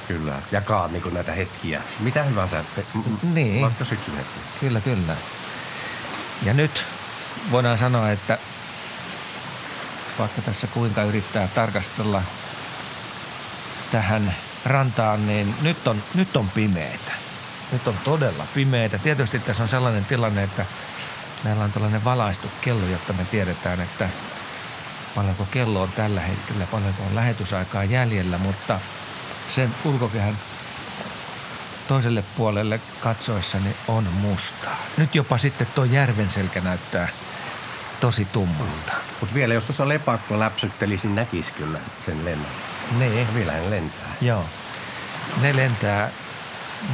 [0.08, 1.82] Kyllä, jakaa niin näitä hetkiä.
[2.00, 2.64] Mitä hyvänsä,
[2.94, 3.62] m- m- Niin.
[3.62, 4.42] vaikka syksyn hetkiä.
[4.60, 5.16] Kyllä, kyllä.
[6.44, 6.84] Ja nyt
[7.52, 8.38] voidaan sanoa, että
[10.20, 12.22] vaikka tässä kuinka yrittää tarkastella
[13.92, 14.36] tähän
[14.66, 17.12] rantaan, niin nyt on, nyt on pimeetä.
[17.72, 18.98] Nyt on todella pimeetä.
[18.98, 20.66] Tietysti tässä on sellainen tilanne, että
[21.44, 24.10] meillä on tällainen valaistu kello, jotta me tiedetään, että
[25.16, 28.80] paljonko kello on tällä hetkellä, paljonko on lähetysaikaa jäljellä, mutta
[29.56, 30.38] sen ulkokehän
[31.88, 34.78] toiselle puolelle katsoessani on mustaa.
[34.98, 37.10] Nyt jopa sitten tuo järven selkä näyttää
[38.00, 38.94] tosi tummalta.
[39.20, 42.52] Mutta vielä jos tuossa lepakko läpsyttelisi, niin näkisi kyllä sen lennon.
[43.00, 43.34] Niin.
[43.34, 44.16] Vielä hän lentää.
[44.22, 44.46] Joo.
[45.42, 46.10] Ne lentää,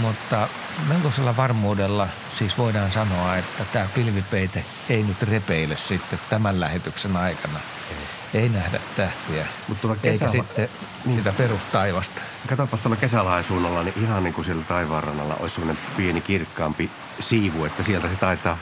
[0.02, 0.48] mutta
[0.88, 2.08] melkoisella varmuudella
[2.40, 7.60] siis voidaan sanoa, että tämä pilvipeite ei nyt repeile sitten tämän lähetyksen aikana.
[8.34, 10.70] Ei nähdä tähtiä, Mutta tuolla eikä kesällä, sitten
[11.14, 12.22] sitä perustaivasta.
[12.48, 17.66] Katsopas tuolla kesälain suunnalla, niin ihan niin kuin siellä taivaanrannalla olisi semmoinen pieni kirkkaampi siivu,
[17.66, 18.58] että sieltä se taitaa,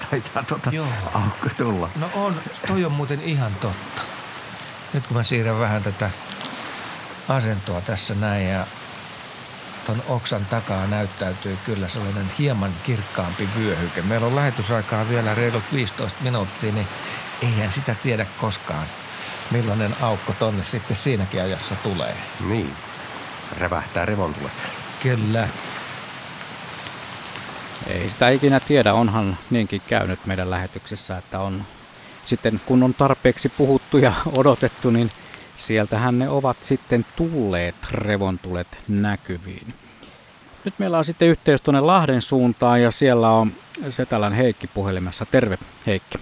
[0.10, 0.86] taitaa tuota Joo.
[1.14, 1.90] aukko tulla.
[1.96, 4.02] No on, toi on muuten ihan totta.
[4.92, 6.10] Nyt kun mä siirrän vähän tätä
[7.28, 8.66] asentoa tässä näin ja
[9.86, 14.02] ton oksan takaa näyttäytyy kyllä sellainen hieman kirkkaampi vyöhyke.
[14.02, 16.88] Meillä on lähetysaikaa vielä reilut 15 minuuttia, niin
[17.42, 18.86] eihän sitä tiedä koskaan,
[19.50, 22.16] millainen aukko tonne sitten siinäkin ajassa tulee.
[22.48, 22.76] Niin,
[23.58, 24.52] revähtää revontulet.
[25.02, 25.48] Kyllä.
[27.86, 31.62] Ei sitä ikinä tiedä, onhan niinkin käynyt meidän lähetyksessä, että on
[32.24, 35.10] sitten kun on tarpeeksi puhuttu ja odotettu, niin
[35.56, 39.74] sieltähän ne ovat sitten tulleet revontulet näkyviin.
[40.64, 43.52] Nyt meillä on sitten yhteys tuonne Lahden suuntaan ja siellä on
[43.90, 45.26] Setälän Heikki puhelimessa.
[45.30, 46.18] Terve Heikki.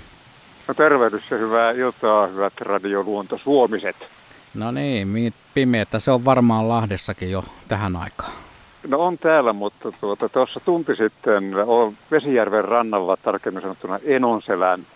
[0.68, 3.96] No tervehdys ja hyvää iltaa, hyvät radioluonto Suomiset.
[4.54, 8.32] No niin, pimeätä se on varmaan Lahdessakin jo tähän aikaan.
[8.88, 10.28] No on täällä, mutta tuota,
[10.64, 14.86] tunti sitten on Vesijärven rannalla, tarkemmin sanottuna Enonselän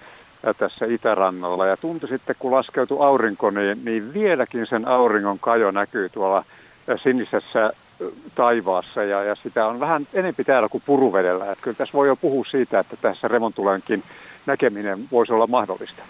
[0.59, 1.67] tässä itärannalla.
[1.67, 6.45] Ja tunti sitten, kun laskeutui aurinko, niin, niin vieläkin sen auringon kajo näkyy tuolla
[7.03, 7.73] sinisessä
[8.35, 11.53] taivaassa ja, ja sitä on vähän enempi täällä kuin puruvedellä.
[11.53, 14.03] Että kyllä tässä voi jo puhua siitä, että tässä revontulenkin
[14.47, 16.03] näkeminen voisi olla mahdollista.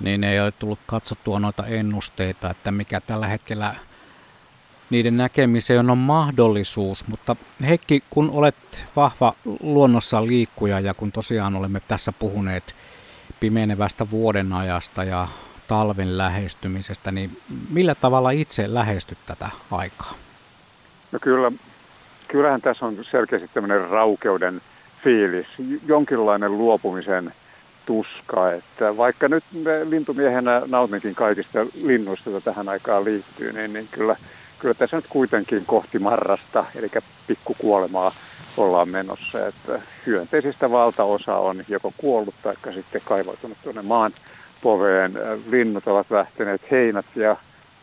[0.00, 3.74] Niin ei ole tullut katsottua noita ennusteita, että mikä tällä hetkellä
[4.90, 7.08] niiden näkemiseen on mahdollisuus.
[7.08, 7.36] Mutta
[7.68, 12.74] Heikki, kun olet vahva luonnossa liikkuja ja kun tosiaan olemme tässä puhuneet
[13.40, 15.28] pimenevästä vuoden ajasta ja
[15.68, 17.38] talven lähestymisestä, niin
[17.70, 20.14] millä tavalla itse lähestyt tätä aikaa?
[21.12, 21.52] No kyllä,
[22.28, 24.60] kyllähän tässä on selkeästi tämmöinen raukeuden
[25.02, 25.46] fiilis,
[25.86, 27.32] jonkinlainen luopumisen
[27.86, 29.44] tuska, että vaikka nyt
[29.88, 34.16] lintumiehenä nautinkin kaikista linnuista, joita tähän aikaan liittyy, niin, niin kyllä,
[34.64, 36.90] kyllä tässä nyt kuitenkin kohti marrasta, eli
[37.26, 38.14] pikkukuolemaa
[38.56, 39.46] ollaan menossa.
[39.46, 44.12] Että hyönteisistä valtaosa on joko kuollut tai sitten kaivautunut tuonne maan
[44.62, 45.12] poveen.
[45.50, 47.36] Linnut ovat lähteneet heinät ja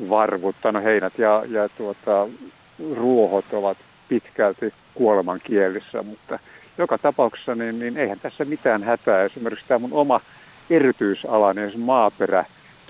[0.10, 2.28] varvut, no heinät ja, ja tuota,
[2.96, 3.78] ruohot ovat
[4.10, 6.40] pitkälti kuoleman kielissä, mutta
[6.78, 9.24] joka tapauksessa niin, niin eihän tässä mitään hätää.
[9.24, 10.22] Esimerkiksi tämä mun oma
[10.70, 11.80] erityisala, niin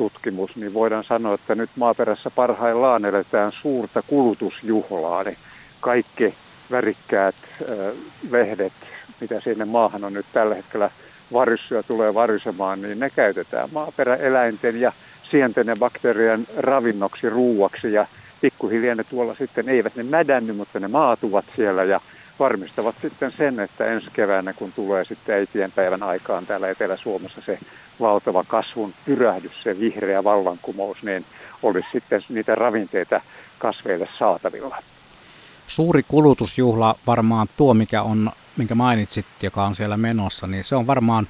[0.01, 5.23] maaperätutkimus, niin voidaan sanoa, että nyt maaperässä parhaillaan eletään suurta kulutusjuhlaa.
[5.23, 5.37] Niin
[5.79, 6.33] kaikki
[6.71, 7.35] värikkäät
[8.31, 8.73] lehdet,
[9.21, 10.89] mitä sinne maahan on nyt tällä hetkellä
[11.33, 14.91] varissuja tulee varisemaan, niin ne käytetään maaperäeläinten ja
[15.23, 18.05] sienten ja bakteerien ravinnoksi, ruuaksi ja
[18.41, 22.01] pikkuhiljaa ne tuolla sitten, eivät ne mädänny, mutta ne maatuvat siellä ja
[22.39, 27.59] varmistavat sitten sen, että ensi keväänä, kun tulee sitten äitienpäivän aikaan täällä Etelä-Suomessa se
[27.99, 31.25] valtava kasvun pyrähdys, se vihreä vallankumous, niin
[31.63, 33.21] olisi sitten niitä ravinteita
[33.59, 34.77] kasveille saatavilla.
[35.67, 40.87] Suuri kulutusjuhla varmaan tuo, mikä on, minkä mainitsit, joka on siellä menossa, niin se on
[40.87, 41.27] varmaan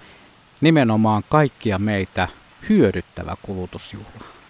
[0.61, 2.27] nimenomaan kaikkia meitä
[2.69, 4.40] hyödyttävä kulutusjuhla.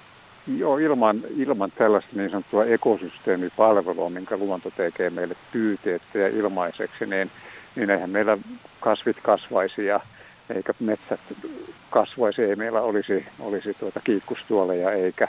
[0.58, 7.32] Joo, ilman, ilman tällaista niin sanottua ekosysteemipalvelua, minkä luonto tekee meille pyyteettä ja ilmaiseksi, niin,
[7.76, 8.38] niin eihän meillä
[8.80, 10.00] kasvit kasvaisi ja
[10.56, 11.20] eikä metsät
[11.90, 15.28] kasvaisi, ei meillä olisi, olisi tuota kiikkustuoleja eikä,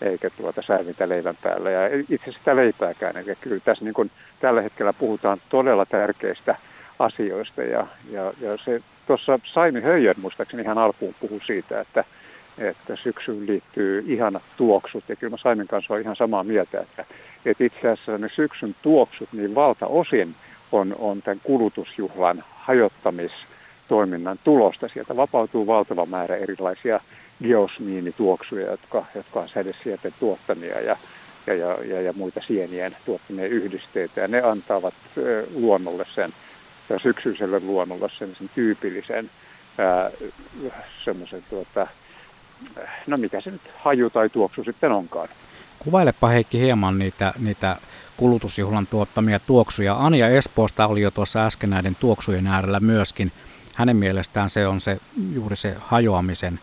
[0.00, 1.80] eikä tuota säävintä leivän päällä ja
[2.10, 3.16] itse sitä leipääkään.
[3.16, 4.10] Eli kyllä tässä niin kuin
[4.40, 6.56] tällä hetkellä puhutaan todella tärkeistä
[6.98, 12.04] asioista ja, ja, ja se tuossa Saimi Höijön muistaakseni ihan alkuun puhui siitä, että
[12.58, 15.04] että syksyyn liittyy ihanat tuoksut.
[15.08, 17.04] Ja kyllä mä Saimen kanssa olen ihan samaa mieltä, että,
[17.44, 20.34] että itse asiassa ne syksyn tuoksut niin valtaosin
[20.72, 24.88] on, on tämän kulutusjuhlan hajottamistoiminnan tulosta.
[24.88, 27.00] Sieltä vapautuu valtava määrä erilaisia
[27.42, 30.96] geosmiinituoksuja, jotka, jotka on sädesieten tuottamia ja,
[31.46, 34.20] ja, ja, ja, ja muita sienien tuottamia yhdisteitä.
[34.20, 34.94] Ja ne antavat
[35.54, 36.32] luonnolle sen,
[37.02, 39.30] syksyiselle luonnolle sen, sen tyypillisen
[41.04, 41.86] semmoisen tuota,
[43.06, 45.28] no mikä se nyt haju tai tuoksu sitten onkaan.
[45.78, 47.76] Kuvailepa Heikki hieman niitä, niitä
[48.16, 49.96] kulutusjuhlan tuottamia tuoksuja.
[49.98, 53.32] Anja Espoosta oli jo tuossa äsken näiden tuoksujen äärellä myöskin.
[53.74, 54.98] Hänen mielestään se on se
[55.32, 56.60] juuri se hajoamisen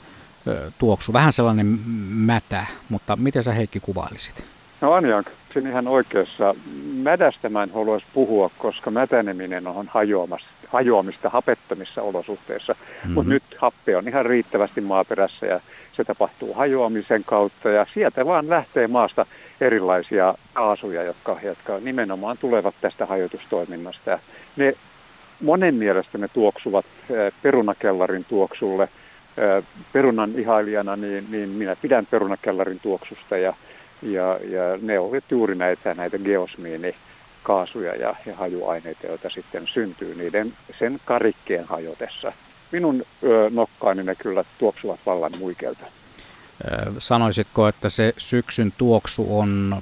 [0.47, 1.13] ö, tuoksu.
[1.13, 1.65] Vähän sellainen
[2.09, 4.43] mätä, mutta miten sä Heikki kuvailisit?
[4.81, 5.23] No Anja on
[5.53, 6.55] siinä ihan oikeassa.
[6.93, 12.73] Mädästä mä en haluaisi puhua, koska mätäneminen on hajoamassa hajoamista hapettomissa olosuhteissa.
[12.73, 13.13] Mm-hmm.
[13.13, 15.59] Mutta nyt happe on ihan riittävästi maaperässä ja
[16.01, 19.25] se tapahtuu hajoamisen kautta ja sieltä vaan lähtee maasta
[19.61, 24.19] erilaisia kaasuja, jotka, jotka nimenomaan tulevat tästä hajotustoiminnasta.
[24.55, 24.73] Ne
[25.41, 26.85] monen mielestä ne tuoksuvat
[27.41, 28.89] perunakellarin tuoksulle.
[29.93, 33.53] Perunan ihailijana niin, niin minä pidän perunakellarin tuoksusta ja,
[34.01, 36.95] ja, ja ne ovat juuri näitä, näitä geosmiini
[37.43, 42.33] kaasuja ja, ja hajuaineita, joita sitten syntyy niiden sen karikkeen hajotessa.
[42.71, 45.85] Minun ö, nokkaani ne kyllä tuoksuvat vallan muikelta.
[46.99, 49.81] Sanoisitko, että se syksyn tuoksu on,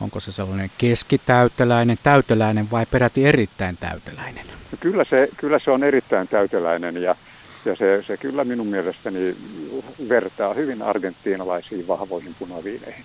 [0.00, 4.46] onko se sellainen keskitäyteläinen, täyteläinen vai peräti erittäin täyteläinen?
[4.80, 7.14] Kyllä se, kyllä se on erittäin täyteläinen ja,
[7.64, 9.36] ja se, se kyllä minun mielestäni
[10.08, 13.04] vertaa hyvin argentiinalaisiin vahvoihin punaviineihin.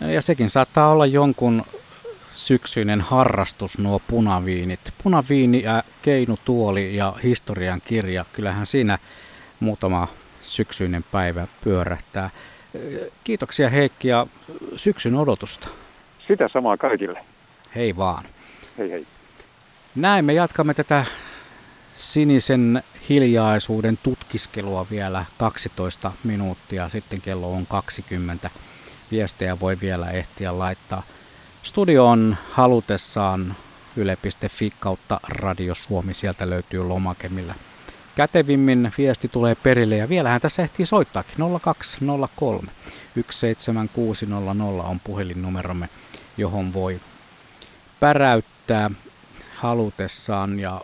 [0.00, 1.62] Ja sekin saattaa olla jonkun
[2.38, 4.80] syksyinen harrastus nuo punaviinit.
[5.02, 8.98] Punaviini, ja keinutuoli ja historian kirja, kyllähän siinä
[9.60, 10.08] muutama
[10.42, 12.30] syksyinen päivä pyörähtää.
[13.24, 14.26] Kiitoksia Heikki ja
[14.76, 15.68] syksyn odotusta.
[16.28, 17.24] Sitä samaa kaikille.
[17.74, 18.24] Hei vaan.
[18.78, 19.06] Hei hei.
[19.94, 21.04] Näin me jatkamme tätä
[21.96, 26.88] sinisen hiljaisuuden tutkiskelua vielä 12 minuuttia.
[26.88, 28.50] Sitten kello on 20.
[29.10, 31.02] Viestejä voi vielä ehtiä laittaa.
[31.68, 33.56] Studio on halutessaan
[33.96, 36.14] yle.fi kautta Radio Suomi.
[36.14, 37.54] Sieltä löytyy lomake, millä
[38.16, 39.96] kätevimmin viesti tulee perille.
[39.96, 41.34] Ja vielähän tässä ehtii soittaakin.
[41.60, 42.68] 0203
[43.30, 45.88] 17600 on puhelinnumeromme,
[46.36, 47.00] johon voi
[48.00, 48.90] päräyttää
[49.54, 50.80] halutessaan ja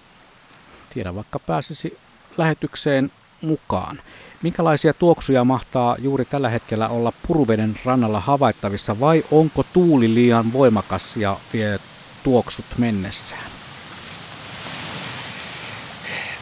[0.95, 1.99] tiedä vaikka pääsisi
[2.37, 3.13] lähetykseen
[3.43, 4.01] mukaan.
[4.45, 11.17] Minkälaisia tuoksuja mahtaa juuri tällä hetkellä olla Puruveden rannalla havaittavissa vai onko tuuli liian voimakas
[11.17, 11.79] ja vie
[12.23, 13.51] tuoksut mennessään?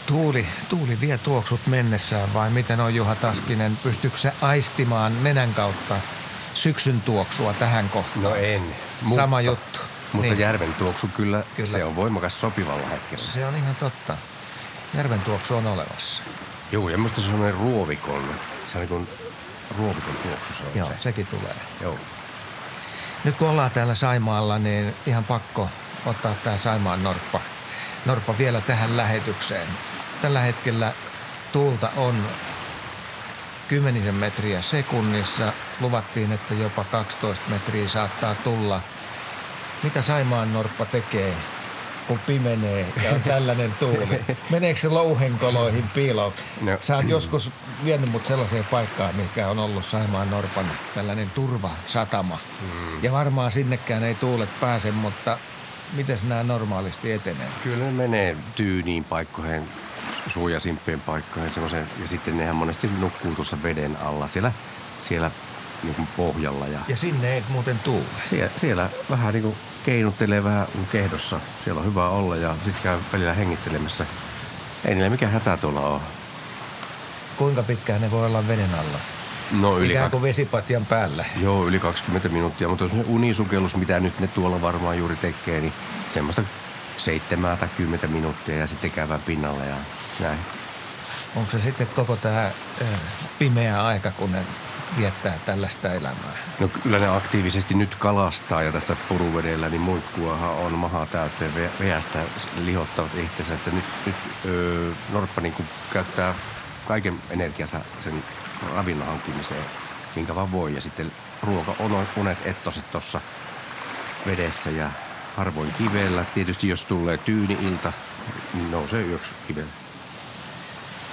[0.07, 3.79] Tuuli, tuuli vie tuoksut mennessään vai miten on Juha Taskinen?
[3.83, 5.97] Pystyykö se aistimaan nenän kautta
[6.55, 8.23] syksyn tuoksua tähän kohtaan?
[8.23, 8.63] No en.
[9.15, 9.81] Sama juttu.
[10.13, 10.39] Mutta niin.
[10.39, 11.69] järven tuoksu kyllä, Kyllä.
[11.69, 13.25] se on voimakas sopivalla hetkellä.
[13.25, 14.17] Se on ihan totta.
[14.95, 16.23] Järven tuoksu on olemassa.
[16.73, 18.23] Joo, ja minusta se on semmoinen ruovikon,
[18.67, 19.09] se on niin kuin
[19.79, 20.95] ruovikon tuoksu se on Joo, se.
[20.99, 21.55] sekin tulee.
[21.81, 21.99] Joo.
[23.25, 25.69] Nyt kun ollaan täällä Saimaalla, niin ihan pakko
[26.07, 27.41] ottaa tämä Saimaan Norppa,
[28.07, 29.69] Norppa vielä tähän lähetykseen.
[30.23, 30.93] Tällä hetkellä
[31.53, 32.29] tuulta on
[33.69, 35.53] kymmenisen metriä sekunnissa.
[35.81, 38.81] Luvattiin, että jopa 12 metriä saattaa tulla.
[39.83, 41.35] Mitä Saimaan Norppa tekee,
[42.13, 44.21] kun pimenee ja on tällainen tuuli?
[44.51, 46.33] Meneekö se louhenkoloihin piiloon?
[46.61, 46.79] No.
[46.81, 47.51] Sä oot joskus
[47.85, 52.39] vienyt mut sellaiseen paikkaan, mikä on ollut Saimaan Norpan tällainen turvasatama.
[52.61, 53.05] Mm.
[53.05, 55.39] Ja varmaan sinnekään ei tuulet pääse, mutta
[55.93, 57.47] miten nämä normaalisti etenee?
[57.63, 59.63] Kyllä ne menee tyyniin paikkoihin,
[60.09, 64.53] su- suojasimpien paikkoihin semmoiseen, ja sitten nehän monesti nukkuu tuossa veden alla siellä,
[65.09, 65.31] siellä
[65.83, 66.67] niin pohjalla.
[66.67, 68.05] Ja Ja sinne ei muuten tuule.
[68.31, 71.41] siellä, siellä vähän niin kuin keinuttelee vähän kehdossa.
[71.65, 74.07] Siellä on hyvä olla ja sitten käy välillä hengittelemässä.
[74.85, 76.01] Ei niillä mikään hätä tuolla ole.
[77.37, 78.99] Kuinka pitkään ne voi olla veden alla?
[79.61, 81.25] No yli, Ikään kuin vesipatjan päällä.
[81.41, 85.73] joo, yli 20 minuuttia, mutta se unisukellus, mitä nyt ne tuolla varmaan juuri tekee, niin
[86.15, 86.43] semmoista
[86.99, 89.75] seitsemää tai kymmentä minuuttia ja sitten käydään pinnalle ja
[90.21, 90.39] näin.
[91.37, 92.51] Onko se sitten koko tämä
[93.39, 94.39] pimeä aika, kun ne
[94.97, 96.37] viettää tällaista elämää?
[96.61, 101.85] No kyllä ne aktiivisesti nyt kalastaa ja tässä puruvedellä niin muikkuahan on maha täyteen ve-
[101.85, 102.19] veästä
[102.65, 103.55] lihottavat itsensä.
[103.55, 104.15] Että nyt, nyt
[104.45, 106.35] öö, Norppa niin kuin käyttää
[106.89, 108.25] kaiken energiansa sen
[108.75, 109.65] ravinnon hankkimiseen,
[110.17, 110.75] minkä vaan voi.
[110.75, 111.13] Ja sitten
[111.43, 113.21] ruoka on unet ettoset tuossa
[114.27, 114.91] vedessä ja
[115.37, 116.25] harvoin kivellä.
[116.35, 117.93] Tietysti jos tulee tyyni ilta,
[118.55, 119.71] niin nousee yöksi kivellä.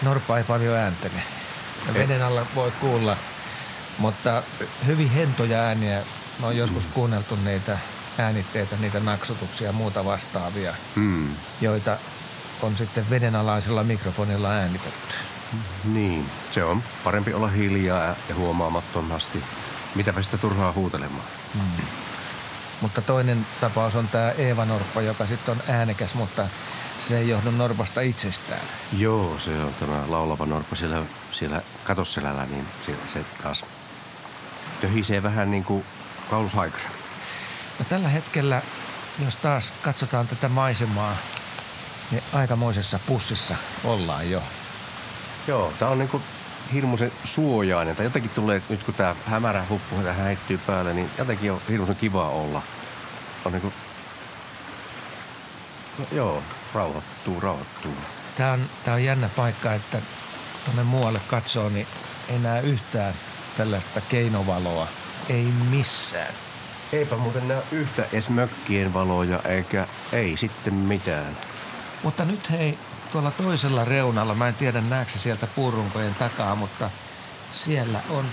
[0.02, 1.24] Norppa ei paljon ääntele.
[1.88, 3.18] Ja veden alla voi kuulla,
[4.00, 4.44] mutta
[4.86, 6.02] hyvin hentoja ääniä.
[6.40, 7.78] Mä oon joskus kuunneltu niitä
[8.18, 11.30] äänitteitä, niitä naksutuksia ja muuta vastaavia, Mm.
[11.62, 11.98] joita
[12.62, 15.16] on sitten vedenalaisella mikrofonilla äänitetty.
[15.84, 19.44] Niin, se on parempi olla hiljaa ja huomaamattomasti.
[19.96, 21.26] Mitäpä sitä turhaa huutelemaan.
[21.56, 21.62] Mm.
[22.82, 26.48] Mutta toinen tapaus on tämä Eeva Norppa, joka sitten on äänekäs, mutta
[27.08, 28.62] se ei johdu Norpasta itsestään.
[28.98, 31.02] Joo, se on tämä laulava norppa siellä,
[31.32, 33.64] siellä katosselällä, niin se, se taas
[34.82, 35.86] töhisee vähän niin kuin
[36.30, 36.90] Paulus Haikra.
[37.80, 38.62] No tällä hetkellä,
[39.26, 41.18] jos taas katsotaan tätä maisemaa,
[42.12, 44.44] niin aikamoisessa pussissa ollaan jo.
[45.48, 46.24] Joo, tämä on niin kuin
[46.74, 47.96] hirmuisen suojainen.
[47.96, 51.96] Tai jotenkin tulee, nyt kun tämä hämärä huppu tähän heittyy päälle, niin jotenkin on hirmuisen
[51.96, 52.62] kiva olla.
[53.46, 53.74] On niin kuin,
[55.98, 56.44] no, joo,
[56.74, 57.94] rauhoittuu, rauhoittuu.
[58.38, 60.02] Tämä on, tää on jännä paikka, että
[60.66, 61.88] tuonne muualle katsoo, niin
[62.30, 63.14] ei näe yhtään
[63.60, 64.88] tällaista keinovaloa.
[65.30, 66.34] Ei missään.
[66.94, 71.38] Eipä muuten näe yhtä edes mökkien valoja, eikä ei sitten mitään.
[72.04, 72.78] Mutta nyt hei,
[73.12, 76.90] tuolla toisella reunalla, mä en tiedä näetkö sieltä puurunkojen takaa, mutta
[77.54, 78.26] siellä on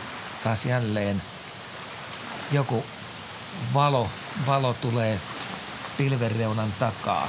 [0.44, 1.22] taas jälleen
[2.52, 2.84] joku
[3.74, 4.10] valo,
[4.46, 5.20] valo tulee
[5.98, 7.28] pilvenreunan takaa.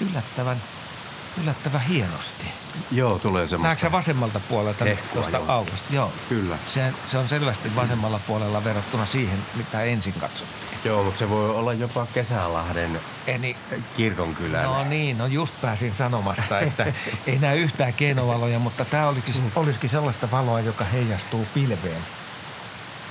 [0.00, 0.62] Yllättävän
[1.42, 2.44] yllättävän hienosti.
[2.90, 3.68] Joo, tulee semmoista.
[3.68, 5.44] Näetkö vasemmalta puolelta Hehkua, tuosta joo.
[5.48, 5.94] aukosta?
[5.94, 6.12] Joo.
[6.28, 6.58] Kyllä.
[6.66, 10.78] Se, se on selvästi vasemmalla puolella verrattuna siihen, mitä ensin katsottiin.
[10.84, 13.56] Joo, mutta se voi olla jopa Kesälahden Eli,
[13.96, 14.64] kirkonkylän.
[14.64, 16.86] no niin, no just pääsin sanomasta, että
[17.26, 22.02] ei näe yhtään keinovaloja, mutta tämä olisikin, olisikin sellaista valoa, joka heijastuu pilveen.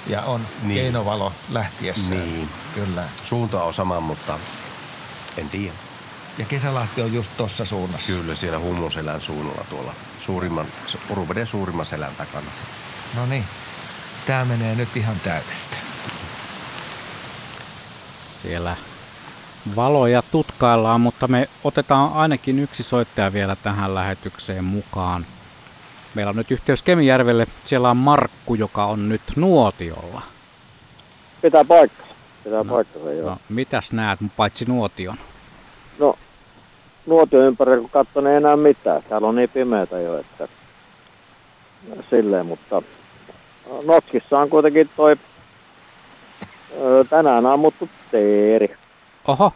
[0.07, 0.81] Ja on niin.
[0.81, 2.09] keinovalo lähtiessä.
[2.09, 2.49] Niin.
[2.75, 3.03] Kyllä.
[3.23, 4.39] Suunta on sama, mutta
[5.37, 5.82] en tiedä.
[6.37, 8.13] Ja Kesälahti on just tuossa suunnassa.
[8.13, 10.65] Kyllä siellä Hummoselän suunnalla tuolla suurimman,
[11.09, 12.51] Uruveden suurimman selän takana.
[13.15, 13.43] No niin,
[14.27, 15.77] tämä menee nyt ihan täydestä.
[18.27, 18.75] Siellä
[19.75, 25.25] valoja tutkaillaan, mutta me otetaan ainakin yksi soittaja vielä tähän lähetykseen mukaan.
[26.15, 27.47] Meillä on nyt yhteys Kemijärvelle.
[27.65, 30.21] Siellä on Markku, joka on nyt nuotiolla.
[31.41, 32.13] Pitää paikkansa.
[32.43, 33.29] Pitää no, paikkansa, joo.
[33.29, 35.17] No, mitäs näet paitsi nuotion?
[35.99, 36.17] No,
[37.05, 39.03] nuotio ympärillä kun katsoo, niin ei enää mitään.
[39.09, 40.47] Täällä on niin pimeätä jo, että
[42.09, 42.81] silleen, mutta
[43.85, 45.15] Notskissa on kuitenkin toi
[46.81, 48.75] ö, tänään ammuttu teeri.
[49.27, 49.53] Oho.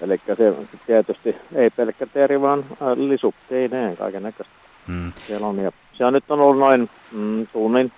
[0.00, 0.54] Eli se
[0.86, 2.64] tietysti ei pelkkä teeri, vaan
[2.96, 4.54] lisukteineen kaiken näköistä.
[4.86, 5.12] Hmm.
[5.26, 7.92] Siellä on, ja siellä nyt on ollut noin mm, tunnin,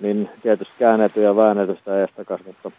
[0.00, 2.70] niin tietysti käännetty ja väännetty sitä eestakas, mutta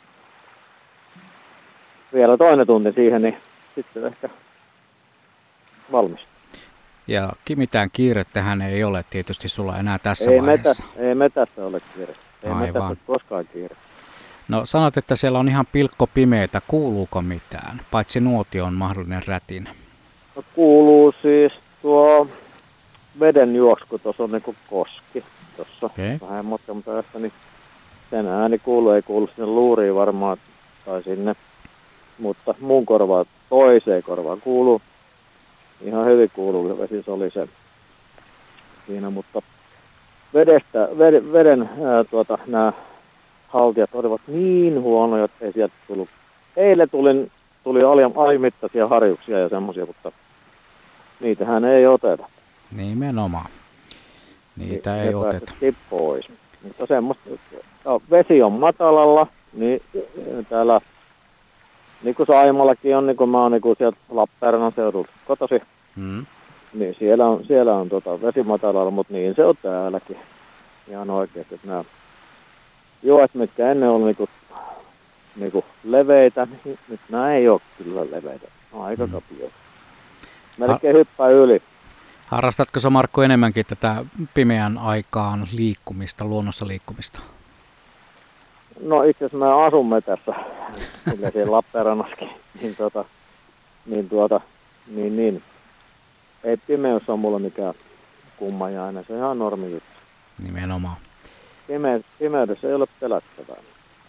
[2.14, 3.38] vielä toinen tunti siihen, niin
[3.76, 4.30] sitten ehkä
[5.92, 6.20] valmis.
[7.08, 10.84] Ja mitään kiirettähän ei ole tietysti sulla enää tässä ei, vaiheessa.
[10.84, 12.14] metä, ei metässä ole kiire.
[12.44, 12.60] Ei Aivan.
[12.62, 13.76] metässä ole koskaan kiire.
[14.48, 16.62] No sanot, että siellä on ihan pilkko pimeätä.
[16.68, 17.82] Kuuluuko mitään?
[17.92, 19.70] Paitsi nuotion mahdollinen rätin.
[20.36, 22.28] No, kuuluu siis tuo
[23.20, 25.24] veden juoksu, kun tuossa on niinku koski.
[25.56, 26.18] Tuossa Okei.
[26.30, 27.34] vähän matkan päästä, niin
[28.10, 30.38] sen ääni kuuluu, ei kuulu sinne luuriin varmaan
[30.86, 31.36] tai sinne.
[32.20, 34.82] Mutta muun korvaan, toiseen korvaan kuuluu.
[35.82, 37.48] Ihan hyvin kuuluu, vesi oli se
[38.88, 39.42] siinä, mutta
[40.34, 42.74] vedestä, veden, veden ää, tuota, nämä
[43.48, 46.10] haltijat olivat niin huonoja, että ei sieltä tullut.
[46.58, 47.32] Eilen tulin,
[47.64, 50.12] tuli ali- alimittaisia harjuksia ja semmoisia, mutta
[51.20, 52.28] niitähän ei oteta.
[52.72, 53.50] Nimenomaan.
[54.58, 55.54] Niitä Niin ei oteta.
[55.90, 56.26] pois.
[56.64, 57.30] Mutta semmoista,
[57.86, 59.82] no, vesi on matalalla, niin
[60.50, 60.82] täällä,
[62.04, 65.62] niin kuin Saimallakin on, niin kuin mä oon niin kuin sieltä Lappeenrannan seudulta kotosi,
[65.96, 66.26] Hmm.
[66.74, 70.18] niin siellä on, siellä on tota, vesi matalalla, mutta niin se on täälläkin.
[70.88, 71.84] Ihan oikeasti, että nämä
[73.04, 74.30] joet, mitkä ennen oli niinku,
[75.36, 78.48] niinku leveitä, niin nyt nämä ei ole kyllä leveitä.
[78.48, 79.12] Ne on aika Mm.
[79.12, 79.56] kapioita.
[80.58, 81.62] Melkein hyppää yli.
[82.28, 87.20] Harrastatko sä Markku enemmänkin tätä pimeän aikaan liikkumista, luonnossa liikkumista?
[88.82, 90.34] No itse asiassa mä asun metässä,
[91.10, 92.30] kyllä siellä Lappeenrannassakin,
[92.62, 93.06] niin tota,
[93.86, 94.42] niin tuota,
[94.88, 95.44] niin niin.
[96.44, 97.74] Ei pimeys ole mulla mikään
[98.38, 99.90] kummajainen, se on ihan normi juttu.
[100.44, 100.96] Nimenomaan.
[101.68, 103.56] Pime, pimeydessä ei ole pelättävää.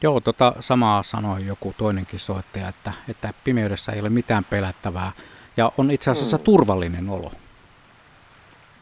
[0.03, 5.13] Joo, tota samaa sanoi joku toinenkin soittaja, että, että pimeydessä ei ole mitään pelättävää
[5.57, 6.43] ja on itse asiassa Mm.
[6.43, 7.31] turvallinen olo.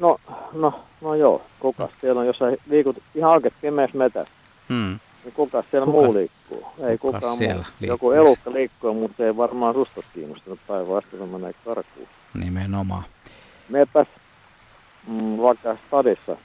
[0.01, 0.19] No,
[0.53, 4.33] no, no joo, kukas siellä on, jos sä liikut ihan oikein pimeässä metässä,
[4.69, 4.99] Hmm.
[5.29, 6.67] Niin kukas siellä Kukas- muu liikkuu?
[6.87, 7.89] Ei kukas kukaan siellä muu.
[7.89, 8.19] Joku liikkuisi?
[8.29, 12.09] elukka liikkuu, mutta ei varmaan susta kiinnostunut päinvastoin, se menee karkuun.
[12.35, 13.03] Nimenomaan.
[13.69, 14.07] Meepäs
[15.07, 16.37] mm, vaikka stadissa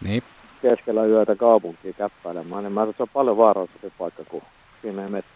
[0.00, 0.22] Niin,
[0.62, 4.42] keskellä yötä kaupunkiin käppäilemään, niin mä se on paljon vaarallisempi paikka kuin
[4.82, 5.28] pimeä metsä.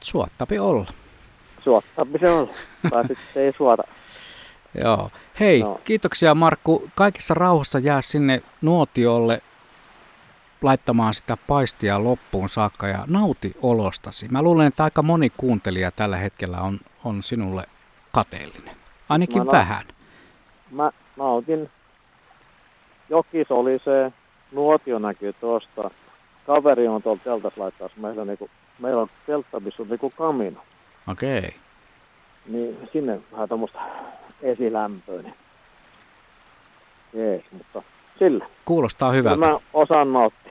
[0.00, 0.86] suottapi olla.
[1.64, 2.50] Suottaapi se on,
[2.90, 3.82] tai sitten ei suota.
[4.84, 5.10] Joo.
[5.40, 5.80] Hei, Joo.
[5.84, 6.88] kiitoksia Markku.
[6.94, 9.42] Kaikessa rauhassa jää sinne nuotiolle
[10.62, 14.28] laittamaan sitä paistia loppuun saakka ja nauti olostasi.
[14.28, 17.64] Mä luulen, että aika moni kuuntelija tällä hetkellä on, on sinulle
[18.12, 18.76] kateellinen.
[19.08, 19.84] Ainakin Mä na- vähän.
[20.70, 21.70] Mä nautin.
[23.08, 24.12] Joki solisee,
[24.52, 25.90] nuotio näkyy tuosta.
[26.46, 30.60] Kaveri on tuolla teltas laittaa meillä, niinku, meillä on teltta, missä on niinku kamino.
[31.08, 31.38] Okei.
[31.38, 31.50] Okay.
[32.46, 33.80] Niin sinne vähän tuommoista
[34.42, 35.22] esilämpöä.
[35.22, 35.34] Niin.
[37.12, 37.82] Jees, mutta
[38.18, 38.46] sillä.
[38.64, 39.46] Kuulostaa hyvältä.
[39.46, 40.45] mä osaan nauttia.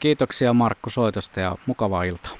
[0.00, 2.32] Kiitoksia Markku soitosta ja mukavaa iltaa.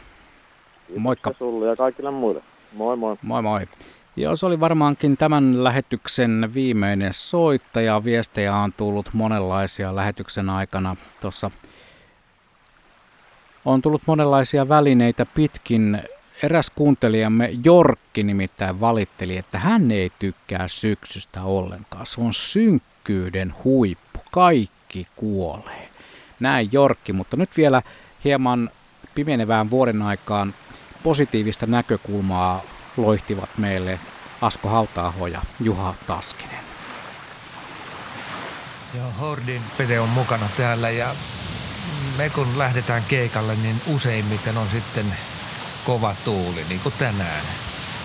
[0.96, 1.32] Moikka.
[1.38, 2.42] Sulle ja kaikille muille.
[2.72, 3.16] Moi moi.
[3.22, 3.68] Moi moi.
[4.16, 8.04] Joo, se oli varmaankin tämän lähetyksen viimeinen soittaja.
[8.04, 10.96] Viestejä on tullut monenlaisia lähetyksen aikana.
[11.20, 11.50] Tuossa
[13.64, 16.02] on tullut monenlaisia välineitä pitkin.
[16.42, 22.06] Eräs kuuntelijamme Jorkki nimittäin valitteli, että hän ei tykkää syksystä ollenkaan.
[22.06, 24.20] Se on synkkyyden huippu.
[24.30, 25.87] Kaikki kuolee.
[26.40, 27.82] Näin Jorkki, mutta nyt vielä
[28.24, 28.70] hieman
[29.14, 30.54] pimenevään vuoden aikaan
[31.02, 32.62] positiivista näkökulmaa
[32.96, 34.00] loihtivat meille
[34.40, 36.58] Asko Hautaaho ja Juha Taskinen.
[38.94, 41.14] Joo, Hordin Pete on mukana täällä ja
[42.18, 45.06] me kun lähdetään keikalle, niin useimmiten on sitten
[45.84, 47.42] kova tuuli, niin kuin tänään.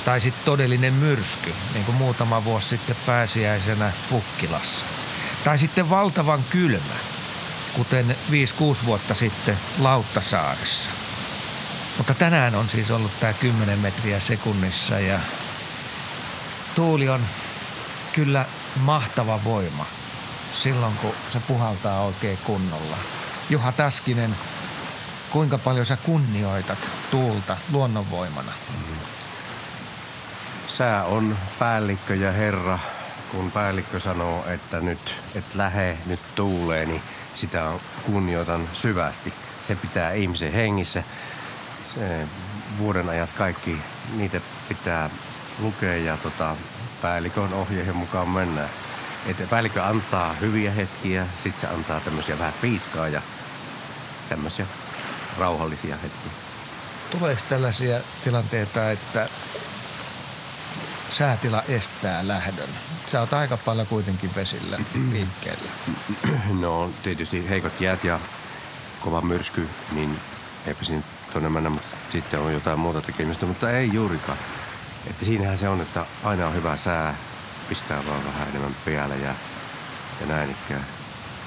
[0.05, 4.85] Tai sitten todellinen myrsky, niin kuin muutama vuosi sitten pääsiäisenä Pukkilassa.
[5.43, 6.93] Tai sitten valtavan kylmä,
[7.73, 10.89] kuten 5-6 vuotta sitten Lauttasaaressa.
[11.97, 15.19] Mutta tänään on siis ollut tämä 10 metriä sekunnissa ja
[16.75, 17.25] tuuli on
[18.13, 18.45] kyllä
[18.75, 19.85] mahtava voima
[20.53, 22.97] silloin, kun se puhaltaa oikein kunnolla.
[23.49, 24.35] Juha Taskinen,
[25.29, 26.79] kuinka paljon sä kunnioitat
[27.11, 28.51] tuulta luonnonvoimana?
[30.67, 32.79] Sää on päällikkö ja herra.
[33.31, 37.01] Kun päällikkö sanoo, että nyt et lähe, nyt tuulee, niin
[37.34, 37.72] sitä
[38.05, 39.34] kunnioitan syvästi.
[39.61, 41.03] Se pitää ihmisen hengissä.
[41.95, 42.27] Se,
[42.77, 43.77] vuoden ajat kaikki,
[44.15, 45.10] niitä pitää
[45.60, 46.55] lukea ja tota,
[47.01, 48.69] päällikön ohjeen mukaan mennään.
[49.27, 53.22] Että päällikkö antaa hyviä hetkiä, sitten se antaa tämmöisiä vähän piiskaa ja
[54.30, 54.65] tämmöisiä
[55.38, 56.31] rauhallisia hetkiä.
[57.11, 59.30] Tuleeko tällaisia tilanteita, että
[61.11, 62.69] säätila estää lähdön?
[63.14, 64.77] Sä oot aika paljon kuitenkin vesillä
[65.11, 65.64] liikkeellä.
[66.60, 68.19] No tietysti heikot jäät ja
[69.02, 70.19] kova myrsky, niin
[70.68, 74.38] eipä siinä tuonne mennä, mutta sitten on jotain muuta tekemistä, mutta ei juurikaan.
[75.07, 77.15] Että siinähän se on, että aina on hyvä sää,
[77.69, 79.35] pistää vaan vähän enemmän päälle ja,
[80.22, 80.85] ja näin ikään.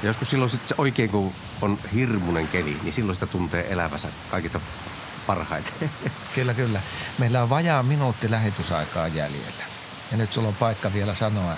[0.03, 1.33] Ja joskus silloin sitten oikein, kun
[1.63, 4.61] on hirmuinen keli, niin silloin sitä tuntee elävänsä kaikista
[5.27, 5.91] parhaiten.
[6.35, 6.81] Kyllä, kyllä.
[7.19, 9.66] Meillä on vajaa minuutti lähetysaikaa jäljellä.
[10.11, 11.57] Ja nyt sulla on paikka vielä sanoa,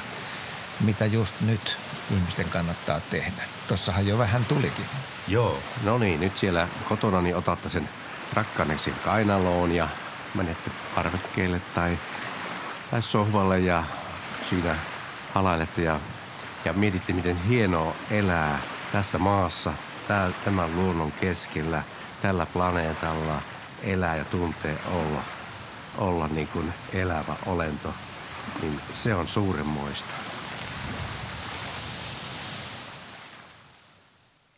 [0.80, 1.76] mitä just nyt
[2.10, 3.42] ihmisten kannattaa tehdä.
[3.68, 4.84] Tossahan jo vähän tulikin.
[5.28, 7.88] Joo, no niin, nyt siellä kotona niin otatte sen
[8.34, 9.88] rakkaneksi kainaloon ja
[10.34, 11.98] menette parvekkeelle tai,
[12.90, 13.84] tai sohvalle ja
[14.50, 14.76] siinä
[15.34, 16.00] halailette ja,
[16.64, 18.58] ja mietitte, miten hienoa elää
[18.92, 19.72] tässä maassa,
[20.44, 21.82] tämän luonnon keskellä,
[22.22, 23.42] tällä planeetalla
[23.82, 25.20] elää ja tuntee olla,
[25.98, 27.94] olla niin kuin elävä olento,
[28.62, 30.17] niin se on suuremmoista.